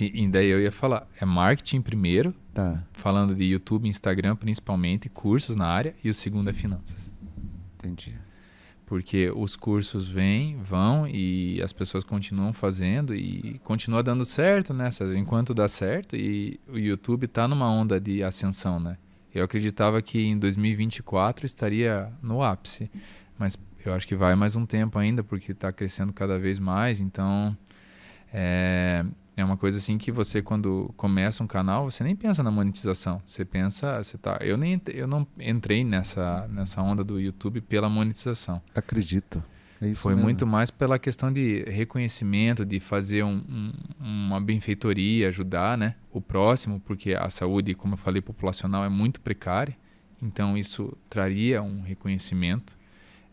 E 0.00 0.26
daí 0.26 0.48
eu 0.48 0.60
ia 0.60 0.72
falar, 0.72 1.06
é 1.20 1.24
marketing 1.24 1.80
primeiro, 1.80 2.34
tá. 2.52 2.82
falando 2.94 3.32
de 3.32 3.44
YouTube, 3.44 3.88
Instagram 3.88 4.34
principalmente, 4.34 5.08
cursos 5.08 5.54
na 5.54 5.66
área, 5.66 5.94
e 6.02 6.10
o 6.10 6.14
segundo 6.14 6.50
é 6.50 6.52
finanças. 6.52 7.12
Entendi 7.78 8.25
porque 8.86 9.32
os 9.34 9.56
cursos 9.56 10.08
vêm, 10.08 10.56
vão 10.62 11.08
e 11.08 11.60
as 11.60 11.72
pessoas 11.72 12.04
continuam 12.04 12.52
fazendo 12.52 13.12
e 13.14 13.60
continua 13.64 14.00
dando 14.00 14.24
certo, 14.24 14.72
né? 14.72 14.88
Enquanto 15.16 15.52
dá 15.52 15.68
certo 15.68 16.14
e 16.14 16.60
o 16.68 16.78
YouTube 16.78 17.24
está 17.24 17.48
numa 17.48 17.68
onda 17.68 18.00
de 18.00 18.22
ascensão, 18.22 18.78
né? 18.78 18.96
Eu 19.34 19.44
acreditava 19.44 20.00
que 20.00 20.24
em 20.24 20.38
2024 20.38 21.44
estaria 21.44 22.10
no 22.22 22.42
ápice, 22.42 22.88
mas 23.36 23.58
eu 23.84 23.92
acho 23.92 24.06
que 24.06 24.14
vai 24.14 24.36
mais 24.36 24.54
um 24.54 24.64
tempo 24.64 24.98
ainda 24.98 25.22
porque 25.22 25.50
está 25.50 25.72
crescendo 25.72 26.12
cada 26.12 26.38
vez 26.38 26.60
mais, 26.60 27.00
então 27.00 27.56
é, 28.32 29.04
é 29.36 29.44
uma 29.44 29.56
coisa 29.56 29.76
assim 29.78 29.98
que 29.98 30.10
você 30.10 30.40
quando 30.40 30.92
começa 30.96 31.44
um 31.44 31.46
canal, 31.46 31.90
você 31.90 32.02
nem 32.02 32.16
pensa 32.16 32.42
na 32.42 32.50
monetização. 32.50 33.20
Você 33.24 33.44
pensa, 33.44 34.02
você 34.02 34.16
tá, 34.16 34.38
eu 34.40 34.56
nem 34.56 34.80
eu 34.88 35.06
não 35.06 35.26
entrei 35.38 35.84
nessa 35.84 36.48
nessa 36.48 36.80
onda 36.80 37.04
do 37.04 37.20
YouTube 37.20 37.60
pela 37.60 37.88
monetização. 37.88 38.62
Acredito. 38.74 39.44
É 39.80 39.94
Foi 39.94 40.14
mesmo. 40.14 40.24
muito 40.24 40.46
mais 40.46 40.70
pela 40.70 40.98
questão 40.98 41.30
de 41.30 41.62
reconhecimento, 41.64 42.64
de 42.64 42.80
fazer 42.80 43.22
um, 43.24 43.44
um, 43.46 43.72
uma 44.00 44.40
benfeitoria, 44.40 45.28
ajudar 45.28 45.76
né, 45.76 45.96
o 46.10 46.18
próximo, 46.18 46.80
porque 46.80 47.12
a 47.12 47.28
saúde, 47.28 47.74
como 47.74 47.92
eu 47.92 47.98
falei, 47.98 48.22
populacional 48.22 48.84
é 48.84 48.88
muito 48.88 49.20
precária. 49.20 49.76
Então 50.22 50.56
isso 50.56 50.96
traria 51.10 51.62
um 51.62 51.82
reconhecimento 51.82 52.74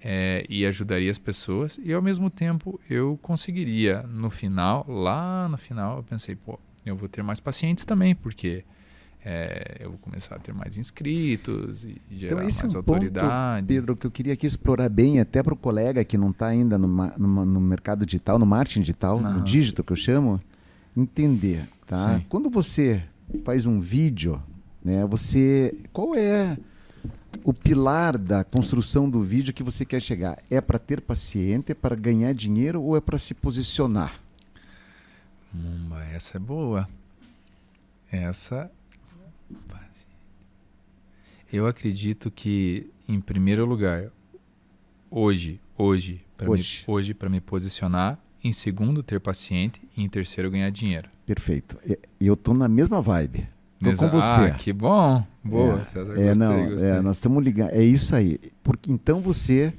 é, 0.04 0.46
e 0.50 0.66
ajudaria 0.66 1.10
as 1.10 1.18
pessoas 1.18 1.80
e 1.82 1.94
ao 1.94 2.02
mesmo 2.02 2.30
tempo 2.30 2.80
eu 2.90 3.18
conseguiria. 3.22 4.04
No 4.04 4.30
final 4.30 4.86
lá 4.88 5.48
no 5.48 5.58
final 5.58 5.98
eu 5.98 6.04
pensei 6.04 6.36
pô 6.36 6.60
eu 6.86 6.96
vou 6.96 7.08
ter 7.08 7.24
mais 7.24 7.40
pacientes 7.40 7.86
também 7.86 8.14
porque 8.14 8.66
é, 9.26 9.78
eu 9.80 9.92
vou 9.92 10.00
começar 10.00 10.36
a 10.36 10.40
ter 10.40 10.54
mais 10.54 10.78
inscritos 10.78 11.86
e 11.86 12.02
gerar 12.12 12.36
então, 12.36 12.50
esse 12.50 12.64
mais 12.64 12.74
é 12.74 12.78
um 12.78 12.80
autoridade. 12.80 13.62
Ponto, 13.62 13.68
Pedro 13.68 13.96
que 13.96 14.06
eu 14.06 14.12
queria 14.12 14.34
aqui 14.34 14.46
explorar 14.46 14.90
bem 14.90 15.22
até 15.22 15.42
para 15.42 15.54
o 15.54 15.58
colega 15.58 16.04
que 16.04 16.18
não 16.18 16.32
está 16.32 16.48
ainda 16.48 16.78
no, 16.78 16.88
no, 16.88 17.46
no, 17.46 17.62
mercado 17.62 18.06
digital 18.06 18.38
no 18.38 18.46
marketing 18.46 18.82
digital 18.82 19.22
no 19.22 19.42
dígito 19.42 19.84
que 19.84 19.94
eu 19.94 19.98
chamo 19.98 20.38
entender 20.96 21.66
tá? 21.88 22.18
Sim. 22.18 22.26
quando 22.28 22.50
você 22.50 23.02
faz 23.46 23.66
um 23.66 23.80
vídeo 23.80 24.44
né 24.84 25.06
você 25.06 25.74
qual 25.94 26.14
é 26.14 26.58
o 27.44 27.54
pilar 27.54 28.18
da 28.18 28.44
construção 28.44 29.10
do 29.10 29.22
vídeo 29.22 29.54
que 29.54 29.64
você 29.64 29.86
quer 29.86 30.02
chegar? 30.02 30.38
É 30.50 30.62
para 30.62 30.80
ter 30.80 31.02
paciente, 31.02 31.72
é 31.72 31.76
para 31.76 31.96
ganhar 31.96 32.34
dinheiro 32.34 32.82
ou 32.82 32.96
é 32.98 33.02
para 33.02 33.18
se 33.18 33.34
posicionar? 33.34 34.20
Mumba, 35.54 36.04
essa 36.06 36.38
é 36.38 36.40
boa. 36.40 36.90
Essa. 38.12 38.72
Eu 41.52 41.68
acredito 41.68 42.32
que, 42.32 42.90
em 43.08 43.22
primeiro 43.22 43.64
lugar, 43.64 44.10
hoje, 45.12 45.62
hoje, 45.78 46.26
para 46.36 46.50
hoje. 46.50 46.84
Me, 46.88 46.94
hoje, 46.94 47.16
me 47.30 47.40
posicionar, 47.40 48.18
em 48.44 48.52
segundo, 48.52 49.04
ter 49.04 49.20
paciente 49.20 49.80
e 49.96 50.04
em 50.04 50.10
terceiro, 50.10 50.50
ganhar 50.50 50.72
dinheiro. 50.72 51.10
Perfeito. 51.28 51.78
E 52.20 52.26
eu 52.26 52.36
tô 52.36 52.56
na 52.56 52.68
mesma 52.68 53.02
vibe. 53.02 53.48
Tô 53.80 53.96
com 53.96 54.10
você. 54.10 54.52
Ah, 54.52 54.56
que 54.56 54.74
bom. 54.74 55.24
Boa, 55.44 55.82
é, 55.82 55.86
César. 55.86 56.14
É, 56.14 56.28
gostei, 56.28 56.34
não, 56.36 56.70
gostei. 56.70 56.90
É, 56.90 57.02
nós 57.02 57.18
estamos 57.18 57.44
ligando. 57.44 57.72
É 57.72 57.84
isso 57.84 58.16
aí. 58.16 58.40
Porque 58.64 58.92
então 58.92 59.20
você, 59.20 59.74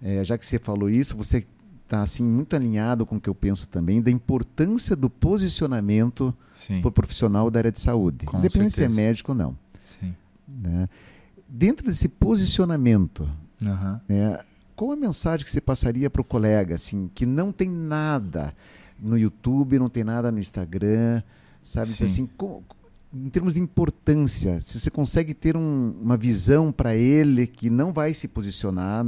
é, 0.00 0.24
já 0.24 0.38
que 0.38 0.46
você 0.46 0.58
falou 0.58 0.88
isso, 0.88 1.16
você 1.16 1.46
está 1.84 2.02
assim 2.02 2.24
muito 2.24 2.56
alinhado 2.56 3.04
com 3.04 3.16
o 3.16 3.20
que 3.20 3.28
eu 3.28 3.34
penso 3.34 3.68
também 3.68 4.00
da 4.00 4.10
importância 4.10 4.96
do 4.96 5.10
posicionamento 5.10 6.34
para 6.80 6.88
o 6.88 6.92
profissional 6.92 7.50
da 7.50 7.60
área 7.60 7.72
de 7.72 7.80
saúde, 7.80 8.24
com 8.24 8.38
independente 8.38 8.72
certeza. 8.72 8.94
se 8.94 9.00
é 9.00 9.04
médico 9.04 9.32
ou 9.32 9.38
não. 9.38 9.58
Sim. 9.84 10.14
Né? 10.48 10.88
Dentro 11.46 11.84
desse 11.84 12.08
posicionamento, 12.08 13.28
uhum. 13.62 14.00
né, 14.08 14.38
qual 14.74 14.92
a 14.92 14.96
mensagem 14.96 15.44
que 15.44 15.50
você 15.50 15.60
passaria 15.60 16.08
para 16.08 16.22
o 16.22 16.24
colega 16.24 16.76
assim 16.76 17.10
que 17.14 17.26
não 17.26 17.52
tem 17.52 17.68
nada 17.68 18.54
no 18.98 19.18
YouTube, 19.18 19.78
não 19.78 19.90
tem 19.90 20.02
nada 20.02 20.32
no 20.32 20.38
Instagram, 20.38 21.22
sabe? 21.60 21.88
Sim. 21.88 22.04
Assim, 22.04 22.30
em 23.14 23.28
termos 23.28 23.54
de 23.54 23.60
importância, 23.60 24.58
se 24.60 24.80
você 24.80 24.90
consegue 24.90 25.34
ter 25.34 25.56
um, 25.56 25.94
uma 26.00 26.16
visão 26.16 26.72
para 26.72 26.94
ele 26.94 27.46
que 27.46 27.68
não 27.68 27.92
vai 27.92 28.14
se 28.14 28.26
posicionar, 28.26 29.06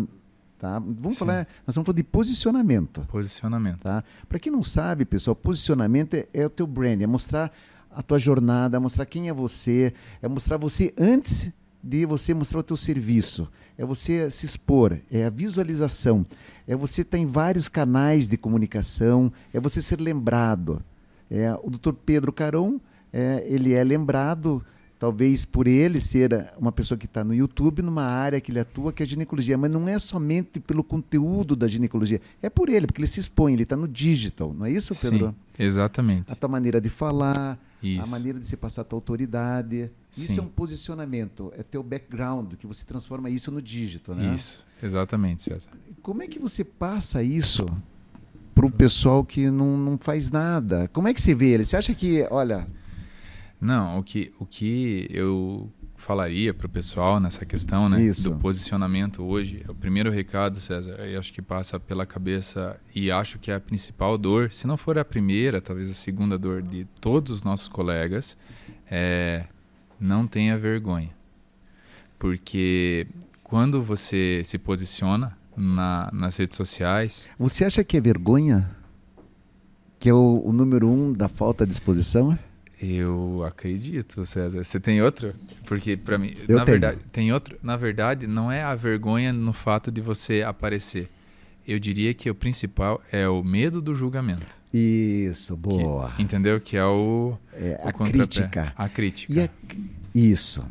tá? 0.59 0.79
Vamos 0.79 1.15
Sim. 1.15 1.21
falar, 1.21 1.37
nós 1.67 1.69
estamos 1.69 1.87
falando 1.87 1.97
de 1.97 2.05
posicionamento. 2.05 3.07
Posicionamento. 3.09 3.81
Tá? 3.81 4.05
Para 4.29 4.39
quem 4.39 4.53
não 4.53 4.63
sabe, 4.63 5.05
pessoal, 5.05 5.35
posicionamento 5.35 6.15
é, 6.15 6.27
é, 6.35 6.45
o 6.45 6.51
teu 6.51 6.67
brand, 6.67 7.01
é 7.01 7.07
mostrar 7.07 7.51
a 7.91 8.03
tua 8.03 8.19
jornada, 8.19 8.79
mostrar 8.79 9.07
quem 9.07 9.29
é 9.29 9.33
você, 9.33 9.95
é 10.21 10.29
mostrar 10.29 10.59
você 10.59 10.93
antes 10.99 11.51
de 11.83 12.05
você 12.05 12.35
mostrar 12.35 12.61
o 12.61 12.63
teu 12.63 12.77
serviço, 12.77 13.49
é 13.77 13.85
você 13.85 14.31
se 14.31 14.47
expor, 14.47 14.99
é 15.11 15.25
a 15.25 15.31
visualização, 15.31 16.27
é 16.67 16.75
você 16.75 17.03
estar 17.03 17.19
em 17.19 17.27
vários 17.27 17.69
canais 17.69 18.27
de 18.27 18.37
comunicação, 18.37 19.33
é 19.53 19.61
você 19.61 19.81
ser 19.81 20.01
lembrado. 20.01 20.83
É, 21.31 21.55
o 21.63 21.71
Dr. 21.71 21.93
Pedro 21.93 22.33
Caron 22.33 22.81
é, 23.15 23.45
ele 23.47 23.73
é 23.73 23.85
lembrado, 23.85 24.61
talvez 24.99 25.45
por 25.45 25.69
ele 25.69 26.01
ser 26.01 26.53
uma 26.59 26.73
pessoa 26.73 26.99
que 26.99 27.07
está 27.07 27.23
no 27.23 27.33
YouTube, 27.33 27.81
numa 27.81 28.03
área 28.03 28.41
que 28.41 28.51
ele 28.51 28.59
atua, 28.59 28.93
que 28.93 29.05
é 29.05 29.07
a 29.07 29.07
ginecologia. 29.07 29.57
Mas 29.57 29.71
não 29.71 29.89
é 29.89 29.97
somente 30.01 30.59
pelo 30.59 30.83
conteúdo 30.83 31.55
da 31.55 31.69
ginecologia, 31.69 32.21
é 32.43 32.51
por 32.51 32.69
ele, 32.69 32.89
porque 32.89 33.01
ele 33.01 33.07
se 33.07 33.21
expõe, 33.21 33.53
ele 33.53 33.63
está 33.63 33.77
no 33.77 33.87
digital, 33.87 34.53
não 34.53 34.67
é 34.67 34.73
isso, 34.73 34.93
Pedro? 34.97 35.29
Sim, 35.29 35.63
exatamente. 35.63 36.33
A 36.33 36.35
tua 36.35 36.49
maneira 36.49 36.81
de 36.81 36.91
falar, 36.91 37.57
isso. 37.81 38.03
a 38.03 38.07
maneira 38.09 38.41
de 38.41 38.47
se 38.49 38.57
passar 38.57 38.83
a 38.83 38.85
tua 38.85 38.97
autoridade. 38.97 39.93
Sim. 40.11 40.25
Isso 40.25 40.41
é 40.41 40.43
um 40.43 40.49
posicionamento, 40.49 41.53
é 41.57 41.63
teu 41.63 41.85
background, 41.85 42.55
que 42.55 42.67
você 42.67 42.85
transforma 42.85 43.31
isso 43.31 43.53
no 43.53 43.63
digital, 43.63 44.17
né? 44.17 44.35
Isso, 44.35 44.67
exatamente, 44.83 45.45
César. 45.45 45.71
Como 46.03 46.21
é 46.21 46.27
que 46.27 46.41
você 46.41 46.65
passa 46.65 47.23
isso 47.23 47.65
para 48.53 48.67
o 48.67 48.71
pessoal 48.73 49.25
que 49.25 49.49
não, 49.51 49.79
não 49.79 49.97
faz 49.99 50.31
nada? 50.31 50.89
Como 50.89 51.07
é 51.07 51.15
que 51.15 51.23
você 51.23 51.33
vê 51.33 51.51
ele? 51.51 51.65
Você 51.65 51.77
acha 51.77 51.95
que, 51.95 52.27
olha, 52.29 52.67
não, 53.65 53.99
o 53.99 54.03
que, 54.03 54.33
o 54.39 54.45
que 54.45 55.09
eu 55.11 55.73
falaria 55.97 56.53
para 56.53 56.67
o 56.67 56.71
pessoal 56.71 57.19
nessa 57.19 57.47
questão 57.47 57.89
né, 57.89 58.03
Isso. 58.03 58.29
do 58.29 58.37
posicionamento 58.37 59.23
hoje, 59.23 59.65
o 59.69 59.75
primeiro 59.75 60.11
recado, 60.11 60.61
César, 60.61 60.97
eu 61.07 61.19
acho 61.19 61.33
que 61.33 61.41
passa 61.41 61.81
pela 61.81 62.05
cabeça 62.05 62.79
e 62.95 63.11
acho 63.11 63.39
que 63.39 63.51
é 63.51 63.55
a 63.55 63.61
principal 63.61 64.19
dor, 64.19 64.53
se 64.53 64.67
não 64.67 64.77
for 64.77 64.99
a 64.99 65.05
primeira, 65.05 65.61
talvez 65.61 65.91
a 65.91 65.95
segunda 65.95 66.39
dor 66.39 66.61
de 66.61 66.87
todos 67.01 67.31
os 67.39 67.43
nossos 67.43 67.69
colegas, 67.69 68.37
é 68.91 69.47
não 69.99 70.27
tenha 70.27 70.59
vergonha. 70.59 71.11
Porque 72.19 73.07
quando 73.43 73.83
você 73.83 74.43
se 74.45 74.59
posiciona 74.59 75.37
na, 75.57 76.11
nas 76.13 76.37
redes 76.37 76.57
sociais. 76.57 77.31
Você 77.39 77.65
acha 77.65 77.83
que 77.85 77.97
é 77.97 78.01
vergonha? 78.01 78.69
Que 79.99 80.11
é 80.11 80.15
o, 80.15 80.43
o 80.45 80.53
número 80.53 80.89
um 80.89 81.13
da 81.13 81.29
falta 81.29 81.67
de 81.67 81.73
exposição? 81.73 82.37
Eu 82.81 83.45
acredito, 83.45 84.25
César. 84.27 84.63
Você 84.63 84.81
tem 84.81 85.01
outro? 85.03 85.35
Porque 85.65 85.97
para 85.97 86.19
mim, 86.19 86.35
eu 86.49 86.57
na 86.57 86.65
tenho. 86.65 86.81
verdade, 86.81 86.99
tem 87.13 87.33
outro. 87.33 87.57
Na 87.63 87.77
verdade, 87.77 88.27
não 88.27 88.51
é 88.51 88.63
a 88.63 88.75
vergonha 88.75 89.33
no 89.33 89.53
fato 89.53 89.91
de 89.91 90.01
você 90.01 90.43
aparecer. 90.43 91.09
Eu 91.67 91.79
diria 91.79 92.13
que 92.13 92.29
o 92.29 92.35
principal 92.35 93.03
é 93.11 93.27
o 93.27 93.43
medo 93.43 93.81
do 93.81 93.95
julgamento. 93.95 94.57
Isso, 94.73 95.57
boa. 95.57 96.11
Que, 96.11 96.23
entendeu? 96.23 96.61
Que 96.61 96.77
é 96.77 96.85
o, 96.85 97.39
é, 97.55 97.81
o 97.83 97.89
a 97.89 97.93
crítica. 97.93 98.73
A 98.77 98.89
crítica. 98.89 99.45
A, 99.45 99.49
isso. 100.15 100.63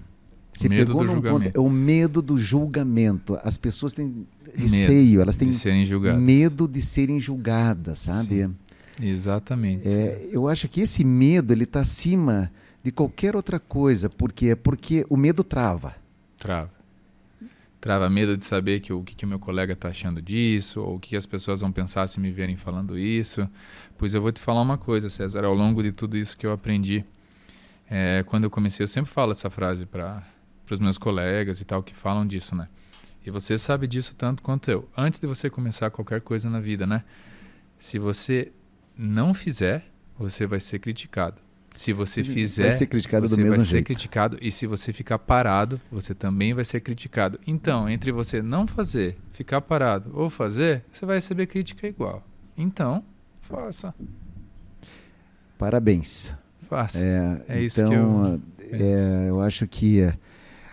Você 0.56 0.70
medo 0.70 0.94
do 0.94 1.08
julgamento. 1.08 1.46
Ponto, 1.46 1.58
é 1.58 1.60
o 1.60 1.70
medo 1.70 2.22
do 2.22 2.38
julgamento. 2.38 3.40
As 3.44 3.58
pessoas 3.58 3.92
têm 3.92 4.28
receio, 4.54 5.10
medo 5.12 5.22
elas 5.24 5.36
têm 5.36 5.50
de 5.50 5.56
serem 5.56 5.84
julgadas. 5.84 6.22
medo 6.22 6.68
de 6.68 6.82
serem 6.82 7.20
julgadas, 7.20 8.00
sabe? 8.00 8.44
Sim. 8.44 8.56
Exatamente. 9.02 9.88
É, 9.88 10.28
eu 10.32 10.48
acho 10.48 10.68
que 10.68 10.82
esse 10.82 11.04
medo 11.04 11.52
ele 11.52 11.64
está 11.64 11.82
acima 11.82 12.52
de 12.84 12.92
qualquer 12.92 13.36
outra 13.36 13.60
coisa. 13.60 14.10
Por 14.10 14.32
quê? 14.32 14.56
Porque 14.56 15.06
o 15.10 15.18
medo 15.18 15.44
trava. 15.44 15.96
Trava. 16.38 16.72
Trava 17.80 18.10
medo 18.10 18.38
de 18.38 18.46
saber 18.46 18.80
que 18.80 18.94
o 18.94 19.04
que, 19.04 19.14
que 19.16 19.26
o 19.26 19.28
meu 19.28 19.40
colega 19.40 19.74
está 19.74 19.90
achando 19.90 20.22
disso, 20.22 20.82
ou 20.82 20.96
o 20.96 21.00
que 21.00 21.18
as 21.18 21.26
pessoas 21.26 21.60
vão 21.60 21.72
pensar 21.72 22.08
se 22.08 22.20
me 22.20 22.32
verem 22.32 22.56
falando 22.56 22.98
isso. 22.98 23.48
Pois 23.98 24.14
eu 24.14 24.22
vou 24.22 24.32
te 24.32 24.40
falar 24.40 24.62
uma 24.62 24.78
coisa, 24.78 25.10
César, 25.10 25.44
ao 25.44 25.54
longo 25.54 25.84
de 25.84 25.92
tudo 25.92 26.16
isso 26.16 26.38
que 26.38 26.46
eu 26.46 26.54
aprendi, 26.54 27.04
é, 27.90 28.24
quando 28.26 28.46
eu 28.46 28.50
comecei, 28.50 28.84
eu 28.84 28.88
sempre 28.88 29.12
falo 29.12 29.32
essa 29.32 29.50
frase 29.50 29.86
para 29.86 30.24
os 30.72 30.80
meus 30.80 30.98
colegas 30.98 31.60
e 31.60 31.66
tal, 31.66 31.84
que 31.84 31.94
falam 31.94 32.26
disso, 32.26 32.56
né? 32.56 32.70
E 33.26 33.30
você 33.30 33.58
sabe 33.58 33.86
disso 33.86 34.16
tanto 34.16 34.42
quanto 34.42 34.72
eu. 34.72 34.88
Antes 34.96 35.20
de 35.20 35.28
você 35.28 35.50
começar 35.50 35.90
qualquer 35.90 36.22
coisa 36.22 36.50
na 36.50 36.60
vida, 36.60 36.88
né? 36.88 37.04
Se 37.78 38.00
você 38.00 38.52
não 38.98 39.34
fizer, 39.34 39.86
você 40.18 40.46
vai 40.48 40.60
ser 40.60 40.80
criticado. 40.80 41.42
Se 41.72 41.92
você 41.92 42.24
fizer, 42.24 42.64
vai 42.64 42.72
ser 42.72 42.86
criticado 42.86 43.28
você 43.28 43.36
do 43.36 43.38
mesmo 43.42 43.58
vai 43.58 43.60
jeito. 43.66 43.72
ser 43.72 43.84
criticado 43.84 44.38
e 44.40 44.52
se 44.52 44.68
você 44.68 44.94
ficar 44.94 45.18
parado, 45.18 45.82
você 45.92 46.14
também 46.14 46.54
vai 46.54 46.64
ser 46.64 46.80
criticado. 46.82 47.40
Então, 47.48 47.90
entre 47.90 48.12
você 48.12 48.44
não 48.44 48.68
fazer, 48.68 49.18
ficar 49.32 49.60
parado 49.60 50.12
ou 50.14 50.30
fazer, 50.30 50.84
você 50.92 51.04
vai 51.06 51.16
receber 51.16 51.48
crítica 51.48 51.88
igual. 51.88 52.24
Então, 52.56 53.04
faça. 53.42 53.92
Parabéns. 55.58 56.34
Faça. 56.70 57.00
É, 57.00 57.42
É 57.48 57.62
isso 57.64 57.82
então, 57.82 58.40
que 58.60 58.74
eu 58.76 58.80
é, 58.80 59.30
eu 59.30 59.42
acho 59.42 59.68
que 59.68 60.02
é, 60.02 60.14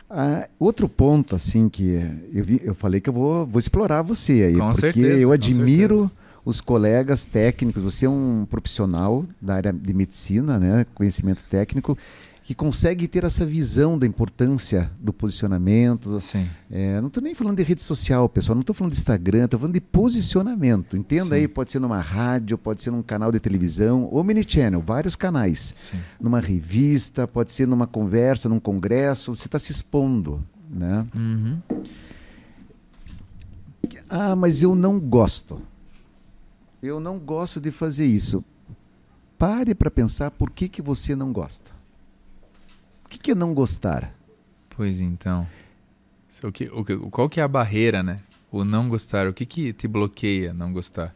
ah, 0.09 0.49
outro 0.59 0.89
ponto 0.89 1.35
assim 1.37 1.69
que 1.69 2.01
eu, 2.33 2.45
vi- 2.45 2.61
eu 2.63 2.75
falei 2.75 3.01
que 3.01 3.09
eu 3.09 3.15
vou, 3.15 3.47
vou 3.47 3.59
explorar 3.59 4.03
você 4.03 4.45
aí, 4.45 4.57
Com 4.57 4.71
porque 4.71 4.81
certeza, 4.81 5.21
eu 5.21 5.33
admiro 5.33 6.11
os 6.45 6.61
colegas 6.61 7.25
técnicos. 7.25 7.83
Você 7.83 8.07
é 8.07 8.09
um 8.09 8.47
profissional 8.49 9.25
da 9.41 9.55
área 9.55 9.73
de 9.73 9.95
medicina, 9.95 10.59
né, 10.59 10.87
conhecimento 10.95 11.43
técnico, 11.49 11.97
que 12.51 12.55
consegue 12.55 13.07
ter 13.07 13.23
essa 13.23 13.47
visão 13.47 13.97
da 13.97 14.05
importância 14.05 14.91
do 14.99 15.13
posicionamento, 15.13 16.19
é, 16.69 17.01
não 17.01 17.07
estou 17.07 17.23
nem 17.23 17.33
falando 17.33 17.57
de 17.57 17.63
rede 17.63 17.81
social, 17.81 18.29
pessoal, 18.29 18.57
não 18.57 18.63
estou 18.63 18.75
falando 18.75 18.93
de 18.93 18.99
Instagram, 18.99 19.45
estou 19.45 19.61
falando 19.61 19.75
de 19.75 19.81
posicionamento. 19.81 20.97
Entenda 20.97 21.27
Sim. 21.27 21.35
aí, 21.35 21.47
pode 21.47 21.71
ser 21.71 21.79
numa 21.79 22.01
rádio, 22.01 22.59
pode 22.59 22.83
ser 22.83 22.91
num 22.91 23.05
canal 23.05 23.31
de 23.31 23.39
televisão, 23.39 24.09
ou 24.11 24.25
mini 24.25 24.43
channel, 24.45 24.81
vários 24.81 25.15
canais. 25.15 25.75
Sim. 25.77 25.99
Numa 26.21 26.41
revista, 26.41 27.29
pode 27.29 27.53
ser 27.53 27.69
numa 27.69 27.87
conversa, 27.87 28.49
num 28.49 28.59
congresso, 28.59 29.37
você 29.37 29.47
está 29.47 29.59
se 29.59 29.71
expondo. 29.71 30.43
Né? 30.69 31.07
Uhum. 31.15 31.59
Ah, 34.09 34.35
mas 34.35 34.61
eu 34.61 34.75
não 34.75 34.99
gosto. 34.99 35.63
Eu 36.83 36.99
não 36.99 37.19
gosto 37.19 37.61
de 37.61 37.71
fazer 37.71 38.07
isso. 38.07 38.45
Pare 39.39 39.75
para 39.75 39.91
pensar 39.91 40.31
por 40.31 40.51
que, 40.51 40.69
que 40.69 40.81
você 40.81 41.15
não 41.15 41.33
gosta. 41.33 41.73
O 43.05 43.09
que, 43.09 43.19
que 43.19 43.31
é 43.33 43.35
não 43.35 43.53
gostar? 43.53 44.15
Pois 44.71 45.01
então. 45.01 45.47
O 46.43 46.53
que, 46.53 46.65
o 46.95 47.11
qual 47.11 47.29
que 47.29 47.41
é 47.41 47.43
a 47.43 47.49
barreira, 47.49 48.03
né? 48.03 48.19
O 48.51 48.65
não 48.65 48.89
gostar. 48.89 49.29
O 49.29 49.35
que, 49.35 49.45
que 49.45 49.73
te 49.73 49.87
bloqueia 49.87 50.55
não 50.55 50.73
gostar? 50.73 51.15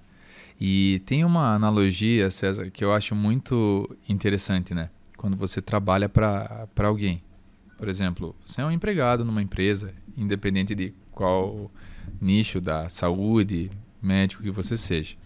E 0.61 1.03
tem 1.07 1.25
uma 1.25 1.55
analogia, 1.55 2.31
César, 2.31 2.71
que 2.71 2.85
eu 2.85 2.93
acho 2.93 3.15
muito 3.15 3.89
interessante, 4.09 4.75
né? 4.75 4.91
Quando 5.17 5.37
você 5.37 5.63
trabalha 5.63 6.09
para 6.09 6.69
alguém. 6.79 7.23
Por 7.79 7.89
exemplo, 7.89 8.37
você 8.45 8.61
é 8.61 8.65
um 8.65 8.71
empregado 8.71 9.25
numa 9.25 9.43
empresa, 9.43 9.95
independente 10.17 10.75
de 10.75 10.93
qual 11.11 11.71
nicho 12.21 12.61
da 12.61 12.89
saúde, 12.89 13.71
médico 14.01 14.43
que 14.43 14.51
você 14.51 14.77
seja. 14.77 15.17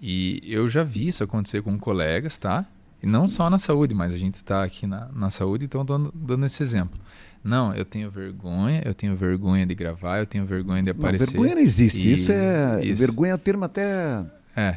E 0.00 0.40
eu 0.46 0.68
já 0.68 0.82
vi 0.84 1.08
isso 1.08 1.22
acontecer 1.24 1.62
com 1.62 1.78
colegas, 1.78 2.36
tá? 2.38 2.64
E 3.02 3.06
não 3.06 3.26
só 3.28 3.50
na 3.50 3.58
saúde, 3.58 3.94
mas 3.94 4.12
a 4.14 4.16
gente 4.16 4.34
está 4.36 4.62
aqui 4.64 4.86
na, 4.86 5.08
na 5.12 5.30
saúde, 5.30 5.64
então 5.66 5.84
dando, 5.84 6.10
dando 6.14 6.46
esse 6.46 6.62
exemplo. 6.62 6.98
Não, 7.42 7.74
eu 7.74 7.84
tenho 7.84 8.10
vergonha, 8.10 8.82
eu 8.84 8.94
tenho 8.94 9.14
vergonha 9.14 9.66
de 9.66 9.74
gravar, 9.74 10.18
eu 10.18 10.26
tenho 10.26 10.46
vergonha 10.46 10.82
de 10.82 10.92
Não, 10.92 10.98
aparecer. 10.98 11.26
vergonha 11.32 11.54
não 11.56 11.60
existe. 11.62 12.00
E- 12.08 12.12
isso 12.12 12.32
é. 12.32 12.80
isso. 12.82 12.98
Vergonha 13.00 13.32
é 13.32 13.34
o 13.34 13.38
termo 13.38 13.64
até. 13.66 14.24
É. 14.56 14.76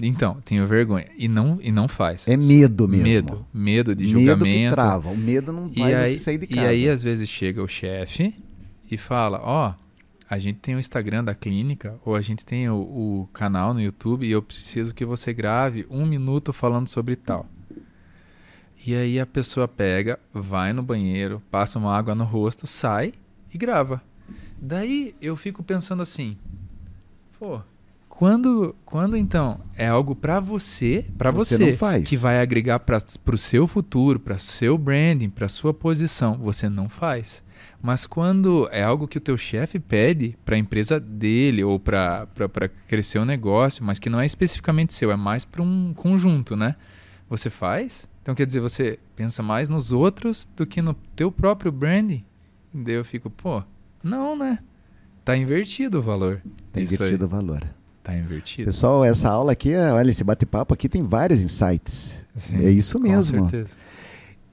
Então, 0.00 0.36
tenho 0.44 0.64
vergonha. 0.66 1.06
E 1.16 1.26
não, 1.26 1.58
e 1.60 1.72
não 1.72 1.88
faz. 1.88 2.28
É 2.28 2.36
medo 2.36 2.86
mesmo. 2.86 3.04
Medo. 3.04 3.46
Medo 3.52 3.94
de 3.96 4.04
Medo 4.06 4.18
julgamento. 4.20 4.68
que 4.68 4.70
trava. 4.70 5.08
O 5.08 5.16
medo 5.16 5.52
não 5.52 5.68
E 5.74 5.78
faz 5.80 5.94
aí, 5.96 6.08
você 6.12 6.18
sair 6.18 6.38
de 6.38 6.44
e 6.44 6.48
casa. 6.48 6.68
aí, 6.68 6.88
às 6.88 7.02
vezes, 7.02 7.28
chega 7.28 7.62
o 7.62 7.66
chefe 7.66 8.34
e 8.90 8.96
fala: 8.98 9.40
Ó, 9.42 9.72
a 10.28 10.38
gente 10.38 10.58
tem 10.58 10.74
o 10.74 10.80
Instagram 10.80 11.22
da 11.24 11.34
clínica, 11.34 11.98
ou 12.04 12.14
a 12.14 12.20
gente 12.20 12.44
tem 12.44 12.68
o, 12.68 12.76
o 12.76 13.28
canal 13.32 13.72
no 13.72 13.80
YouTube, 13.80 14.26
e 14.26 14.32
eu 14.32 14.42
preciso 14.42 14.94
que 14.94 15.04
você 15.04 15.32
grave 15.32 15.86
um 15.88 16.04
minuto 16.04 16.52
falando 16.52 16.88
sobre 16.88 17.16
tal. 17.16 17.46
E 18.84 18.94
aí 18.94 19.18
a 19.18 19.26
pessoa 19.26 19.66
pega, 19.66 20.18
vai 20.32 20.72
no 20.72 20.82
banheiro, 20.82 21.42
passa 21.50 21.78
uma 21.78 21.96
água 21.96 22.14
no 22.14 22.24
rosto, 22.24 22.66
sai 22.66 23.12
e 23.52 23.58
grava. 23.58 24.02
Daí 24.60 25.14
eu 25.20 25.36
fico 25.36 25.62
pensando 25.62 26.02
assim: 26.02 26.36
pô, 27.38 27.60
quando, 28.08 28.74
quando 28.84 29.16
então 29.16 29.60
é 29.76 29.86
algo 29.86 30.14
pra 30.14 30.40
você, 30.40 31.04
pra 31.18 31.30
Você 31.30 31.56
você, 31.56 31.76
que 32.08 32.16
vai 32.16 32.40
agregar 32.40 32.78
para 32.80 33.02
o 33.32 33.38
seu 33.38 33.66
futuro, 33.66 34.18
para 34.18 34.38
seu 34.38 34.78
branding, 34.78 35.30
para 35.30 35.48
sua 35.48 35.74
posição, 35.74 36.38
você 36.38 36.68
não 36.68 36.88
faz. 36.88 37.44
Mas 37.86 38.04
quando 38.04 38.68
é 38.72 38.82
algo 38.82 39.06
que 39.06 39.16
o 39.16 39.20
teu 39.20 39.38
chefe 39.38 39.78
pede 39.78 40.36
para 40.44 40.56
a 40.56 40.58
empresa 40.58 40.98
dele 40.98 41.62
ou 41.62 41.78
para 41.78 42.26
crescer 42.88 43.20
o 43.20 43.24
negócio, 43.24 43.84
mas 43.84 44.00
que 44.00 44.10
não 44.10 44.18
é 44.18 44.26
especificamente 44.26 44.92
seu, 44.92 45.12
é 45.12 45.14
mais 45.14 45.44
para 45.44 45.62
um 45.62 45.94
conjunto, 45.94 46.56
né? 46.56 46.74
Você 47.30 47.48
faz? 47.48 48.08
Então 48.22 48.34
quer 48.34 48.44
dizer, 48.44 48.58
você 48.58 48.98
pensa 49.14 49.40
mais 49.40 49.68
nos 49.68 49.92
outros 49.92 50.48
do 50.56 50.66
que 50.66 50.82
no 50.82 50.94
teu 51.14 51.30
próprio 51.30 51.70
branding? 51.70 52.24
Daí 52.74 52.94
eu 52.94 53.04
fico, 53.04 53.30
pô, 53.30 53.62
não, 54.02 54.36
né? 54.36 54.58
Tá 55.24 55.36
invertido 55.36 56.00
o 56.00 56.02
valor. 56.02 56.42
Tá 56.72 56.80
invertido 56.80 57.26
o 57.26 57.28
valor. 57.28 57.62
Tá 58.02 58.16
invertido. 58.18 58.64
Pessoal, 58.64 59.04
essa 59.04 59.28
aula 59.28 59.52
aqui, 59.52 59.72
é- 59.72 59.92
olha, 59.92 60.10
esse 60.10 60.24
bate-papo 60.24 60.74
aqui 60.74 60.88
tem 60.88 61.04
vários 61.04 61.40
insights. 61.40 62.24
Sim, 62.34 62.66
é 62.66 62.68
isso 62.68 62.98
mesmo. 62.98 63.44
Com 63.44 63.48
certeza. 63.48 63.76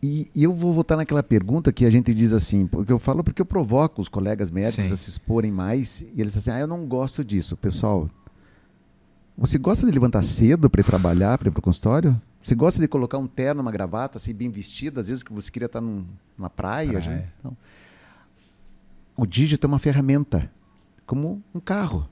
E, 0.06 0.30
e 0.36 0.44
eu 0.44 0.54
vou 0.54 0.74
voltar 0.74 0.98
naquela 0.98 1.24
pergunta 1.24 1.72
que 1.72 1.86
a 1.86 1.89
gente 1.89 2.13
diz 2.13 2.34
assim, 2.34 2.68
porque 2.68 2.92
eu 2.92 3.00
falo 3.00 3.24
porque 3.24 3.42
eu 3.42 3.46
provoco 3.46 4.02
os 4.02 4.10
colegas 4.10 4.52
médicos 4.52 4.88
Sim. 4.88 4.94
a 4.94 4.98
se 4.98 5.10
exporem 5.10 5.50
mais 5.50 6.02
e 6.02 6.20
eles 6.20 6.34
dizem 6.34 6.52
assim, 6.54 6.60
ah, 6.60 6.60
eu 6.60 6.68
não 6.68 6.86
gosto 6.86 7.24
disso. 7.24 7.56
Pessoal, 7.56 8.10
você 9.38 9.58
gosta 9.58 9.86
de 9.86 9.92
levantar 9.94 10.22
cedo 10.24 10.70
para 10.70 10.82
ir 10.82 10.84
trabalhar, 10.84 11.38
para 11.38 11.48
ir 11.48 11.52
para 11.52 11.60
o 11.60 11.63
consultório? 11.63 12.22
Você 12.42 12.54
gosta 12.54 12.82
de 12.82 12.88
colocar 12.89 13.18
um 13.18 13.28
terno, 13.28 13.62
uma 13.62 13.72
gravata, 13.72 14.18
assim, 14.18 14.34
bem 14.34 14.50
vestido, 14.52 15.00
às 15.00 15.08
vezes 15.08 15.24
que 15.24 15.32
você 15.32 15.50
queria 15.50 15.68
estar 15.68 15.80
num- 15.80 16.06
numa 16.38 16.50
praia? 16.50 17.00
Praia. 17.00 17.34
Então, 17.39 17.56
o 19.16 19.26
dígito 19.26 19.66
é 19.66 19.70
uma 19.70 19.80
ferramenta, 19.80 20.52
como 21.06 21.42
um 21.56 21.62
carro. 21.62 22.10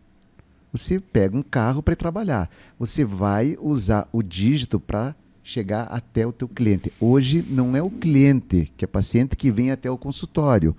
Você 0.72 0.98
pega 1.02 1.36
um 1.36 1.44
carro 1.44 1.84
para 1.84 1.92
ir 1.92 1.98
trabalhar. 1.98 2.50
Você 2.80 3.04
vai 3.04 3.58
usar 3.62 4.08
o 4.14 4.24
dígito 4.24 4.80
para 4.80 5.14
chegar 5.44 5.84
até 5.84 6.26
o 6.26 6.32
teu 6.32 6.48
cliente. 6.48 6.92
Hoje 7.00 7.44
não 7.50 7.76
é 7.76 7.82
o 7.82 7.90
cliente, 7.90 8.72
que 8.78 8.86
é 8.86 8.88
paciente 8.88 9.36
que 9.36 9.52
vem 9.52 9.72
até 9.72 9.90
o 9.90 9.98
consultório. 9.98 10.76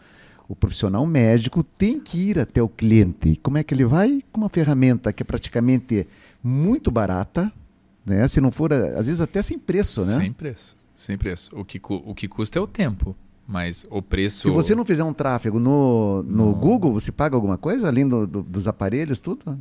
O 0.48 0.55
profissional 0.55 1.07
médico 1.07 1.62
tem 1.62 1.98
que 1.98 2.18
ir 2.18 2.38
até 2.38 2.62
o 2.62 2.68
cliente. 2.68 3.31
E 3.31 3.37
Como 3.37 3.59
é 3.59 3.62
que 3.64 3.72
ele 3.75 3.85
vai? 3.85 4.22
Com 4.31 4.42
uma 4.42 4.48
ferramenta 4.48 5.12
que 5.12 5.22
é 5.22 5.25
praticamente 5.25 6.07
muito 6.42 6.90
barata, 6.90 7.51
né? 8.05 8.27
Se 8.29 8.40
não 8.40 8.51
for, 8.53 8.72
às 8.72 9.07
vezes 9.07 9.20
até 9.20 9.40
sem 9.42 9.59
preço, 9.59 10.05
né? 10.05 10.18
Sem 10.18 10.33
preço. 10.33 10.77
Sem 10.94 11.16
preço. 11.16 11.51
O 11.57 11.64
que, 11.64 11.81
o 11.83 12.14
que 12.14 12.29
custa 12.29 12.59
é 12.59 12.62
o 12.62 12.66
tempo. 12.66 13.16
Mas 13.48 13.87
o 13.90 14.01
preço. 14.03 14.42
Se 14.42 14.51
você 14.51 14.75
não 14.75 14.85
fizer 14.85 15.03
um 15.05 15.12
tráfego 15.12 15.59
no, 15.59 16.22
no 16.22 16.46
No- 16.51 16.55
Google, 16.55 16.92
você 16.92 17.11
paga 17.11 17.35
alguma 17.35 17.59
coisa 17.59 17.88
além 17.88 18.07
do- 18.07 18.27
do- 18.27 18.42
dos 18.42 18.68
aparelhos, 18.68 19.20
tudo? 19.20 19.59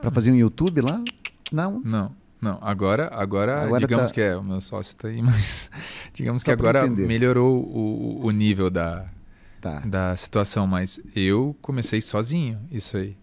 Para 0.00 0.10
fazer 0.10 0.30
um 0.32 0.36
YouTube 0.36 0.80
lá? 0.80 1.02
Não. 1.52 1.80
Não, 1.84 2.12
não. 2.42 2.58
Agora, 2.60 3.08
agora, 3.12 3.62
Agora 3.62 3.78
digamos 3.80 4.10
tá- 4.10 4.14
que 4.14 4.20
é. 4.20 4.36
O 4.36 4.42
meu 4.42 4.60
sócio 4.60 4.90
está 4.90 5.08
aí, 5.08 5.22
mas. 5.22 5.70
digamos 6.12 6.42
Só 6.42 6.46
que 6.46 6.50
agora 6.52 6.84
entender. 6.84 7.06
melhorou 7.06 7.62
o, 7.64 8.26
o 8.26 8.30
nível 8.30 8.68
da, 8.68 9.06
Tá. 9.60 9.80
da 9.80 10.14
situação. 10.16 10.66
Mas 10.66 11.00
eu 11.16 11.56
comecei 11.62 12.00
sozinho, 12.00 12.58
isso 12.70 12.96
aí. 12.96 13.16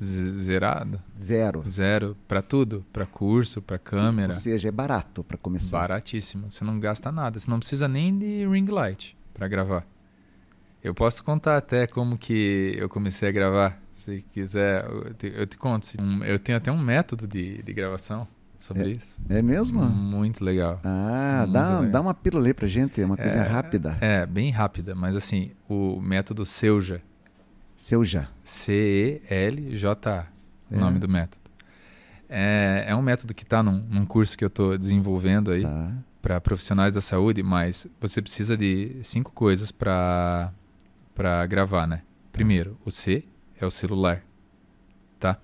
Zerado. 0.00 1.00
Zero. 1.18 1.62
Zero 1.66 2.16
para 2.28 2.42
tudo. 2.42 2.84
Para 2.92 3.06
curso, 3.06 3.62
para 3.62 3.78
câmera. 3.78 4.32
Ou 4.32 4.38
seja, 4.38 4.68
é 4.68 4.72
barato 4.72 5.22
para 5.24 5.38
começar. 5.38 5.78
Baratíssimo. 5.80 6.50
Você 6.50 6.64
não 6.64 6.78
gasta 6.80 7.10
nada. 7.12 7.38
Você 7.38 7.48
não 7.50 7.58
precisa 7.58 7.86
nem 7.88 8.18
de 8.18 8.46
ring 8.46 8.66
light 8.66 9.16
para 9.32 9.46
gravar. 9.48 9.86
Eu 10.82 10.94
posso 10.94 11.24
contar 11.24 11.56
até 11.56 11.86
como 11.86 12.18
que 12.18 12.74
eu 12.78 12.88
comecei 12.88 13.28
a 13.28 13.32
gravar. 13.32 13.80
Se 13.94 14.22
quiser, 14.32 14.84
eu 14.86 15.14
te, 15.14 15.32
eu 15.34 15.46
te 15.46 15.56
conto. 15.56 15.86
Eu 16.26 16.38
tenho 16.38 16.58
até 16.58 16.70
um 16.70 16.78
método 16.78 17.26
de, 17.26 17.62
de 17.62 17.72
gravação 17.72 18.26
sobre 18.64 18.90
isso. 18.92 19.18
É 19.28 19.42
mesmo? 19.42 19.82
Muito 19.84 20.42
legal. 20.44 20.80
Ah, 20.84 21.40
Muito 21.42 21.52
dá, 21.52 21.68
legal. 21.80 21.92
dá 21.92 22.00
uma 22.00 22.14
aí 22.14 22.54
pra 22.54 22.66
gente, 22.66 23.02
uma 23.02 23.16
coisa 23.16 23.36
É, 23.38 23.42
rápida. 23.46 23.96
É, 24.00 24.24
bem 24.26 24.50
rápida, 24.50 24.94
mas 24.94 25.14
assim, 25.16 25.50
o 25.68 26.00
método 26.00 26.44
Seuja. 26.46 27.00
Seu 27.76 28.04
já. 28.04 28.28
C-E-L-J-A, 28.44 30.26
o 30.70 30.74
É. 30.74 30.78
nome 30.78 30.98
do 30.98 31.08
método. 31.08 31.42
É, 32.28 32.84
é 32.88 32.96
um 32.96 33.02
método 33.02 33.34
que 33.34 33.42
está 33.42 33.62
num, 33.62 33.78
num 33.88 34.06
curso 34.06 34.36
que 34.36 34.44
eu 34.44 34.48
estou 34.48 34.76
desenvolvendo 34.78 35.50
aí. 35.50 35.62
Tá. 35.62 35.92
para 36.22 36.40
profissionais 36.40 36.94
da 36.94 37.02
saúde, 37.02 37.42
mas 37.42 37.86
você 38.00 38.22
precisa 38.22 38.56
de 38.56 38.96
cinco 39.02 39.30
coisas 39.32 39.70
para 39.70 40.50
para 41.14 41.44
gravar, 41.46 41.86
né? 41.86 42.00
Primeiro, 42.32 42.78
o 42.82 42.90
C 42.90 43.24
é 43.60 43.66
o 43.66 43.70
celular, 43.70 44.22
tá? 45.20 45.36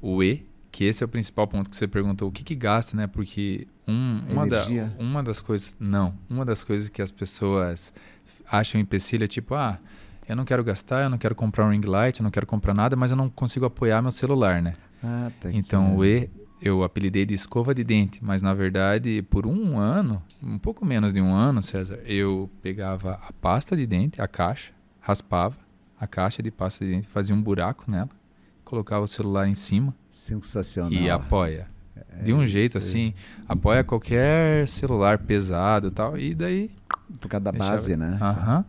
O 0.00 0.22
E, 0.24 0.46
que 0.76 0.84
esse 0.84 1.02
é 1.02 1.06
o 1.06 1.08
principal 1.08 1.48
ponto 1.48 1.70
que 1.70 1.76
você 1.76 1.88
perguntou, 1.88 2.28
o 2.28 2.30
que 2.30 2.44
que 2.44 2.54
gasta, 2.54 2.94
né? 2.94 3.06
Porque 3.06 3.66
um, 3.88 4.20
uma, 4.28 4.46
da, 4.46 4.62
uma 4.98 5.22
das 5.22 5.40
coisas, 5.40 5.74
não, 5.80 6.12
uma 6.28 6.44
das 6.44 6.62
coisas 6.62 6.90
que 6.90 7.00
as 7.00 7.10
pessoas 7.10 7.94
acham 8.46 8.78
empecilho 8.78 9.24
é 9.24 9.26
tipo, 9.26 9.54
ah, 9.54 9.78
eu 10.28 10.36
não 10.36 10.44
quero 10.44 10.62
gastar, 10.62 11.04
eu 11.04 11.08
não 11.08 11.16
quero 11.16 11.34
comprar 11.34 11.64
um 11.64 11.70
ring 11.70 11.80
light, 11.80 12.20
eu 12.20 12.24
não 12.24 12.30
quero 12.30 12.46
comprar 12.46 12.74
nada, 12.74 12.94
mas 12.94 13.10
eu 13.10 13.16
não 13.16 13.30
consigo 13.30 13.64
apoiar 13.64 14.02
meu 14.02 14.10
celular, 14.10 14.60
né? 14.60 14.74
Ah, 15.02 15.30
tá 15.40 15.50
Então, 15.50 15.96
o 15.96 16.04
E 16.04 16.28
eu 16.60 16.84
apelidei 16.84 17.24
de 17.24 17.32
escova 17.32 17.74
de 17.74 17.82
dente, 17.82 18.22
mas 18.22 18.42
na 18.42 18.52
verdade, 18.52 19.22
por 19.30 19.46
um 19.46 19.78
ano, 19.78 20.22
um 20.42 20.58
pouco 20.58 20.84
menos 20.84 21.14
de 21.14 21.22
um 21.22 21.34
ano, 21.34 21.62
César, 21.62 22.00
eu 22.04 22.50
pegava 22.60 23.12
a 23.26 23.32
pasta 23.32 23.74
de 23.74 23.86
dente, 23.86 24.20
a 24.20 24.28
caixa, 24.28 24.72
raspava 25.00 25.56
a 25.98 26.06
caixa 26.06 26.42
de 26.42 26.50
pasta 26.50 26.84
de 26.84 26.90
dente, 26.90 27.08
fazia 27.08 27.34
um 27.34 27.42
buraco 27.42 27.90
nela, 27.90 28.10
colocava 28.66 29.04
o 29.04 29.08
celular 29.08 29.48
em 29.48 29.54
cima. 29.54 29.94
Sensacional. 30.10 30.92
E 30.92 31.08
apoia. 31.08 31.68
É 32.10 32.22
de 32.22 32.34
um 32.34 32.44
jeito 32.44 32.76
assim, 32.76 33.14
apoia 33.48 33.82
qualquer 33.82 34.68
celular 34.68 35.18
pesado 35.18 35.88
e 35.88 35.90
tal, 35.90 36.18
e 36.18 36.34
daí. 36.34 36.70
Por 37.20 37.28
causa 37.28 37.44
da 37.44 37.50
deixava... 37.52 37.70
base, 37.70 37.96
né? 37.96 38.18
Aham. 38.20 38.64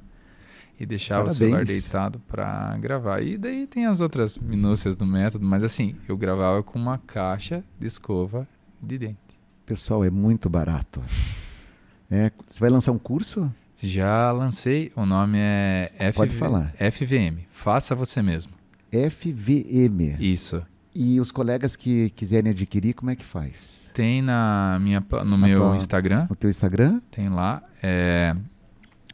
E 0.79 0.85
deixava 0.85 1.25
Parabéns. 1.25 1.35
o 1.35 1.43
celular 1.43 1.65
deitado 1.65 2.19
para 2.19 2.77
gravar. 2.77 3.21
E 3.21 3.35
daí 3.35 3.65
tem 3.65 3.87
as 3.87 3.99
outras 3.99 4.37
minúcias 4.37 4.95
do 4.95 5.05
método, 5.05 5.43
mas 5.43 5.63
assim, 5.63 5.95
eu 6.07 6.15
gravava 6.15 6.61
com 6.61 6.77
uma 6.77 6.99
caixa 6.99 7.63
de 7.79 7.87
escova 7.87 8.47
de 8.79 8.99
dente. 8.99 9.17
Pessoal, 9.65 10.05
é 10.05 10.09
muito 10.09 10.49
barato. 10.49 11.01
É, 12.09 12.31
você 12.47 12.61
vai 12.61 12.69
lançar 12.69 12.93
um 12.93 12.97
curso? 12.97 13.53
Já 13.81 14.31
lancei, 14.31 14.93
o 14.95 15.05
nome 15.05 15.39
é 15.41 15.91
FV... 15.97 16.13
Pode 16.13 16.33
falar. 16.35 16.73
FVM, 16.75 17.41
Faça 17.51 17.93
Você 17.95 18.21
Mesmo. 18.21 18.56
FVM. 18.91 20.17
Isso. 20.19 20.61
E 20.93 21.19
os 21.19 21.31
colegas 21.31 21.75
que 21.75 22.09
quiserem 22.11 22.51
adquirir, 22.51 22.93
como 22.93 23.11
é 23.11 23.15
que 23.15 23.23
faz? 23.23 23.91
Tem 23.93 24.21
na 24.21 24.79
minha, 24.81 25.03
no 25.25 25.37
na 25.37 25.47
meu 25.47 25.59
tua, 25.59 25.75
Instagram. 25.75 26.25
No 26.29 26.35
teu 26.35 26.49
Instagram? 26.49 26.99
Tem 27.11 27.29
lá. 27.29 27.61
É, 27.83 28.35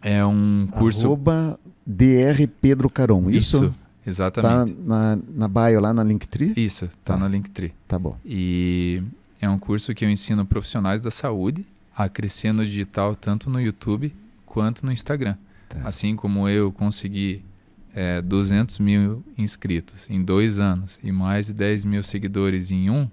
é 0.01 0.25
um 0.25 0.67
curso. 0.71 1.07
Arroba 1.07 1.59
DR 1.85 2.47
Pedro 2.61 2.89
Caron, 2.89 3.29
isso? 3.29 3.65
Isso, 3.65 3.75
exatamente. 4.05 4.73
Tá 4.73 4.83
na, 4.85 5.19
na 5.27 5.47
bio 5.49 5.81
lá 5.81 5.93
na 5.93 6.03
Linktree? 6.03 6.53
Isso, 6.55 6.87
tá, 6.87 7.15
tá 7.15 7.17
na 7.17 7.27
Linktree. 7.27 7.73
Tá 7.85 7.99
bom. 7.99 8.17
E 8.25 9.03
é 9.41 9.49
um 9.49 9.59
curso 9.59 9.93
que 9.93 10.05
eu 10.05 10.09
ensino 10.09 10.45
profissionais 10.45 11.01
da 11.01 11.11
saúde 11.11 11.65
a 11.95 12.07
crescer 12.07 12.53
no 12.53 12.65
digital, 12.65 13.13
tanto 13.13 13.49
no 13.49 13.59
YouTube 13.59 14.15
quanto 14.45 14.85
no 14.85 14.91
Instagram. 14.91 15.35
Tá. 15.67 15.87
Assim 15.87 16.15
como 16.15 16.47
eu 16.47 16.71
consegui 16.71 17.43
é, 17.93 18.21
200 18.21 18.79
mil 18.79 19.23
inscritos 19.37 20.09
em 20.09 20.23
dois 20.23 20.59
anos 20.59 20.99
e 21.03 21.11
mais 21.11 21.47
de 21.47 21.53
10 21.53 21.85
mil 21.85 22.03
seguidores 22.03 22.71
em 22.71 22.89
um, 22.89 23.07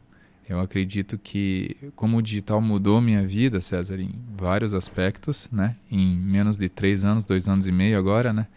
eu 0.50 0.58
acredito 0.58 1.16
que, 1.16 1.76
como 1.94 2.16
o 2.16 2.22
digital 2.22 2.60
mudou 2.60 3.00
minha 3.00 3.24
vida, 3.24 3.60
César, 3.60 4.00
em 4.00 4.10
vários 4.36 4.74
aspectos, 4.74 5.48
né? 5.52 5.76
Em 5.88 6.16
menos 6.16 6.58
de 6.58 6.68
três 6.68 7.04
anos, 7.04 7.24
dois 7.24 7.46
anos 7.46 7.68
e 7.68 7.72
meio 7.72 7.96
agora, 7.96 8.32
né? 8.32 8.48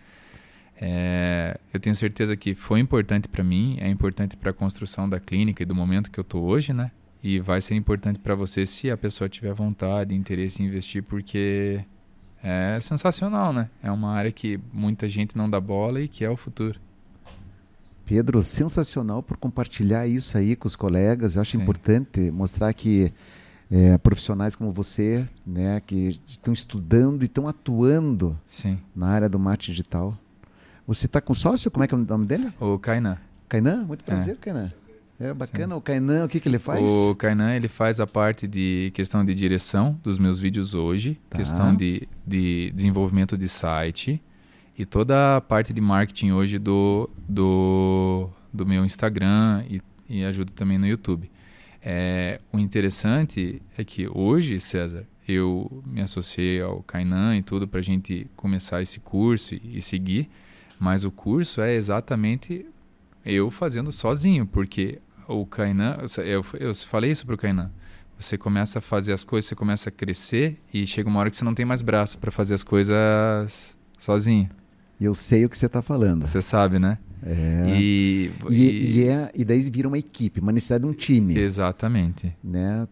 É, 0.82 1.56
eu 1.72 1.80
tenho 1.80 1.96
certeza 1.96 2.36
que 2.36 2.56
foi 2.56 2.80
importante 2.80 3.28
para 3.28 3.44
mim, 3.44 3.78
é 3.80 3.88
importante 3.88 4.36
para 4.36 4.50
a 4.50 4.54
construção 4.54 5.08
da 5.08 5.20
clínica 5.20 5.62
e 5.62 5.68
do 5.68 5.76
momento 5.76 6.10
que 6.10 6.20
eu 6.20 6.24
estou 6.24 6.44
hoje, 6.44 6.74
né? 6.74 6.90
E 7.24 7.40
vai 7.40 7.62
ser 7.62 7.76
importante 7.76 8.18
para 8.18 8.34
você 8.34 8.66
se 8.66 8.90
a 8.90 8.98
pessoa 8.98 9.30
tiver 9.30 9.54
vontade, 9.54 10.16
interesse 10.16 10.64
em 10.64 10.66
investir, 10.66 11.04
porque 11.04 11.86
é 12.44 12.78
sensacional, 12.82 13.54
né? 13.54 13.70
É 13.82 13.90
uma 13.90 14.12
área 14.12 14.32
que 14.32 14.60
muita 14.74 15.08
gente 15.08 15.38
não 15.38 15.50
dá 15.50 15.62
bola 15.62 16.02
e 16.02 16.10
que 16.10 16.26
é 16.26 16.30
o 16.30 16.36
futuro. 16.36 16.78
Pedro, 18.06 18.44
sensacional 18.44 19.24
por 19.24 19.38
compartilhar 19.38 20.06
isso 20.06 20.38
aí 20.38 20.56
com 20.58 20.68
os 20.68 20.76
colegas. 20.76 21.36
Eu 21.36 21.42
acho 21.42 21.54
Sim. 21.54 21.62
importante 21.62 22.30
mostrar 22.30 22.74
que 22.74 23.14
é, 23.72 23.98
profissionais 23.98 24.56
como 24.56 24.74
você, 24.74 25.26
né, 25.48 25.82
que 25.86 26.20
estão 26.28 26.54
estudando 26.54 27.24
e 27.24 27.26
estão 27.26 27.48
atuando 27.48 28.38
Sim. 28.46 28.78
na 28.94 29.08
área 29.08 29.30
do 29.30 29.40
marketing 29.40 29.72
digital. 29.72 30.18
Você 30.86 31.06
está 31.06 31.22
com 31.22 31.34
sócio? 31.34 31.72
Como 31.72 31.86
é 31.86 31.88
que 31.88 31.96
é 31.96 31.98
o 31.98 32.02
nome 32.02 32.26
dele? 32.26 32.52
O 32.60 32.78
Kainan. 32.78 33.18
Kainan? 33.48 33.86
Muito 33.86 34.04
prazer, 34.04 34.34
é. 34.34 34.38
Kainan. 34.38 34.74
É 35.24 35.34
bacana. 35.34 35.74
Sim. 35.74 35.78
O 35.78 35.82
Kainan, 35.82 36.26
o 36.26 36.28
que, 36.28 36.40
que 36.40 36.50
ele 36.50 36.60
faz? 36.60 36.82
O 36.84 37.16
Kainan, 37.16 37.56
ele 37.56 37.70
faz 37.70 38.00
a 38.00 38.06
parte 38.08 38.46
de 38.46 38.92
questão 38.94 39.24
de 39.24 39.34
direção 39.34 39.98
dos 40.04 40.20
meus 40.20 40.40
vídeos 40.40 40.76
hoje, 40.76 41.18
tá. 41.30 41.38
questão 41.38 41.74
de, 41.74 42.08
de 42.28 42.72
desenvolvimento 42.76 43.38
de 43.38 43.48
site 43.48 44.22
e 44.78 44.86
toda 44.86 45.38
a 45.38 45.42
parte 45.42 45.72
de 45.72 45.80
marketing 45.80 46.32
hoje 46.32 46.60
do, 46.60 47.10
do, 47.28 48.30
do 48.52 48.66
meu 48.66 48.84
Instagram 48.84 49.64
e, 49.70 49.82
e 50.10 50.26
ajuda 50.26 50.52
também 50.54 50.78
no 50.78 50.88
YouTube. 50.88 51.32
É, 51.82 52.42
o 52.52 52.60
interessante 52.60 53.62
é 53.78 53.84
que 53.84 54.08
hoje, 54.08 54.60
César, 54.60 55.06
eu 55.28 55.84
me 55.86 56.02
associei 56.02 56.62
ao 56.62 56.82
Kainan 56.84 57.38
e 57.38 57.42
tudo 57.42 57.68
para 57.68 57.80
a 57.80 57.84
gente 57.84 58.28
começar 58.36 58.82
esse 58.82 59.00
curso 59.00 59.56
e, 59.56 59.78
e 59.78 59.82
seguir, 59.82 60.30
mas 60.80 61.06
o 61.06 61.12
curso 61.12 61.62
é 61.62 61.76
exatamente 61.76 62.66
eu 63.26 63.50
fazendo 63.50 63.92
sozinho, 63.92 64.46
porque 64.46 65.00
o 65.28 65.46
Kainan, 65.46 65.98
eu, 66.26 66.46
eu 66.60 66.76
falei 66.76 67.12
isso 67.12 67.26
pro 67.26 67.38
Kainan. 67.38 67.72
Você 68.18 68.38
começa 68.38 68.80
a 68.80 68.82
fazer 68.82 69.12
as 69.12 69.24
coisas, 69.24 69.50
você 69.50 69.56
começa 69.56 69.90
a 69.90 69.92
crescer 69.92 70.58
e 70.74 70.86
chega 70.86 71.10
uma 71.10 71.20
hora 71.20 71.30
que 71.30 71.36
você 71.36 71.44
não 71.44 71.54
tem 71.54 71.66
mais 71.66 71.82
braço 71.82 72.18
para 72.18 72.32
fazer 72.32 72.54
as 72.54 72.64
coisas 72.64 73.78
sozinho. 73.98 74.50
Eu 75.00 75.14
sei 75.14 75.46
o 75.46 75.50
que 75.50 75.58
você 75.58 75.66
está 75.66 75.82
falando. 75.82 76.26
Você 76.26 76.42
sabe, 76.42 76.80
né? 76.80 76.98
É. 77.26 77.66
E, 77.68 78.32
e, 78.50 78.56
e, 78.56 79.00
e, 79.00 79.08
é, 79.08 79.32
e 79.34 79.44
daí 79.44 79.62
vira 79.70 79.88
uma 79.88 79.98
equipe, 79.98 80.40
uma 80.40 80.52
necessidade 80.52 80.84
de 80.84 80.90
um 80.90 80.94
time. 80.94 81.38
Exatamente. 81.38 82.36
Né? 82.44 82.88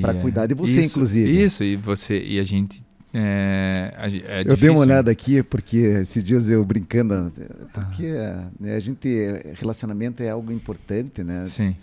Para 0.00 0.14
cuidar 0.14 0.46
de 0.46 0.54
você, 0.54 0.80
isso, 0.80 0.90
inclusive. 0.90 1.44
Isso, 1.44 1.64
e 1.64 1.76
você 1.76 2.22
e 2.22 2.38
a 2.38 2.44
gente 2.44 2.83
é, 3.16 3.94
é 4.26 4.42
eu 4.44 4.56
dei 4.56 4.70
uma 4.70 4.80
olhada 4.80 5.08
aqui 5.10 5.40
porque 5.42 5.76
esses 5.76 6.22
dias 6.24 6.48
eu 6.48 6.64
brincando, 6.64 7.32
porque 7.72 8.08
ah. 8.08 8.48
né, 8.58 8.74
a 8.74 8.80
gente 8.80 9.08
relacionamento 9.54 10.20
é 10.22 10.30
algo 10.30 10.50
importante, 10.50 11.22
né? 11.22 11.44
Sim. 11.44 11.76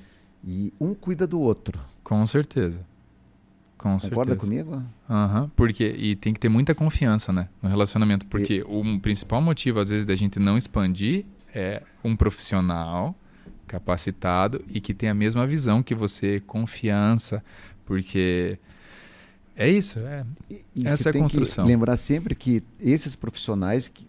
E 0.46 0.74
um 0.80 0.94
cuida 0.94 1.26
do 1.26 1.40
outro. 1.40 1.80
Com 2.04 2.26
certeza. 2.26 2.86
Com 3.78 3.98
Concorda 3.98 4.34
certeza. 4.34 4.38
comigo? 4.38 4.84
Uhum, 5.10 5.50
porque 5.56 5.86
e 5.98 6.16
tem 6.16 6.34
que 6.34 6.40
ter 6.40 6.50
muita 6.50 6.76
confiança, 6.76 7.32
né, 7.32 7.48
no 7.64 7.70
relacionamento, 7.70 8.26
porque 8.26 8.56
e... 8.56 8.62
o 8.64 9.00
principal 9.00 9.42
motivo 9.42 9.80
às 9.80 9.90
vezes 9.90 10.06
da 10.06 10.16
gente 10.16 10.38
não 10.38 10.58
expandir 10.58 11.26
é 11.56 11.82
um 12.04 12.16
profissional 12.16 13.16
capacitado 13.66 14.64
e 14.68 14.82
que 14.82 14.94
tem 14.94 15.08
a 15.08 15.14
mesma 15.14 15.48
visão 15.48 15.82
que 15.82 15.96
você, 15.96 16.42
confiança, 16.42 17.42
porque 17.86 18.60
é 19.56 19.70
isso, 19.70 20.00
é. 20.00 20.26
E, 20.50 20.88
Essa 20.88 21.10
é 21.10 21.12
a 21.12 21.14
construção. 21.14 21.66
lembrar 21.66 21.98
sempre 21.98 22.36
que 22.36 22.64
esses 22.80 23.16
profissionais 23.16 23.88
que, 23.88 24.08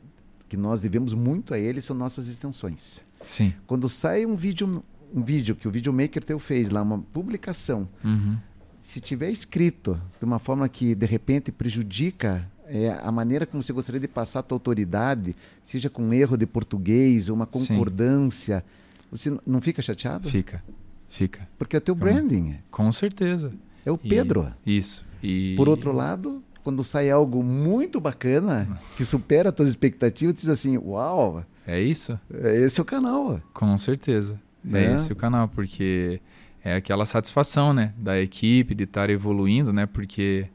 que 0.48 0.56
nós 0.56 0.80
devemos 0.80 1.14
muito 1.14 1.52
a 1.52 1.58
eles 1.58 1.84
são 1.84 1.96
nossas 1.96 2.28
extensões. 2.28 3.00
Sim. 3.22 3.52
Quando 3.66 3.88
sai 3.88 4.24
um 4.26 4.34
vídeo, 4.34 4.82
um 5.14 5.22
vídeo 5.22 5.54
que 5.54 5.68
o 5.68 5.70
videomaker 5.70 6.22
teu 6.22 6.38
fez 6.38 6.70
lá, 6.70 6.82
uma 6.82 6.98
publicação, 6.98 7.88
uhum. 8.04 8.36
se 8.80 9.00
tiver 9.00 9.30
escrito 9.30 10.00
de 10.18 10.24
uma 10.24 10.38
forma 10.38 10.68
que 10.68 10.94
de 10.94 11.06
repente 11.06 11.52
prejudica 11.52 12.48
é, 12.66 12.98
a 13.02 13.12
maneira 13.12 13.44
como 13.44 13.62
você 13.62 13.72
gostaria 13.72 14.00
de 14.00 14.08
passar 14.08 14.40
a 14.40 14.42
tua 14.42 14.56
autoridade, 14.56 15.36
seja 15.62 15.90
com 15.90 16.02
um 16.02 16.12
erro 16.12 16.36
de 16.36 16.46
português, 16.46 17.28
uma 17.28 17.46
concordância, 17.46 18.64
Sim. 19.12 19.30
você 19.30 19.40
não 19.46 19.60
fica 19.60 19.82
chateado? 19.82 20.28
Fica, 20.30 20.62
fica. 21.08 21.46
Porque 21.58 21.76
é 21.76 21.78
o 21.78 21.82
teu 21.82 21.94
branding. 21.94 22.58
Com 22.70 22.90
certeza. 22.90 23.52
É 23.84 23.90
o 23.90 23.98
Pedro. 23.98 24.52
E, 24.64 24.78
isso. 24.78 25.04
E... 25.22 25.54
Por 25.56 25.68
outro 25.68 25.92
lado, 25.92 26.42
quando 26.62 26.82
sai 26.84 27.10
algo 27.10 27.42
muito 27.42 28.00
bacana, 28.00 28.80
que 28.96 29.04
supera 29.04 29.50
as 29.50 29.54
tuas 29.54 29.68
expectativas, 29.68 30.34
diz 30.34 30.48
assim, 30.48 30.76
uau... 30.78 31.44
É 31.66 31.80
isso? 31.80 32.18
É 32.32 32.56
esse 32.56 32.80
é 32.80 32.82
o 32.82 32.86
canal. 32.86 33.40
Com 33.52 33.78
certeza. 33.78 34.40
É, 34.72 34.84
é 34.84 34.94
esse 34.94 35.12
o 35.12 35.16
canal, 35.16 35.48
porque 35.48 36.20
é 36.64 36.74
aquela 36.74 37.06
satisfação, 37.06 37.72
né? 37.72 37.92
Da 37.96 38.20
equipe, 38.20 38.74
de 38.74 38.84
estar 38.84 39.10
evoluindo, 39.10 39.72
né? 39.72 39.86
Porque 39.86 40.48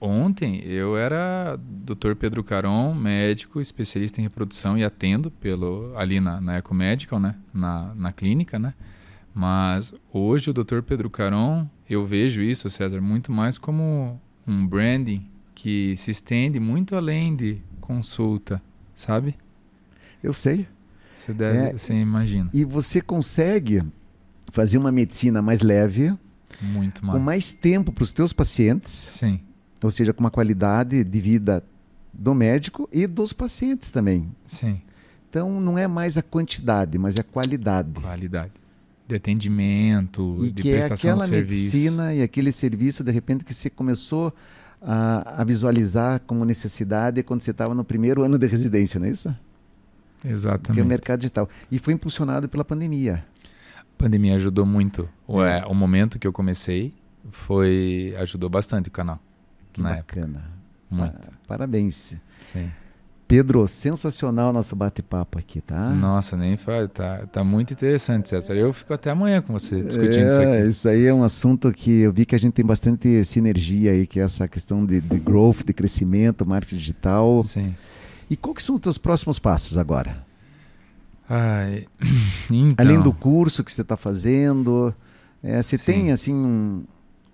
ontem 0.00 0.62
eu 0.64 0.96
era 0.96 1.58
Dr. 1.58 2.14
Pedro 2.18 2.42
Caron, 2.42 2.94
médico, 2.94 3.60
especialista 3.60 4.20
em 4.20 4.24
reprodução 4.24 4.76
e 4.76 4.84
atendo 4.84 5.30
pelo, 5.30 5.92
ali 5.96 6.20
na, 6.20 6.40
na 6.40 6.58
Ecomedical, 6.58 7.18
né? 7.18 7.34
Na, 7.52 7.94
na 7.94 8.12
clínica, 8.12 8.58
né? 8.58 8.74
Mas 9.34 9.94
hoje 10.12 10.50
o 10.50 10.52
Dr. 10.52 10.82
Pedro 10.82 11.08
Caron, 11.08 11.66
eu 11.94 12.06
vejo 12.06 12.40
isso, 12.40 12.70
César, 12.70 13.00
muito 13.00 13.30
mais 13.30 13.58
como 13.58 14.20
um 14.46 14.66
branding 14.66 15.28
que 15.54 15.94
se 15.96 16.10
estende 16.10 16.58
muito 16.58 16.96
além 16.96 17.36
de 17.36 17.58
consulta, 17.80 18.62
sabe? 18.94 19.36
Eu 20.22 20.32
sei. 20.32 20.66
Você 21.14 21.32
deve, 21.32 21.58
é, 21.58 21.72
você 21.72 21.94
imagina. 21.94 22.48
E 22.52 22.64
você 22.64 23.00
consegue 23.00 23.82
fazer 24.50 24.78
uma 24.78 24.90
medicina 24.90 25.42
mais 25.42 25.60
leve, 25.60 26.16
muito 26.62 27.04
mais. 27.04 27.18
com 27.18 27.24
mais 27.24 27.52
tempo 27.52 27.92
para 27.92 28.04
os 28.04 28.12
teus 28.12 28.32
pacientes. 28.32 28.90
Sim. 28.90 29.40
Ou 29.82 29.90
seja, 29.90 30.12
com 30.12 30.20
uma 30.20 30.30
qualidade 30.30 31.04
de 31.04 31.20
vida 31.20 31.62
do 32.12 32.34
médico 32.34 32.88
e 32.92 33.06
dos 33.06 33.32
pacientes 33.32 33.90
também. 33.90 34.34
Sim. 34.46 34.80
Então 35.28 35.60
não 35.60 35.76
é 35.76 35.86
mais 35.86 36.16
a 36.16 36.22
quantidade, 36.22 36.98
mas 36.98 37.16
é 37.16 37.20
a 37.20 37.24
qualidade. 37.24 38.00
Qualidade 38.00 38.61
de 39.12 39.16
atendimento, 39.16 40.36
e 40.40 40.50
de 40.50 40.62
que 40.62 40.70
prestação 40.70 41.10
é 41.10 41.12
aquela 41.12 41.24
de 41.24 41.34
serviço. 41.34 41.76
medicina 41.76 42.14
e 42.14 42.22
aquele 42.22 42.50
serviço, 42.50 43.04
de 43.04 43.12
repente, 43.12 43.44
que 43.44 43.54
você 43.54 43.70
começou 43.70 44.34
a, 44.80 45.42
a 45.42 45.44
visualizar 45.44 46.20
como 46.26 46.44
necessidade 46.44 47.22
quando 47.22 47.42
você 47.42 47.50
estava 47.50 47.74
no 47.74 47.84
primeiro 47.84 48.22
ano 48.22 48.38
de 48.38 48.46
residência, 48.46 48.98
não 48.98 49.06
é 49.06 49.10
isso? 49.10 49.34
Exatamente. 50.24 50.72
Que 50.72 50.80
é 50.80 50.82
o 50.82 50.86
mercado 50.86 51.20
digital. 51.20 51.48
E 51.70 51.78
foi 51.78 51.94
impulsionado 51.94 52.48
pela 52.48 52.64
pandemia. 52.64 53.24
A 53.78 53.84
pandemia 53.98 54.36
ajudou 54.36 54.64
muito. 54.64 55.08
O, 55.26 55.42
é, 55.42 55.64
o 55.66 55.74
momento 55.74 56.18
que 56.18 56.26
eu 56.26 56.32
comecei 56.32 56.94
foi 57.30 58.14
ajudou 58.18 58.48
bastante 58.48 58.88
o 58.88 58.92
canal. 58.92 59.20
Que 59.72 59.82
bacana. 59.82 60.38
Época. 60.38 60.52
Muito. 60.90 61.30
Parabéns. 61.46 62.14
Sim. 62.44 62.70
Pedro, 63.32 63.66
sensacional 63.66 64.52
nosso 64.52 64.76
bate-papo 64.76 65.38
aqui, 65.38 65.62
tá? 65.62 65.88
Nossa, 65.88 66.36
nem 66.36 66.54
fala, 66.58 66.86
tá, 66.86 67.26
tá 67.32 67.42
muito 67.42 67.72
interessante, 67.72 68.28
César. 68.28 68.52
Eu 68.52 68.74
fico 68.74 68.92
até 68.92 69.08
amanhã 69.08 69.40
com 69.40 69.54
você 69.54 69.80
discutindo 69.82 70.24
é, 70.24 70.28
isso 70.28 70.40
aqui. 70.40 70.68
Isso 70.68 70.88
aí 70.90 71.06
é 71.06 71.14
um 71.14 71.24
assunto 71.24 71.72
que 71.72 72.02
eu 72.02 72.12
vi 72.12 72.26
que 72.26 72.34
a 72.34 72.38
gente 72.38 72.52
tem 72.52 72.62
bastante 72.62 73.24
sinergia 73.24 73.92
aí, 73.92 74.06
que 74.06 74.20
é 74.20 74.22
essa 74.22 74.46
questão 74.46 74.84
de, 74.84 75.00
de 75.00 75.18
growth, 75.18 75.64
de 75.64 75.72
crescimento, 75.72 76.44
marketing 76.44 76.76
digital. 76.76 77.42
Sim. 77.42 77.74
E 78.28 78.36
qual 78.36 78.54
que 78.54 78.62
são 78.62 78.74
os 78.74 78.82
teus 78.82 78.98
próximos 78.98 79.38
passos 79.38 79.78
agora? 79.78 80.26
Ai, 81.26 81.86
então... 82.52 82.84
Além 82.84 83.00
do 83.00 83.14
curso 83.14 83.64
que 83.64 83.72
você 83.72 83.80
está 83.80 83.96
fazendo, 83.96 84.94
é, 85.42 85.62
você 85.62 85.78
Sim. 85.78 85.92
tem 85.92 86.12
assim 86.12 86.34
um, 86.34 86.84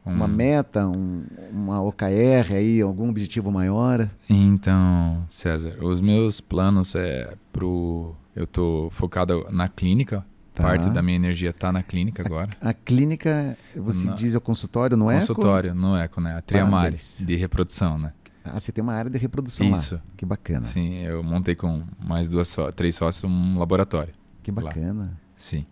uma 0.05 0.27
meta, 0.27 0.87
um, 0.87 1.25
uma 1.53 1.83
OKR 1.83 2.55
aí, 2.55 2.81
algum 2.81 3.11
objetivo 3.11 3.51
maior? 3.51 4.09
Então, 4.29 5.25
César, 5.29 5.77
os 5.83 6.01
meus 6.01 6.41
planos 6.41 6.95
é 6.95 7.35
pro 7.53 8.15
eu 8.35 8.47
tô 8.47 8.89
focado 8.91 9.47
na 9.51 9.69
clínica. 9.69 10.25
Tá. 10.55 10.65
Parte 10.65 10.91
da 10.91 11.03
minha 11.03 11.17
energia 11.17 11.51
está 11.51 11.71
na 11.71 11.83
clínica 11.83 12.23
agora. 12.25 12.51
A, 12.61 12.71
a 12.71 12.75
clínica, 12.75 13.57
você 13.77 14.07
na, 14.07 14.15
diz 14.15 14.35
é 14.35 14.39
o 14.39 14.41
consultório 14.41 14.97
no 14.97 15.09
Eco? 15.09 15.21
Consultório 15.21 15.75
no 15.75 15.97
Eco, 15.97 16.21
né? 16.21 16.37
A 16.37 16.43
Triamares 16.43 17.23
de 17.25 17.37
reprodução, 17.37 17.99
né? 17.99 18.13
Ah, 18.45 18.59
você 18.59 18.73
tem 18.73 18.83
uma 18.83 18.95
área 18.95 19.11
de 19.11 19.19
reprodução 19.19 19.71
Isso. 19.71 19.97
lá. 19.97 20.03
Que 20.17 20.25
bacana. 20.25 20.65
Sim, 20.65 20.99
eu 20.99 21.23
montei 21.23 21.55
com 21.55 21.83
mais 21.99 22.29
duas 22.29 22.49
só, 22.49 22.73
três 22.73 22.97
sócios 22.97 23.31
um 23.31 23.59
laboratório. 23.59 24.15
Que 24.43 24.51
bacana. 24.51 25.03
Lá. 25.05 25.11
Sim. 25.37 25.65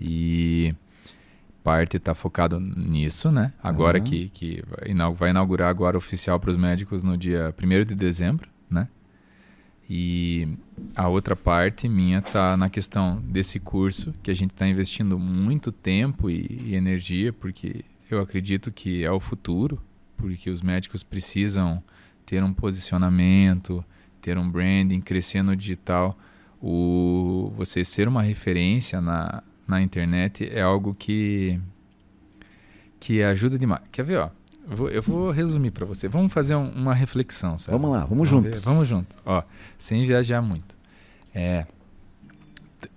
E 0.00 0.74
parte 1.62 1.96
está 1.96 2.14
focado 2.14 2.58
nisso, 2.58 3.30
né? 3.30 3.52
Agora 3.62 3.98
uhum. 3.98 4.04
que, 4.04 4.28
que 4.30 4.62
vai 5.18 5.30
inaugurar 5.30 5.68
agora 5.68 5.96
oficial 5.96 6.40
para 6.40 6.50
os 6.50 6.56
médicos 6.56 7.02
no 7.02 7.16
dia 7.16 7.54
1 7.62 7.84
de 7.84 7.94
dezembro, 7.94 8.48
né? 8.68 8.88
E 9.88 10.48
a 10.94 11.08
outra 11.08 11.34
parte 11.34 11.88
minha 11.88 12.18
está 12.18 12.56
na 12.56 12.68
questão 12.68 13.20
desse 13.22 13.58
curso, 13.58 14.14
que 14.22 14.30
a 14.30 14.34
gente 14.34 14.52
está 14.52 14.66
investindo 14.66 15.18
muito 15.18 15.72
tempo 15.72 16.30
e, 16.30 16.62
e, 16.66 16.74
energia, 16.74 17.32
porque 17.32 17.84
eu 18.10 18.20
acredito 18.20 18.70
que 18.70 19.04
é 19.04 19.10
o 19.10 19.20
futuro, 19.20 19.82
porque 20.16 20.48
os 20.48 20.62
médicos 20.62 21.02
precisam 21.02 21.82
ter 22.24 22.42
um 22.42 22.52
posicionamento, 22.52 23.84
ter 24.20 24.38
um 24.38 24.48
branding, 24.48 25.00
crescer 25.00 25.42
no 25.42 25.56
digital. 25.56 26.16
O, 26.62 27.52
você 27.56 27.84
ser 27.84 28.06
uma 28.06 28.22
referência 28.22 29.00
na, 29.00 29.42
na 29.70 29.80
internet 29.80 30.50
é 30.52 30.60
algo 30.60 30.94
que 30.94 31.58
que 32.98 33.22
ajuda 33.22 33.58
demais. 33.58 33.82
Quer 33.90 34.02
ver, 34.02 34.18
ó? 34.18 34.30
Eu 34.68 34.76
vou, 34.76 34.88
eu 34.90 35.02
vou 35.02 35.30
resumir 35.30 35.70
para 35.70 35.86
você. 35.86 36.06
Vamos 36.06 36.32
fazer 36.32 36.54
um, 36.54 36.68
uma 36.70 36.92
reflexão, 36.92 37.56
certo? 37.56 37.78
Vamos 37.78 37.96
lá, 37.96 38.04
vamos, 38.04 38.28
vamos 38.28 38.28
juntos. 38.28 38.64
Ver? 38.64 38.70
Vamos 38.70 38.88
junto. 38.88 39.16
Ó, 39.24 39.42
sem 39.78 40.06
viajar 40.06 40.42
muito. 40.42 40.76
É, 41.34 41.66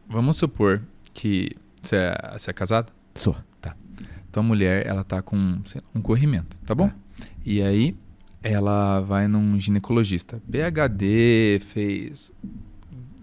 vamos 0.09 0.35
supor 0.35 0.81
que 1.13 1.55
você 1.81 1.95
é, 1.95 2.33
você 2.37 2.49
é 2.49 2.53
casado? 2.53 2.91
Sou. 3.15 3.35
Tá. 3.61 3.75
Tua 4.31 4.43
mulher, 4.43 4.85
ela 4.85 5.03
tá 5.03 5.21
com 5.21 5.61
um 5.95 6.01
corrimento, 6.01 6.57
tá 6.65 6.75
bom? 6.75 6.89
Tá. 6.89 6.95
E 7.45 7.61
aí 7.61 7.95
ela 8.41 8.99
vai 8.99 9.27
num 9.27 9.57
ginecologista. 9.59 10.41
PhD, 10.51 11.61
fez 11.61 12.33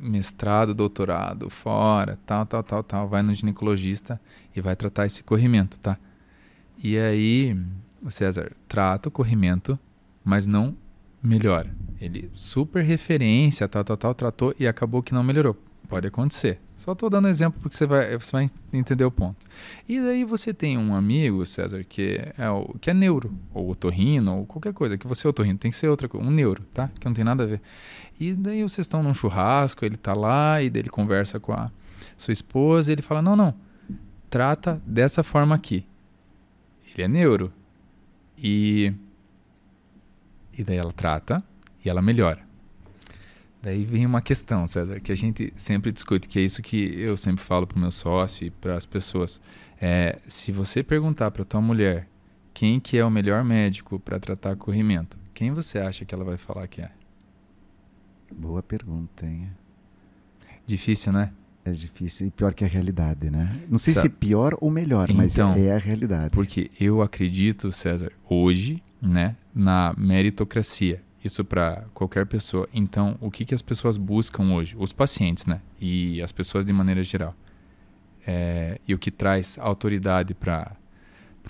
mestrado, 0.01 0.75
doutorado, 0.75 1.51
fora, 1.51 2.19
tal, 2.27 2.47
tal, 2.47 2.63
tal, 2.63 2.83
tal, 2.83 3.09
vai 3.09 3.23
no 3.23 3.35
ginecologista 3.35 4.21
e 4.55 4.61
vai 4.61 4.75
tratar 4.75 5.07
esse 5.07 5.23
corrimento, 5.23 5.79
tá? 5.79 5.99
E 6.83 6.99
aí, 6.99 7.57
César 8.09 8.53
trata 8.67 9.09
o 9.09 9.13
corrimento, 9.13 9.79
mas 10.25 10.47
não 10.47 10.75
melhora. 11.23 11.75
Ele 12.01 12.31
super 12.33 12.83
referência, 12.83 13.69
tal, 13.69 13.85
tal, 13.85 13.97
tal, 13.97 14.15
tratou 14.15 14.55
e 14.59 14.67
acabou 14.67 15.03
que 15.03 15.13
não 15.13 15.23
melhorou. 15.23 15.57
Pode 15.89 16.07
acontecer. 16.07 16.59
Só 16.81 16.93
estou 16.93 17.11
dando 17.11 17.29
exemplo 17.29 17.61
porque 17.61 17.77
você 17.77 17.87
vai, 17.87 18.17
você 18.17 18.33
vai 18.33 18.49
entender 18.73 19.05
o 19.05 19.11
ponto. 19.11 19.37
E 19.87 20.01
daí 20.01 20.25
você 20.25 20.55
tem 20.55 20.79
um 20.79 20.95
amigo, 20.95 21.45
César, 21.45 21.85
que 21.85 22.19
é, 22.39 22.49
o, 22.49 22.75
que 22.81 22.89
é 22.89 22.95
neuro, 22.95 23.31
ou 23.53 23.69
otorrino, 23.69 24.39
ou 24.39 24.47
qualquer 24.47 24.73
coisa, 24.73 24.97
que 24.97 25.07
você 25.07 25.27
é 25.27 25.31
otorrino, 25.31 25.59
tem 25.59 25.71
que 25.71 25.77
ser 25.77 25.89
outra 25.89 26.09
coisa, 26.09 26.27
um 26.27 26.31
neuro, 26.31 26.63
tá? 26.73 26.89
Que 26.99 27.05
não 27.05 27.13
tem 27.13 27.23
nada 27.23 27.43
a 27.43 27.47
ver. 27.47 27.61
E 28.19 28.33
daí 28.33 28.63
vocês 28.63 28.87
estão 28.87 29.03
num 29.03 29.13
churrasco, 29.13 29.85
ele 29.85 29.97
está 29.97 30.15
lá, 30.15 30.63
e 30.63 30.71
daí 30.71 30.81
ele 30.81 30.89
conversa 30.89 31.39
com 31.39 31.53
a 31.53 31.71
sua 32.17 32.33
esposa, 32.33 32.91
e 32.91 32.95
ele 32.95 33.03
fala, 33.03 33.21
não, 33.21 33.37
não, 33.37 33.55
trata 34.31 34.81
dessa 34.87 35.23
forma 35.23 35.55
aqui. 35.55 35.85
Ele 36.95 37.03
é 37.03 37.09
neuro. 37.09 37.53
E, 38.39 38.91
e 40.57 40.65
daí 40.65 40.79
ela 40.79 40.93
trata 40.93 41.45
e 41.85 41.91
ela 41.91 42.01
melhora. 42.01 42.50
Daí 43.63 43.85
vem 43.85 44.07
uma 44.07 44.23
questão, 44.23 44.67
César, 44.67 45.01
que 45.01 45.13
a 45.13 45.15
gente 45.15 45.53
sempre 45.55 45.93
discute, 45.93 46.27
que 46.29 46.39
é 46.39 46.43
isso 46.43 46.63
que 46.63 46.99
eu 46.99 47.17
sempre 47.17 47.45
falo 47.45 47.67
para 47.67 47.77
o 47.77 47.81
meu 47.81 47.93
sócio 47.93 48.47
e 48.47 48.51
para 48.51 48.75
as 48.75 48.87
pessoas. 48.87 49.41
É, 49.81 50.19
se 50.27 50.51
você 50.51 50.83
perguntar 50.83 51.31
para 51.31 51.45
tua 51.45 51.61
mulher 51.61 52.07
quem 52.55 52.81
que 52.81 52.97
é 52.97 53.05
o 53.05 53.11
melhor 53.11 53.45
médico 53.45 53.99
para 53.99 54.19
tratar 54.19 54.57
corrimento, 54.57 55.19
quem 55.35 55.53
você 55.53 55.79
acha 55.79 56.05
que 56.05 56.15
ela 56.15 56.25
vai 56.25 56.39
falar 56.39 56.67
que 56.69 56.81
é? 56.81 56.91
Boa 58.33 58.63
pergunta, 58.63 59.27
hein? 59.27 59.51
Difícil, 60.67 61.13
né? 61.13 61.33
É 61.65 61.73
difícil 61.73 62.29
e 62.29 62.31
pior 62.31 62.55
que 62.55 62.65
a 62.65 62.69
realidade, 62.69 63.31
né? 63.31 63.61
Não 63.69 63.79
sei 63.79 63.93
Sabe. 63.93 64.09
se 64.09 64.15
pior 64.15 64.57
ou 64.61 64.71
melhor, 64.71 65.13
mas 65.13 65.35
então, 65.35 65.53
é 65.55 65.73
a 65.73 65.79
realidade. 65.79 66.31
Porque 66.31 66.71
eu 66.81 67.03
acredito, 67.03 67.71
César, 67.71 68.13
hoje, 68.29 68.83
né, 69.01 69.37
na 69.55 69.95
meritocracia. 69.99 71.03
Isso 71.23 71.45
para 71.45 71.85
qualquer 71.93 72.27
pessoa. 72.27 72.69
Então, 72.73 73.17
o 73.21 73.31
que, 73.31 73.45
que 73.45 73.55
as 73.55 73.63
pessoas 73.63 73.97
buscam 73.97 74.55
hoje? 74.55 74.75
Os 74.79 74.93
pacientes, 74.93 75.45
né? 75.47 75.61
E 75.79 76.21
as 76.23 76.33
pessoas 76.33 76.65
de 76.65 76.73
maneira 76.73 77.03
geral. 77.03 77.35
É, 78.27 78.81
e 78.87 78.95
o 78.95 78.99
que 78.99 79.11
traz 79.11 79.59
autoridade 79.59 80.35
para 80.35 80.75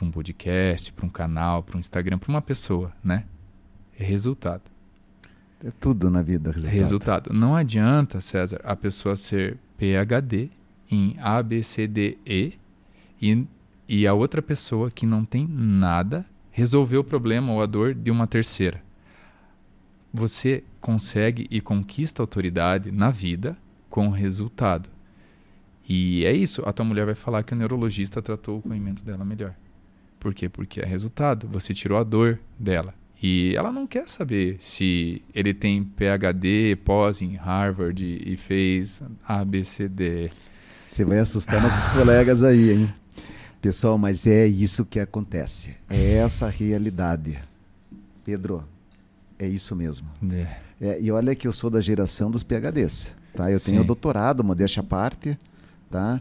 um 0.02 0.10
podcast, 0.10 0.92
para 0.92 1.06
um 1.06 1.08
canal, 1.08 1.62
para 1.62 1.76
um 1.76 1.80
Instagram, 1.80 2.18
para 2.18 2.30
uma 2.30 2.42
pessoa, 2.42 2.92
né? 3.02 3.24
É 3.98 4.02
resultado. 4.04 4.62
É 5.64 5.70
tudo 5.78 6.10
na 6.10 6.22
vida, 6.22 6.50
resultado. 6.50 6.74
Resultado. 6.74 7.32
Não 7.32 7.54
adianta, 7.54 8.20
César, 8.20 8.60
a 8.64 8.74
pessoa 8.74 9.14
ser 9.14 9.58
PhD 9.76 10.50
em 10.90 11.16
A, 11.20 11.42
B, 11.42 11.62
C, 11.62 11.86
D, 11.86 12.18
E 12.26 12.54
e, 13.20 13.46
e 13.86 14.06
a 14.06 14.14
outra 14.14 14.40
pessoa 14.40 14.90
que 14.90 15.04
não 15.04 15.24
tem 15.24 15.46
nada 15.46 16.24
resolver 16.50 16.96
o 16.96 17.04
problema 17.04 17.52
ou 17.52 17.62
a 17.62 17.66
dor 17.66 17.94
de 17.94 18.10
uma 18.10 18.26
terceira. 18.26 18.82
Você 20.12 20.64
consegue 20.80 21.46
e 21.50 21.60
conquista 21.60 22.22
autoridade 22.22 22.90
na 22.90 23.10
vida 23.10 23.56
com 23.88 24.08
resultado. 24.08 24.88
E 25.88 26.24
é 26.24 26.32
isso. 26.32 26.62
A 26.66 26.72
tua 26.72 26.84
mulher 26.84 27.06
vai 27.06 27.14
falar 27.14 27.42
que 27.42 27.52
o 27.52 27.56
neurologista 27.56 28.22
tratou 28.22 28.58
o 28.58 28.62
corrimento 28.62 29.04
dela 29.04 29.24
melhor. 29.24 29.54
Por 30.18 30.34
quê? 30.34 30.48
Porque 30.48 30.80
é 30.80 30.84
resultado. 30.84 31.48
Você 31.48 31.74
tirou 31.74 31.98
a 31.98 32.04
dor 32.04 32.38
dela. 32.58 32.94
E 33.22 33.54
ela 33.56 33.70
não 33.70 33.86
quer 33.86 34.08
saber 34.08 34.56
se 34.58 35.22
ele 35.34 35.52
tem 35.52 35.84
PhD, 35.84 36.76
pós 36.84 37.20
em 37.20 37.34
Harvard 37.34 38.02
e 38.02 38.36
fez 38.36 39.02
ABCD. 39.26 40.30
Você 40.88 41.04
vai 41.04 41.18
assustar 41.18 41.62
nossos 41.62 41.86
colegas 41.92 42.42
aí, 42.42 42.70
hein? 42.70 42.94
Pessoal, 43.60 43.98
mas 43.98 44.26
é 44.26 44.46
isso 44.46 44.86
que 44.86 44.98
acontece. 44.98 45.76
É 45.90 46.14
essa 46.14 46.46
a 46.46 46.50
realidade. 46.50 47.38
Pedro, 48.24 48.64
é 49.40 49.48
isso 49.48 49.74
mesmo. 49.74 50.08
É. 50.32 50.56
É, 50.80 51.00
e 51.00 51.10
olha 51.10 51.34
que 51.34 51.48
eu 51.48 51.52
sou 51.52 51.70
da 51.70 51.80
geração 51.80 52.30
dos 52.30 52.42
PhDs. 52.42 53.16
Tá? 53.34 53.50
Eu 53.50 53.58
Sim. 53.58 53.72
tenho 53.72 53.84
doutorado, 53.84 54.44
modéstia 54.44 54.80
à 54.80 54.84
parte. 54.84 55.38
Tá? 55.90 56.20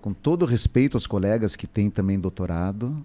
Com 0.00 0.12
todo 0.12 0.44
respeito 0.46 0.96
aos 0.96 1.06
colegas 1.06 1.56
que 1.56 1.66
têm 1.66 1.90
também 1.90 2.18
doutorado, 2.18 3.04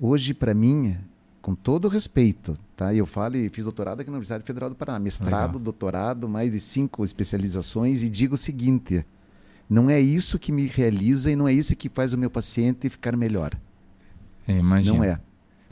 hoje, 0.00 0.32
para 0.34 0.54
mim, 0.54 0.96
com 1.40 1.54
todo 1.54 1.88
respeito, 1.88 2.56
tá? 2.76 2.94
Eu 2.94 3.04
falo 3.04 3.36
e 3.36 3.48
fiz 3.48 3.64
doutorado 3.64 4.00
aqui 4.00 4.08
na 4.08 4.14
Universidade 4.14 4.44
Federal 4.44 4.70
do 4.70 4.76
Paraná, 4.76 5.00
mestrado, 5.00 5.46
Legal. 5.46 5.60
doutorado, 5.60 6.28
mais 6.28 6.52
de 6.52 6.60
cinco 6.60 7.04
especializações 7.04 8.02
e 8.02 8.08
digo 8.08 8.34
o 8.34 8.38
seguinte: 8.38 9.04
não 9.68 9.90
é 9.90 10.00
isso 10.00 10.38
que 10.38 10.52
me 10.52 10.66
realiza 10.66 11.30
e 11.30 11.36
não 11.36 11.48
é 11.48 11.52
isso 11.52 11.74
que 11.74 11.88
faz 11.88 12.12
o 12.12 12.18
meu 12.18 12.30
paciente 12.30 12.88
ficar 12.88 13.16
melhor. 13.16 13.52
É, 14.46 14.52
imagina. 14.52 14.96
Não 14.96 15.04
é. 15.04 15.20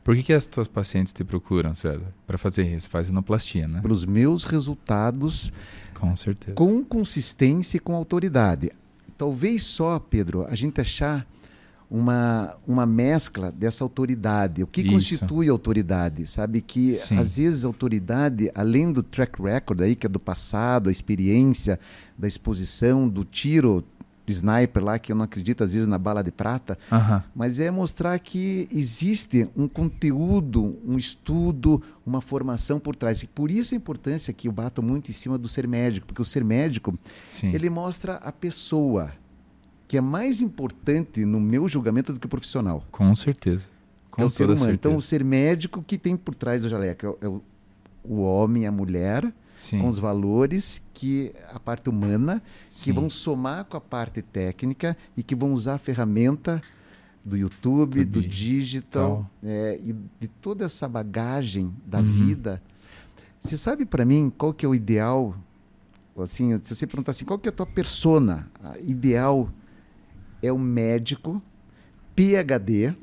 Por 0.03 0.17
que, 0.17 0.23
que 0.23 0.33
as 0.33 0.47
tuas 0.47 0.67
pacientes 0.67 1.13
te 1.13 1.23
procuram, 1.23 1.75
César? 1.75 2.13
Para 2.27 2.39
fazer 2.39 2.65
isso? 2.65 2.89
Faz 2.89 3.09
enoplastia, 3.09 3.69
né? 3.69 3.81
Para 3.81 3.93
os 3.93 4.05
meus 4.05 4.45
resultados. 4.45 5.53
Com 5.95 6.17
certeza. 6.17 6.55
Com 6.55 6.83
consistência 6.83 7.77
e 7.77 7.81
com 7.81 7.95
autoridade. 7.95 8.73
Talvez 9.19 9.63
só, 9.65 9.99
Pedro, 9.99 10.47
a 10.47 10.55
gente 10.55 10.81
achar 10.81 11.27
uma, 11.91 12.57
uma 12.67 12.87
mescla 12.87 13.51
dessa 13.51 13.83
autoridade. 13.83 14.63
O 14.63 14.67
que 14.67 14.81
Isso. 14.81 14.93
constitui 14.93 15.49
autoridade? 15.49 16.27
Sabe 16.27 16.63
que 16.63 16.93
Sim. 16.93 17.19
às 17.19 17.37
vezes 17.37 17.65
a 17.65 17.69
autoridade, 17.69 18.51
além 18.55 18.93
do 18.93 19.03
track 19.03 19.43
record 19.43 19.83
aí, 19.83 19.97
que 19.97 20.07
é 20.07 20.09
do 20.09 20.21
passado, 20.21 20.89
a 20.89 20.93
experiência 20.93 21.81
da 22.17 22.29
exposição, 22.29 23.09
do 23.09 23.25
tiro 23.25 23.85
sniper 24.31 24.83
lá, 24.85 24.99
que 24.99 25.13
eu 25.13 25.17
não 25.17 25.25
acredito 25.25 25.63
às 25.65 25.73
vezes 25.73 25.87
na 25.87 25.99
bala 25.99 26.23
de 26.23 26.31
prata, 26.33 26.79
Aham. 26.91 27.23
mas 27.35 27.59
é 27.59 27.71
mostrar 27.71 28.19
que 28.19 28.69
existe 28.73 29.49
um 29.57 29.67
conteúdo, 29.69 30.79
um 30.87 30.97
estudo, 30.97 31.83
uma 32.05 32.21
formação 32.21 32.79
por 32.81 32.97
trás. 32.97 33.23
E 33.23 33.27
por 33.27 33.51
isso 33.51 33.75
a 33.75 33.77
importância 33.77 34.33
que 34.33 34.49
eu 34.49 34.53
bato 34.53 34.83
muito 34.83 35.11
em 35.11 35.15
cima 35.15 35.37
do 35.39 35.49
ser 35.49 35.67
médico, 35.69 36.07
porque 36.07 36.23
o 36.23 36.25
ser 36.25 36.45
médico, 36.45 36.99
Sim. 37.29 37.53
ele 37.55 37.69
mostra 37.71 38.15
a 38.17 38.33
pessoa, 38.33 39.13
que 39.87 39.97
é 39.97 40.01
mais 40.01 40.41
importante 40.41 41.25
no 41.25 41.41
meu 41.41 41.67
julgamento 41.69 42.13
do 42.13 42.21
que 42.21 42.27
o 42.27 42.29
profissional. 42.31 42.85
Com 42.91 43.15
certeza. 43.15 43.69
Com 44.11 44.23
é 44.23 44.25
o 44.25 44.29
ser 44.31 44.45
humano. 44.51 44.73
Então, 44.73 44.93
o 44.97 45.01
certeza. 45.03 45.09
ser 45.09 45.25
médico 45.25 45.83
que 45.83 45.97
tem 45.99 46.17
por 46.17 46.35
trás 46.35 46.63
do 46.63 46.69
jaleco 46.69 47.07
é 47.07 47.09
o- 47.09 47.19
é 47.23 47.29
o, 47.29 47.43
o 48.03 48.21
homem, 48.23 48.67
a 48.67 48.73
mulher, 48.73 49.33
Sim. 49.61 49.81
com 49.83 49.89
os 49.89 49.99
valores 49.99 50.81
que 50.95 51.33
a 51.53 51.61
parte 51.61 51.91
humana, 51.91 52.43
que 52.69 52.75
Sim. 52.75 52.93
vão 52.95 53.11
somar 53.11 53.67
com 53.67 53.77
a 53.77 53.81
parte 53.81 54.23
técnica 54.23 54.97
e 55.15 55.23
que 55.23 55.35
vão 55.35 55.53
usar 55.53 55.75
a 55.75 55.79
ferramenta 55.79 56.63
do 57.23 57.37
YouTube, 57.37 58.03
Do 58.07 58.23
do 58.23 58.27
digital, 58.27 59.31
é, 59.43 59.79
e 59.85 59.93
de 60.19 60.29
toda 60.29 60.65
essa 60.65 60.89
bagagem 60.89 61.75
da 61.87 61.99
Uhum. 61.99 62.05
vida. 62.11 62.63
Você 63.39 63.59
sabe 63.59 63.85
para 63.85 64.05
mim 64.07 64.33
qual 64.37 64.55
que 64.55 64.65
é 64.65 64.69
o 64.69 64.75
ideal? 64.75 65.37
Assim, 66.19 66.59
se 66.63 66.75
você 66.75 66.87
perguntar 66.87 67.11
assim, 67.13 67.27
qual 67.27 67.39
que 67.39 67.47
é 67.49 67.53
a 67.53 67.55
tua 67.55 67.67
persona 67.67 68.49
a 68.65 68.79
ideal? 68.81 69.51
É 70.43 70.51
o 70.51 70.59
médico 70.59 71.43
PhD, 72.17 72.95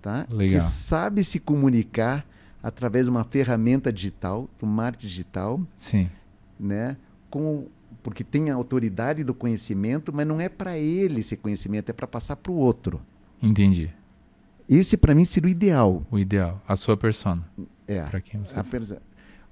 tá? 0.00 0.26
Legal. 0.30 0.58
Que 0.58 0.60
sabe 0.60 1.22
se 1.24 1.38
comunicar 1.38 2.26
através 2.62 3.06
de 3.06 3.10
uma 3.10 3.24
ferramenta 3.24 3.92
digital, 3.92 4.48
do 4.58 4.66
marketing 4.66 5.06
digital, 5.06 5.60
Sim. 5.76 6.08
né? 6.58 6.96
Com, 7.28 7.66
porque 8.02 8.22
tem 8.22 8.50
a 8.50 8.54
autoridade 8.54 9.24
do 9.24 9.34
conhecimento, 9.34 10.12
mas 10.12 10.26
não 10.26 10.40
é 10.40 10.48
para 10.48 10.78
ele 10.78 11.20
esse 11.20 11.36
conhecimento, 11.36 11.90
é 11.90 11.92
para 11.92 12.06
passar 12.06 12.36
para 12.36 12.52
o 12.52 12.56
outro. 12.56 13.00
Entendi. 13.42 13.90
Esse 14.68 14.96
para 14.96 15.14
mim 15.14 15.24
seria 15.24 15.48
o 15.48 15.50
ideal. 15.50 16.06
O 16.10 16.18
ideal. 16.18 16.62
A 16.66 16.76
sua 16.76 16.96
persona. 16.96 17.44
É. 17.86 18.02
Para 18.04 18.20
quem 18.20 18.40
você. 18.40 18.58
Apenas, 18.58 18.96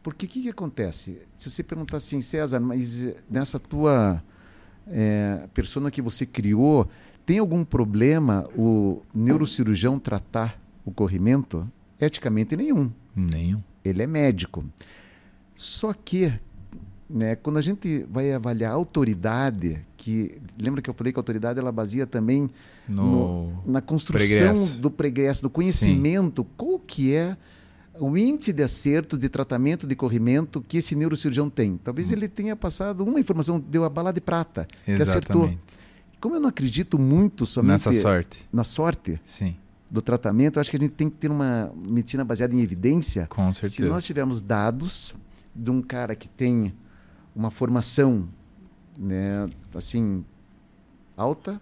porque 0.02 0.26
o 0.26 0.28
que, 0.28 0.42
que 0.42 0.48
acontece? 0.48 1.26
Se 1.36 1.50
você 1.50 1.62
perguntar 1.62 1.98
assim, 1.98 2.20
César, 2.20 2.60
mas 2.60 3.02
eh, 3.02 3.16
nessa 3.28 3.58
tua 3.58 4.22
eh, 4.86 5.48
persona 5.52 5.90
que 5.90 6.00
você 6.00 6.24
criou, 6.24 6.88
tem 7.26 7.38
algum 7.38 7.64
problema 7.64 8.48
o 8.56 9.02
neurocirurgião 9.14 9.98
tratar 9.98 10.58
o 10.84 10.90
corrimento? 10.90 11.70
Eticamente 12.00 12.56
nenhum. 12.56 12.90
Nenhum. 13.14 13.62
Ele 13.84 14.02
é 14.02 14.06
médico. 14.06 14.64
Só 15.54 15.92
que, 15.92 16.32
né, 17.08 17.36
quando 17.36 17.58
a 17.58 17.62
gente 17.62 18.06
vai 18.10 18.32
avaliar 18.32 18.72
a 18.72 18.74
autoridade, 18.74 19.78
que 19.96 20.40
lembra 20.58 20.80
que 20.80 20.88
eu 20.88 20.94
falei 20.94 21.12
que 21.12 21.18
a 21.18 21.20
autoridade 21.20 21.58
ela 21.58 21.72
baseia 21.72 22.06
também 22.06 22.48
No. 22.88 23.52
na 23.66 23.80
construção 23.80 24.26
Pregresso. 24.26 24.78
do 24.78 24.90
pregresso, 24.90 25.42
do 25.42 25.50
conhecimento, 25.50 26.44
qual 26.56 26.78
que 26.78 27.14
é 27.14 27.36
o 27.98 28.16
índice 28.16 28.52
de 28.52 28.62
acerto 28.62 29.18
de 29.18 29.28
tratamento 29.28 29.86
de 29.86 29.94
corrimento 29.94 30.60
que 30.62 30.78
esse 30.78 30.94
neurocirurgião 30.94 31.50
tem. 31.50 31.76
Talvez 31.76 32.08
Hum. 32.08 32.14
ele 32.14 32.28
tenha 32.28 32.56
passado 32.56 33.04
uma 33.04 33.20
informação, 33.20 33.60
deu 33.60 33.84
a 33.84 33.90
bala 33.90 34.10
de 34.12 34.20
prata, 34.22 34.66
que 34.86 34.92
acertou. 34.92 35.42
Exatamente. 35.42 35.60
Como 36.18 36.34
eu 36.34 36.40
não 36.40 36.48
acredito 36.48 36.98
muito 36.98 37.44
somente 37.44 37.72
Nessa 37.72 37.92
sorte. 37.92 38.48
na 38.52 38.64
sorte 38.64 39.20
Sim. 39.22 39.54
Do 39.90 40.00
tratamento, 40.00 40.56
eu 40.56 40.60
acho 40.60 40.70
que 40.70 40.76
a 40.76 40.80
gente 40.80 40.92
tem 40.92 41.10
que 41.10 41.16
ter 41.16 41.30
uma 41.30 41.72
medicina 41.88 42.24
baseada 42.24 42.54
em 42.54 42.60
evidência. 42.60 43.26
Com 43.26 43.52
Se 43.52 43.60
certeza. 43.60 43.88
nós 43.88 44.04
tivermos 44.04 44.40
dados 44.40 45.14
de 45.54 45.70
um 45.70 45.82
cara 45.82 46.14
que 46.14 46.28
tem 46.28 46.72
uma 47.34 47.50
formação, 47.50 48.28
né, 48.96 49.48
assim, 49.74 50.24
alta, 51.16 51.60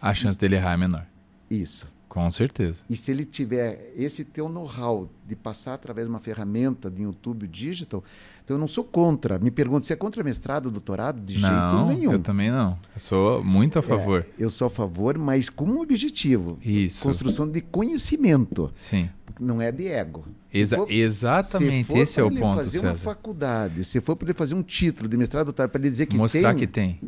A 0.00 0.12
chance 0.14 0.38
dele 0.38 0.56
errar 0.56 0.72
é 0.74 0.76
menor. 0.76 1.06
isso. 1.50 1.86
Com 2.10 2.28
certeza. 2.28 2.82
E 2.90 2.96
se 2.96 3.08
ele 3.12 3.24
tiver 3.24 3.92
esse 3.96 4.24
teu 4.24 4.48
know-how 4.48 5.08
de 5.24 5.36
passar 5.36 5.74
através 5.74 6.08
de 6.08 6.12
uma 6.12 6.18
ferramenta 6.18 6.90
de 6.90 7.02
YouTube 7.02 7.46
digital, 7.46 8.02
então 8.44 8.56
eu 8.56 8.60
não 8.60 8.66
sou 8.66 8.82
contra. 8.82 9.38
Me 9.38 9.48
pergunto, 9.48 9.86
você 9.86 9.92
é 9.92 9.96
contra 9.96 10.24
mestrado, 10.24 10.72
doutorado? 10.72 11.20
De 11.20 11.38
não, 11.38 11.48
jeito 11.86 11.98
nenhum. 11.98 12.12
eu 12.14 12.18
também 12.18 12.50
não. 12.50 12.72
Eu 12.94 12.98
sou 13.00 13.44
muito 13.44 13.78
a 13.78 13.82
favor. 13.82 14.26
É, 14.38 14.42
eu 14.44 14.50
sou 14.50 14.66
a 14.66 14.70
favor, 14.70 15.16
mas 15.16 15.48
com 15.48 15.64
um 15.66 15.80
objetivo. 15.80 16.58
Isso. 16.64 17.00
Construção 17.04 17.48
de 17.48 17.60
conhecimento, 17.60 18.68
Sim. 18.74 19.08
não 19.38 19.62
é 19.62 19.70
de 19.70 19.86
ego. 19.86 20.24
Se 20.50 20.60
Exa- 20.62 20.76
for- 20.78 20.90
exatamente. 20.90 21.84
se 21.86 21.92
for 21.92 21.98
Esse 21.98 22.18
é 22.18 22.24
o 22.24 22.30
ponto, 22.34 22.56
fazer 22.56 22.80
uma 22.80 22.90
César. 22.90 23.04
faculdade, 23.04 23.84
se 23.84 24.00
for 24.00 24.16
para 24.16 24.26
ele 24.30 24.34
fazer 24.36 24.56
um 24.56 24.62
título 24.64 25.08
de 25.08 25.16
mestrado, 25.16 25.44
doutorado, 25.46 25.70
para 25.70 25.80
ele 25.80 25.90
dizer 25.90 26.06
que 26.06 26.16
Mostrar 26.16 26.50
tem, 26.50 26.58
que 26.58 26.66
tem. 26.66 26.98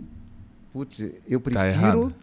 putz, 0.73 1.01
eu 1.29 1.41
Tá 1.41 1.51
prefiro 1.51 1.67
errado. 1.67 2.15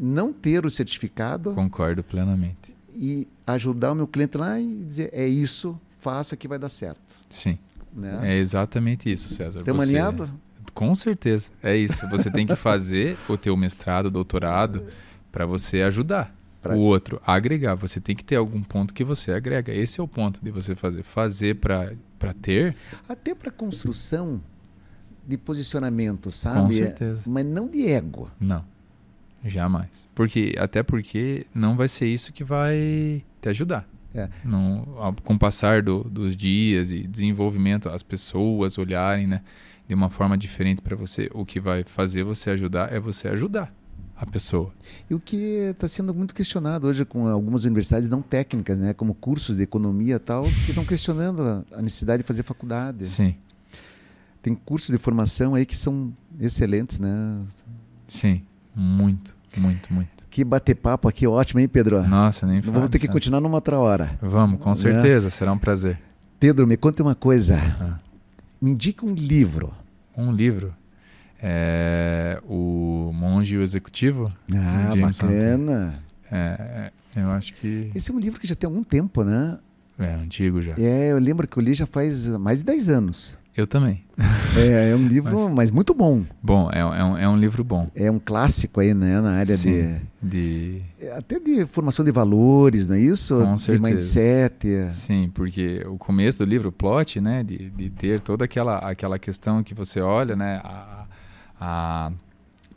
Não 0.00 0.32
ter 0.32 0.64
o 0.64 0.70
certificado 0.70 1.52
Concordo 1.54 2.02
plenamente. 2.04 2.76
e 2.94 3.26
ajudar 3.46 3.92
o 3.92 3.94
meu 3.94 4.06
cliente 4.06 4.36
lá 4.38 4.60
e 4.60 4.84
dizer, 4.84 5.10
é 5.12 5.26
isso, 5.26 5.78
faça 6.00 6.36
que 6.36 6.46
vai 6.46 6.58
dar 6.58 6.68
certo. 6.68 7.00
Sim. 7.28 7.58
Né? 7.92 8.20
É 8.22 8.36
exatamente 8.38 9.10
isso, 9.10 9.32
César. 9.34 9.60
Você- 9.64 9.70
alinhados? 9.70 10.30
Com 10.74 10.94
certeza. 10.94 11.50
É 11.62 11.76
isso. 11.76 12.08
Você 12.10 12.30
tem 12.30 12.46
que 12.46 12.54
fazer 12.54 13.16
o 13.28 13.36
teu 13.36 13.56
mestrado, 13.56 14.10
doutorado, 14.10 14.84
para 15.32 15.44
você 15.44 15.82
ajudar 15.82 16.32
Pra- 16.62 16.76
o 16.76 16.78
outro 16.78 17.20
a 17.26 17.34
agregar. 17.34 17.74
Você 17.74 18.00
tem 18.00 18.14
que 18.14 18.22
ter 18.22 18.36
algum 18.36 18.62
ponto 18.62 18.94
que 18.94 19.02
você 19.02 19.32
agrega. 19.32 19.72
Esse 19.74 19.98
é 19.98 20.02
o 20.02 20.06
ponto 20.06 20.40
de 20.44 20.50
você 20.52 20.76
fazer. 20.76 21.02
Fazer 21.02 21.56
para 21.56 21.96
ter, 22.40 22.76
Até 23.08 23.34
para 23.34 23.50
construção 23.50 24.40
de 25.26 25.36
posicionamento, 25.36 26.30
sabe? 26.30 26.60
com 26.60 26.72
certeza. 26.72 27.22
Mas 27.26 27.44
não 27.44 27.66
de 27.68 27.88
ego. 27.88 28.30
Não. 28.38 28.64
Jamais. 29.44 30.08
Porque, 30.14 30.54
até 30.58 30.82
porque 30.82 31.46
não 31.54 31.76
vai 31.76 31.88
ser 31.88 32.06
isso 32.08 32.32
que 32.32 32.42
vai 32.44 33.22
te 33.40 33.48
ajudar. 33.48 33.88
É. 34.14 34.28
Não, 34.44 34.96
ao- 34.98 35.12
com 35.14 35.34
o 35.34 35.38
passar 35.38 35.82
do- 35.82 36.02
dos 36.04 36.36
dias 36.36 36.90
e 36.92 37.06
desenvolvimento, 37.06 37.88
as 37.88 38.02
pessoas 38.02 38.76
olharem 38.78 39.26
né, 39.26 39.42
de 39.86 39.94
uma 39.94 40.08
forma 40.10 40.36
diferente 40.36 40.82
para 40.82 40.96
você, 40.96 41.30
o 41.34 41.44
que 41.44 41.60
vai 41.60 41.84
fazer 41.84 42.24
você 42.24 42.50
ajudar 42.50 42.92
é 42.92 42.98
você 42.98 43.28
ajudar 43.28 43.72
a 44.16 44.26
pessoa. 44.26 44.72
E 45.08 45.14
o 45.14 45.20
que 45.20 45.36
está 45.70 45.86
sendo 45.86 46.12
muito 46.12 46.34
questionado 46.34 46.86
hoje 46.88 47.04
com 47.04 47.28
algumas 47.28 47.64
universidades 47.64 48.08
não 48.08 48.20
técnicas, 48.20 48.76
né? 48.78 48.92
como 48.92 49.14
cursos 49.14 49.56
de 49.56 49.62
economia 49.62 50.16
e 50.16 50.18
tal, 50.18 50.42
que 50.44 50.70
estão 50.70 50.84
questionando 50.84 51.42
a- 51.42 51.64
a 51.76 51.82
necessidade 51.82 52.22
de 52.22 52.26
fazer 52.26 52.42
faculdade. 52.42 53.06
Sim, 53.06 53.36
Tem 54.42 54.54
cursos 54.54 54.90
de 54.90 54.98
formação 54.98 55.54
aí 55.54 55.64
que 55.66 55.76
são 55.76 56.12
excelentes, 56.40 56.98
né? 56.98 57.40
sim. 58.08 58.42
Muito, 58.80 59.34
muito, 59.56 59.92
muito. 59.92 60.24
Que 60.30 60.44
bater 60.44 60.74
papo 60.76 61.08
aqui, 61.08 61.26
ótimo, 61.26 61.58
hein, 61.58 61.66
Pedro? 61.66 62.06
Nossa, 62.06 62.46
nem 62.46 62.60
Vamos 62.60 62.78
fala, 62.78 62.88
ter 62.88 62.98
que 63.00 63.08
continuar 63.08 63.40
numa 63.40 63.56
outra 63.56 63.78
hora. 63.78 64.16
Vamos, 64.22 64.60
com 64.60 64.68
Né? 64.68 64.74
certeza. 64.76 65.30
Será 65.30 65.52
um 65.52 65.58
prazer. 65.58 65.98
Pedro, 66.38 66.64
me 66.66 66.76
conta 66.76 67.02
uma 67.02 67.14
coisa. 67.16 67.58
Ah. 67.80 67.98
Me 68.62 68.70
indica 68.70 69.04
um 69.04 69.12
livro. 69.14 69.72
Um 70.16 70.30
livro. 70.30 70.72
É, 71.40 72.40
o 72.48 73.10
Monge 73.14 73.54
e 73.54 73.58
o 73.58 73.62
Executivo. 73.62 74.32
Ah, 74.54 74.92
bacana. 75.00 76.00
É, 76.30 76.90
eu 77.16 77.30
acho 77.30 77.54
que 77.54 77.90
Esse 77.94 78.10
é 78.10 78.14
um 78.14 78.18
livro 78.18 78.38
que 78.40 78.46
já 78.46 78.54
tem 78.54 78.68
algum 78.68 78.82
tempo, 78.84 79.24
né? 79.24 79.58
é 79.98 80.14
antigo 80.14 80.62
já. 80.62 80.74
É, 80.78 81.10
eu 81.10 81.18
lembro 81.18 81.48
que 81.48 81.56
eu 81.56 81.62
li 81.62 81.74
já 81.74 81.86
faz 81.86 82.28
mais 82.28 82.58
de 82.60 82.66
10 82.66 82.88
anos. 82.88 83.36
Eu 83.58 83.66
também. 83.66 84.04
É, 84.56 84.90
é 84.90 84.94
um 84.94 85.06
livro, 85.08 85.32
Mas- 85.36 85.54
mas, 85.54 85.70
muito 85.72 85.92
bom. 85.92 86.24
Bom, 86.40 86.70
é, 86.72 86.78
é, 86.78 86.84
um, 86.84 87.16
é 87.18 87.28
um 87.28 87.36
livro 87.36 87.64
bom. 87.64 87.90
É 87.92 88.08
um 88.08 88.18
clássico 88.20 88.78
aí, 88.80 88.94
né? 88.94 89.20
Na 89.20 89.32
área 89.32 89.56
Sim. 89.56 89.98
de. 90.22 90.80
De, 90.80 90.82
Até 91.16 91.40
de 91.40 91.66
formação 91.66 92.04
de 92.04 92.12
valores, 92.12 92.88
não 92.88 92.94
é 92.96 93.00
isso? 93.00 93.36
Com 93.40 93.56
de 93.56 93.62
certeza. 93.62 93.88
mindset. 93.94 94.68
é. 94.72 94.90
sim, 94.90 95.28
porque 95.34 95.84
o 95.88 95.98
começo 95.98 96.44
do 96.44 96.48
livro, 96.48 96.68
o 96.68 96.72
plot, 96.72 97.20
né, 97.20 97.42
de, 97.42 97.68
de 97.70 97.90
ter 97.90 98.20
toda 98.20 98.44
aquela, 98.44 98.78
aquela 98.78 99.18
questão 99.18 99.62
que 99.62 99.74
você 99.74 100.00
olha, 100.00 100.34
né, 100.36 100.60
a, 100.64 101.04
a 101.60 102.12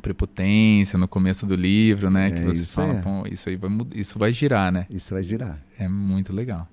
prepotência 0.01 0.97
no 0.97 1.07
começo 1.07 1.45
do 1.45 1.55
livro, 1.55 2.09
né, 2.09 2.27
É, 2.27 2.32
que 2.32 2.41
você 2.43 2.61
isso 2.63 2.75
fala, 2.75 2.93
é. 2.93 3.01
"Pô, 3.01 3.23
isso 3.29 3.49
aí 3.49 3.55
vai, 3.55 3.69
isso 3.95 4.17
vai 4.19 4.34
girar, 4.34 4.71
né? 4.71 4.86
Isso 4.89 5.13
vai 5.13 5.21
girar. 5.23 5.59
É 5.79 5.88
muito 5.88 6.32
legal. 6.34 6.67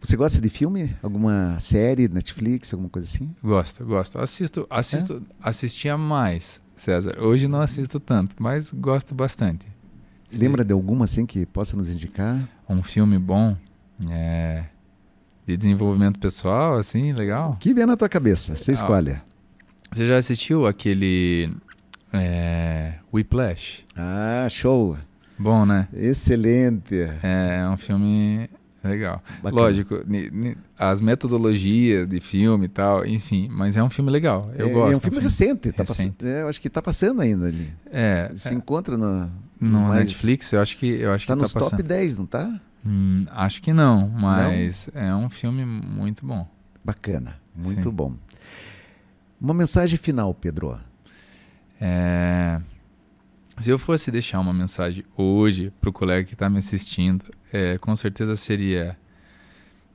Você 0.00 0.16
gosta 0.16 0.40
de 0.40 0.48
filme? 0.48 0.96
Alguma 1.02 1.58
série, 1.58 2.08
Netflix, 2.08 2.72
alguma 2.72 2.88
coisa 2.88 3.06
assim? 3.08 3.34
Gosto, 3.42 3.84
gosto. 3.84 4.18
Assisto, 4.20 4.66
assisto, 4.70 5.22
assistia 5.42 5.98
mais, 5.98 6.62
César. 6.76 7.18
Hoje 7.20 7.48
não 7.48 7.60
assisto 7.60 7.98
tanto, 7.98 8.36
mas 8.38 8.70
gosto 8.72 9.14
bastante. 9.14 9.66
Lembra 10.32 10.64
de 10.64 10.72
alguma 10.72 11.04
assim 11.04 11.26
que 11.26 11.44
possa 11.46 11.76
nos 11.76 11.90
indicar? 11.92 12.48
Um 12.68 12.82
filme 12.82 13.18
bom, 13.18 13.56
é, 14.10 14.64
de 15.46 15.56
desenvolvimento 15.56 16.18
pessoal, 16.20 16.76
assim, 16.78 17.12
legal. 17.12 17.56
Que 17.58 17.74
vem 17.74 17.86
na 17.86 17.96
tua 17.96 18.08
cabeça? 18.08 18.54
Você 18.54 18.70
Ah, 18.70 18.74
escolhe. 18.74 19.16
Você 19.90 20.06
já 20.06 20.16
assistiu 20.18 20.66
aquele 20.66 21.50
é, 22.12 22.94
Whiplash? 23.12 23.84
Ah, 23.96 24.46
show. 24.50 24.96
Bom, 25.38 25.64
né? 25.64 25.88
Excelente. 25.94 26.94
É 27.22 27.66
um 27.68 27.76
filme 27.76 28.48
Legal. 28.82 29.22
Bacana. 29.42 29.62
Lógico, 29.62 29.96
as 30.78 31.00
metodologias 31.00 32.06
de 32.08 32.20
filme 32.20 32.66
e 32.66 32.68
tal, 32.68 33.04
enfim, 33.04 33.48
mas 33.50 33.76
é 33.76 33.82
um 33.82 33.90
filme 33.90 34.10
legal. 34.10 34.50
Eu 34.56 34.68
é, 34.68 34.72
gosto. 34.72 34.92
É 34.92 34.96
um 34.96 35.00
filme, 35.00 35.20
recente, 35.20 35.72
tá 35.72 35.82
recente. 35.82 36.12
Passando, 36.12 36.28
é, 36.28 36.42
eu 36.42 36.48
acho 36.48 36.60
que 36.60 36.68
está 36.68 36.80
passando 36.80 37.20
ainda 37.20 37.46
ali. 37.46 37.72
É. 37.86 38.30
Se 38.34 38.50
é, 38.50 38.54
encontra 38.54 38.96
no, 38.96 39.30
no 39.60 39.82
mais... 39.82 40.04
Netflix, 40.04 40.52
eu 40.52 40.60
acho 40.60 40.76
que 40.76 40.86
eu 40.86 41.12
acho 41.12 41.26
tá 41.26 41.34
que 41.34 41.42
nos 41.42 41.52
tá 41.52 41.60
top 41.60 41.82
10, 41.82 42.18
não 42.18 42.26
tá? 42.26 42.60
Hum, 42.86 43.26
acho 43.30 43.60
que 43.60 43.72
não, 43.72 44.08
mas 44.08 44.88
não? 44.94 45.02
é 45.02 45.14
um 45.14 45.28
filme 45.28 45.64
muito 45.64 46.24
bom. 46.24 46.46
Bacana, 46.84 47.36
muito 47.54 47.88
Sim. 47.88 47.94
bom. 47.94 48.14
Uma 49.40 49.54
mensagem 49.54 49.98
final, 49.98 50.32
Pedro. 50.32 50.78
É, 51.80 52.60
se 53.60 53.70
eu 53.70 53.78
fosse 53.78 54.10
deixar 54.10 54.40
uma 54.40 54.52
mensagem 54.52 55.04
hoje 55.16 55.72
para 55.80 55.90
o 55.90 55.92
colega 55.92 56.26
que 56.26 56.34
está 56.34 56.48
me 56.48 56.58
assistindo, 56.58 57.26
é, 57.52 57.76
com 57.78 57.94
certeza 57.96 58.36
seria: 58.36 58.96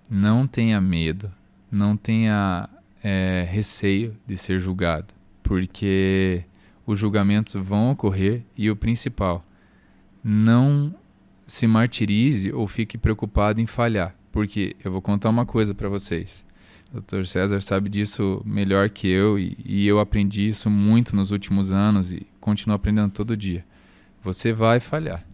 não 0.10 0.46
tenha 0.46 0.80
medo, 0.82 1.32
não 1.72 1.96
tenha 1.96 2.70
é, 3.04 3.48
receio 3.50 4.16
de 4.28 4.38
ser 4.38 4.60
julgado, 4.60 5.14
porque 5.42 6.44
os 6.86 7.00
julgamentos 7.00 7.54
vão 7.54 7.92
ocorrer 7.92 8.44
e 8.58 8.70
o 8.70 8.76
principal, 8.76 9.46
não 10.24 10.94
se 11.46 11.68
martirize 11.68 12.52
ou 12.52 12.68
fique 12.68 12.98
preocupado 12.98 13.62
em 13.62 13.66
falhar, 13.66 14.16
porque 14.32 14.76
eu 14.84 14.92
vou 14.92 15.02
contar 15.02 15.30
uma 15.30 15.46
coisa 15.46 15.74
para 15.74 15.90
vocês. 15.90 16.46
O 16.94 17.02
Dr. 17.02 17.26
César 17.26 17.60
sabe 17.60 17.90
disso 17.90 18.42
melhor 18.46 18.90
que 18.90 19.08
eu 19.08 19.40
e, 19.40 19.58
e 19.66 19.88
eu 19.88 20.00
aprendi 20.00 20.48
isso 20.48 20.70
muito 20.70 21.16
nos 21.16 21.32
últimos 21.32 21.72
anos 21.72 22.14
e 22.14 22.28
continuo 22.44 22.76
aprendendo 22.76 23.14
todo 23.14 23.38
dia. 23.38 23.66
Você 24.22 24.52
vai 24.52 24.82
falhar. 24.82 25.26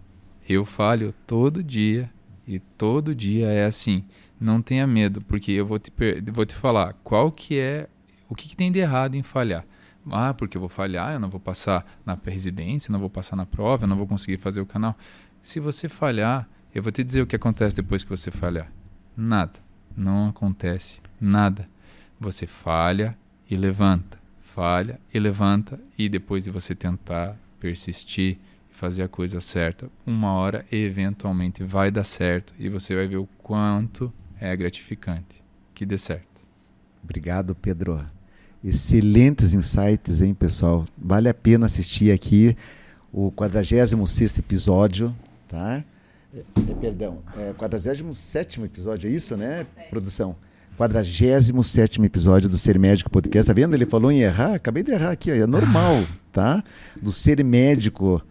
Eu 0.48 0.64
falho 0.64 1.12
todo 1.26 1.64
dia 1.64 2.10
e 2.48 2.60
todo 2.60 3.16
dia 3.16 3.48
é 3.48 3.66
assim. 3.66 4.06
Não 4.40 4.62
tenha 4.62 4.86
medo, 4.86 5.20
porque 5.22 5.52
eu 5.52 5.66
vou 5.66 5.80
te, 5.80 5.92
vou 6.32 6.46
te 6.46 6.54
falar 6.54 6.94
qual 7.04 7.32
que 7.32 7.58
é, 7.58 7.90
o 8.30 8.36
que, 8.36 8.48
que 8.48 8.56
tem 8.56 8.72
de 8.72 8.78
errado 8.78 9.16
em 9.16 9.24
falhar. 9.24 9.66
Ah, 10.12 10.36
porque 10.36 10.56
eu 10.56 10.60
vou 10.60 10.70
falhar, 10.70 11.14
eu 11.14 11.20
não 11.20 11.30
vou 11.30 11.40
passar 11.40 11.84
na 12.06 12.18
residência, 12.26 12.92
não 12.92 13.00
vou 13.00 13.10
passar 13.10 13.36
na 13.36 13.46
prova, 13.46 13.86
eu 13.86 13.88
não 13.88 13.98
vou 13.98 14.08
conseguir 14.08 14.38
fazer 14.38 14.62
o 14.62 14.66
canal. 14.66 14.96
Se 15.42 15.60
você 15.60 15.90
falhar, 15.90 16.48
eu 16.74 16.84
vou 16.84 16.92
te 16.92 17.04
dizer 17.04 17.24
o 17.24 17.28
que 17.28 17.36
acontece 17.36 17.76
depois 17.76 18.04
que 18.04 18.10
você 18.10 18.30
falhar. 18.30 18.72
Nada. 19.18 19.60
Não 19.98 20.30
acontece 20.30 21.02
nada. 21.20 21.68
Você 22.20 22.46
falha 22.46 23.18
e 23.50 23.56
levanta, 23.56 24.19
falha 24.60 25.00
e 25.14 25.18
levanta, 25.18 25.80
e 25.98 26.10
depois 26.10 26.44
de 26.44 26.52
você 26.52 26.76
tentar 26.76 27.38
persistir 27.62 28.38
e 28.70 28.76
fazer 28.76 29.04
a 29.04 29.08
coisa 29.08 29.40
certa, 29.40 29.90
uma 30.06 30.34
hora 30.34 30.66
eventualmente 30.70 31.64
vai 31.64 31.90
dar 31.90 32.04
certo 32.04 32.54
e 32.60 32.68
você 32.68 32.94
vai 32.94 33.08
ver 33.08 33.16
o 33.16 33.30
quanto 33.42 34.12
é 34.38 34.54
gratificante 34.58 35.42
que 35.74 35.86
dê 35.86 35.98
certo. 35.98 36.44
Obrigado, 37.02 37.56
Pedro. 37.56 38.06
Excelentes 38.62 39.54
insights, 39.54 40.22
hein, 40.22 40.34
pessoal? 40.34 40.84
Vale 40.98 41.30
a 41.30 41.34
pena 41.34 41.66
assistir 41.66 42.12
aqui 42.12 42.54
o 43.14 43.32
46 43.32 44.40
episódio 44.40 45.16
tá? 45.48 45.86
É, 46.36 46.40
é, 46.40 46.76
perdão, 46.82 47.20
é 47.38 47.54
47 47.54 48.62
episódio, 48.62 49.10
é 49.10 49.14
isso, 49.14 49.38
né, 49.38 49.66
produção? 49.90 50.36
47 50.80 52.02
episódio 52.06 52.48
do 52.48 52.58
Ser 52.58 52.80
Médico 52.80 53.10
Podcast. 53.10 53.48
Tá 53.48 53.54
vendo? 53.54 53.74
Ele 53.74 53.86
falou 53.86 54.10
em 54.10 54.22
errar, 54.22 54.54
acabei 54.54 54.82
de 54.82 54.92
errar 54.92 55.12
aqui, 55.12 55.30
ó, 55.30 55.36
é 55.36 55.46
normal, 55.46 56.06
tá? 56.32 56.64
Do 57.02 57.12
Ser 57.12 57.44
Médico 57.44 58.22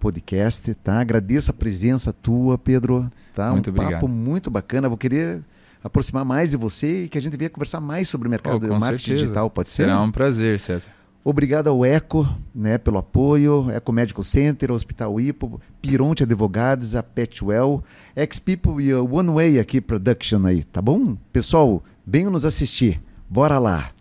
Podcast, 0.00 0.72
tá? 0.76 1.00
Agradeço 1.00 1.50
a 1.50 1.54
presença 1.54 2.10
tua, 2.10 2.56
Pedro, 2.56 3.12
tá? 3.34 3.50
Muito 3.50 3.68
um 3.68 3.74
obrigado. 3.74 4.00
papo 4.00 4.08
muito 4.08 4.50
bacana. 4.50 4.88
Vou 4.88 4.96
querer 4.96 5.42
aproximar 5.84 6.24
mais 6.24 6.52
de 6.52 6.56
você 6.56 7.04
e 7.04 7.08
que 7.10 7.18
a 7.18 7.20
gente 7.20 7.36
venha 7.36 7.50
conversar 7.50 7.78
mais 7.78 8.08
sobre 8.08 8.26
o 8.26 8.30
mercado 8.30 8.64
oh, 8.64 8.80
marketing 8.80 9.04
certeza. 9.04 9.22
digital, 9.24 9.50
pode 9.50 9.70
ser? 9.70 9.82
Será 9.82 10.00
um 10.00 10.10
prazer, 10.10 10.58
César. 10.58 10.90
Obrigado 11.22 11.68
ao 11.68 11.84
ECO 11.84 12.26
né, 12.54 12.78
pelo 12.78 12.96
apoio, 12.96 13.70
Eco 13.70 13.92
Medical 13.92 14.22
Center, 14.22 14.72
Hospital 14.72 15.20
Ipo, 15.20 15.60
Pironte 15.82 16.22
Advogados, 16.22 16.94
a 16.94 17.02
Petwell, 17.02 17.84
X-People 18.16 18.82
e 18.82 18.92
a 18.92 19.02
One 19.02 19.28
Way 19.34 19.58
aqui 19.60 19.78
Production 19.78 20.46
aí, 20.46 20.62
tá 20.62 20.80
bom? 20.80 21.18
Pessoal, 21.30 21.82
venham 22.10 22.30
nos 22.30 22.46
assistir. 22.46 23.02
Bora 23.28 23.58
lá! 23.58 23.97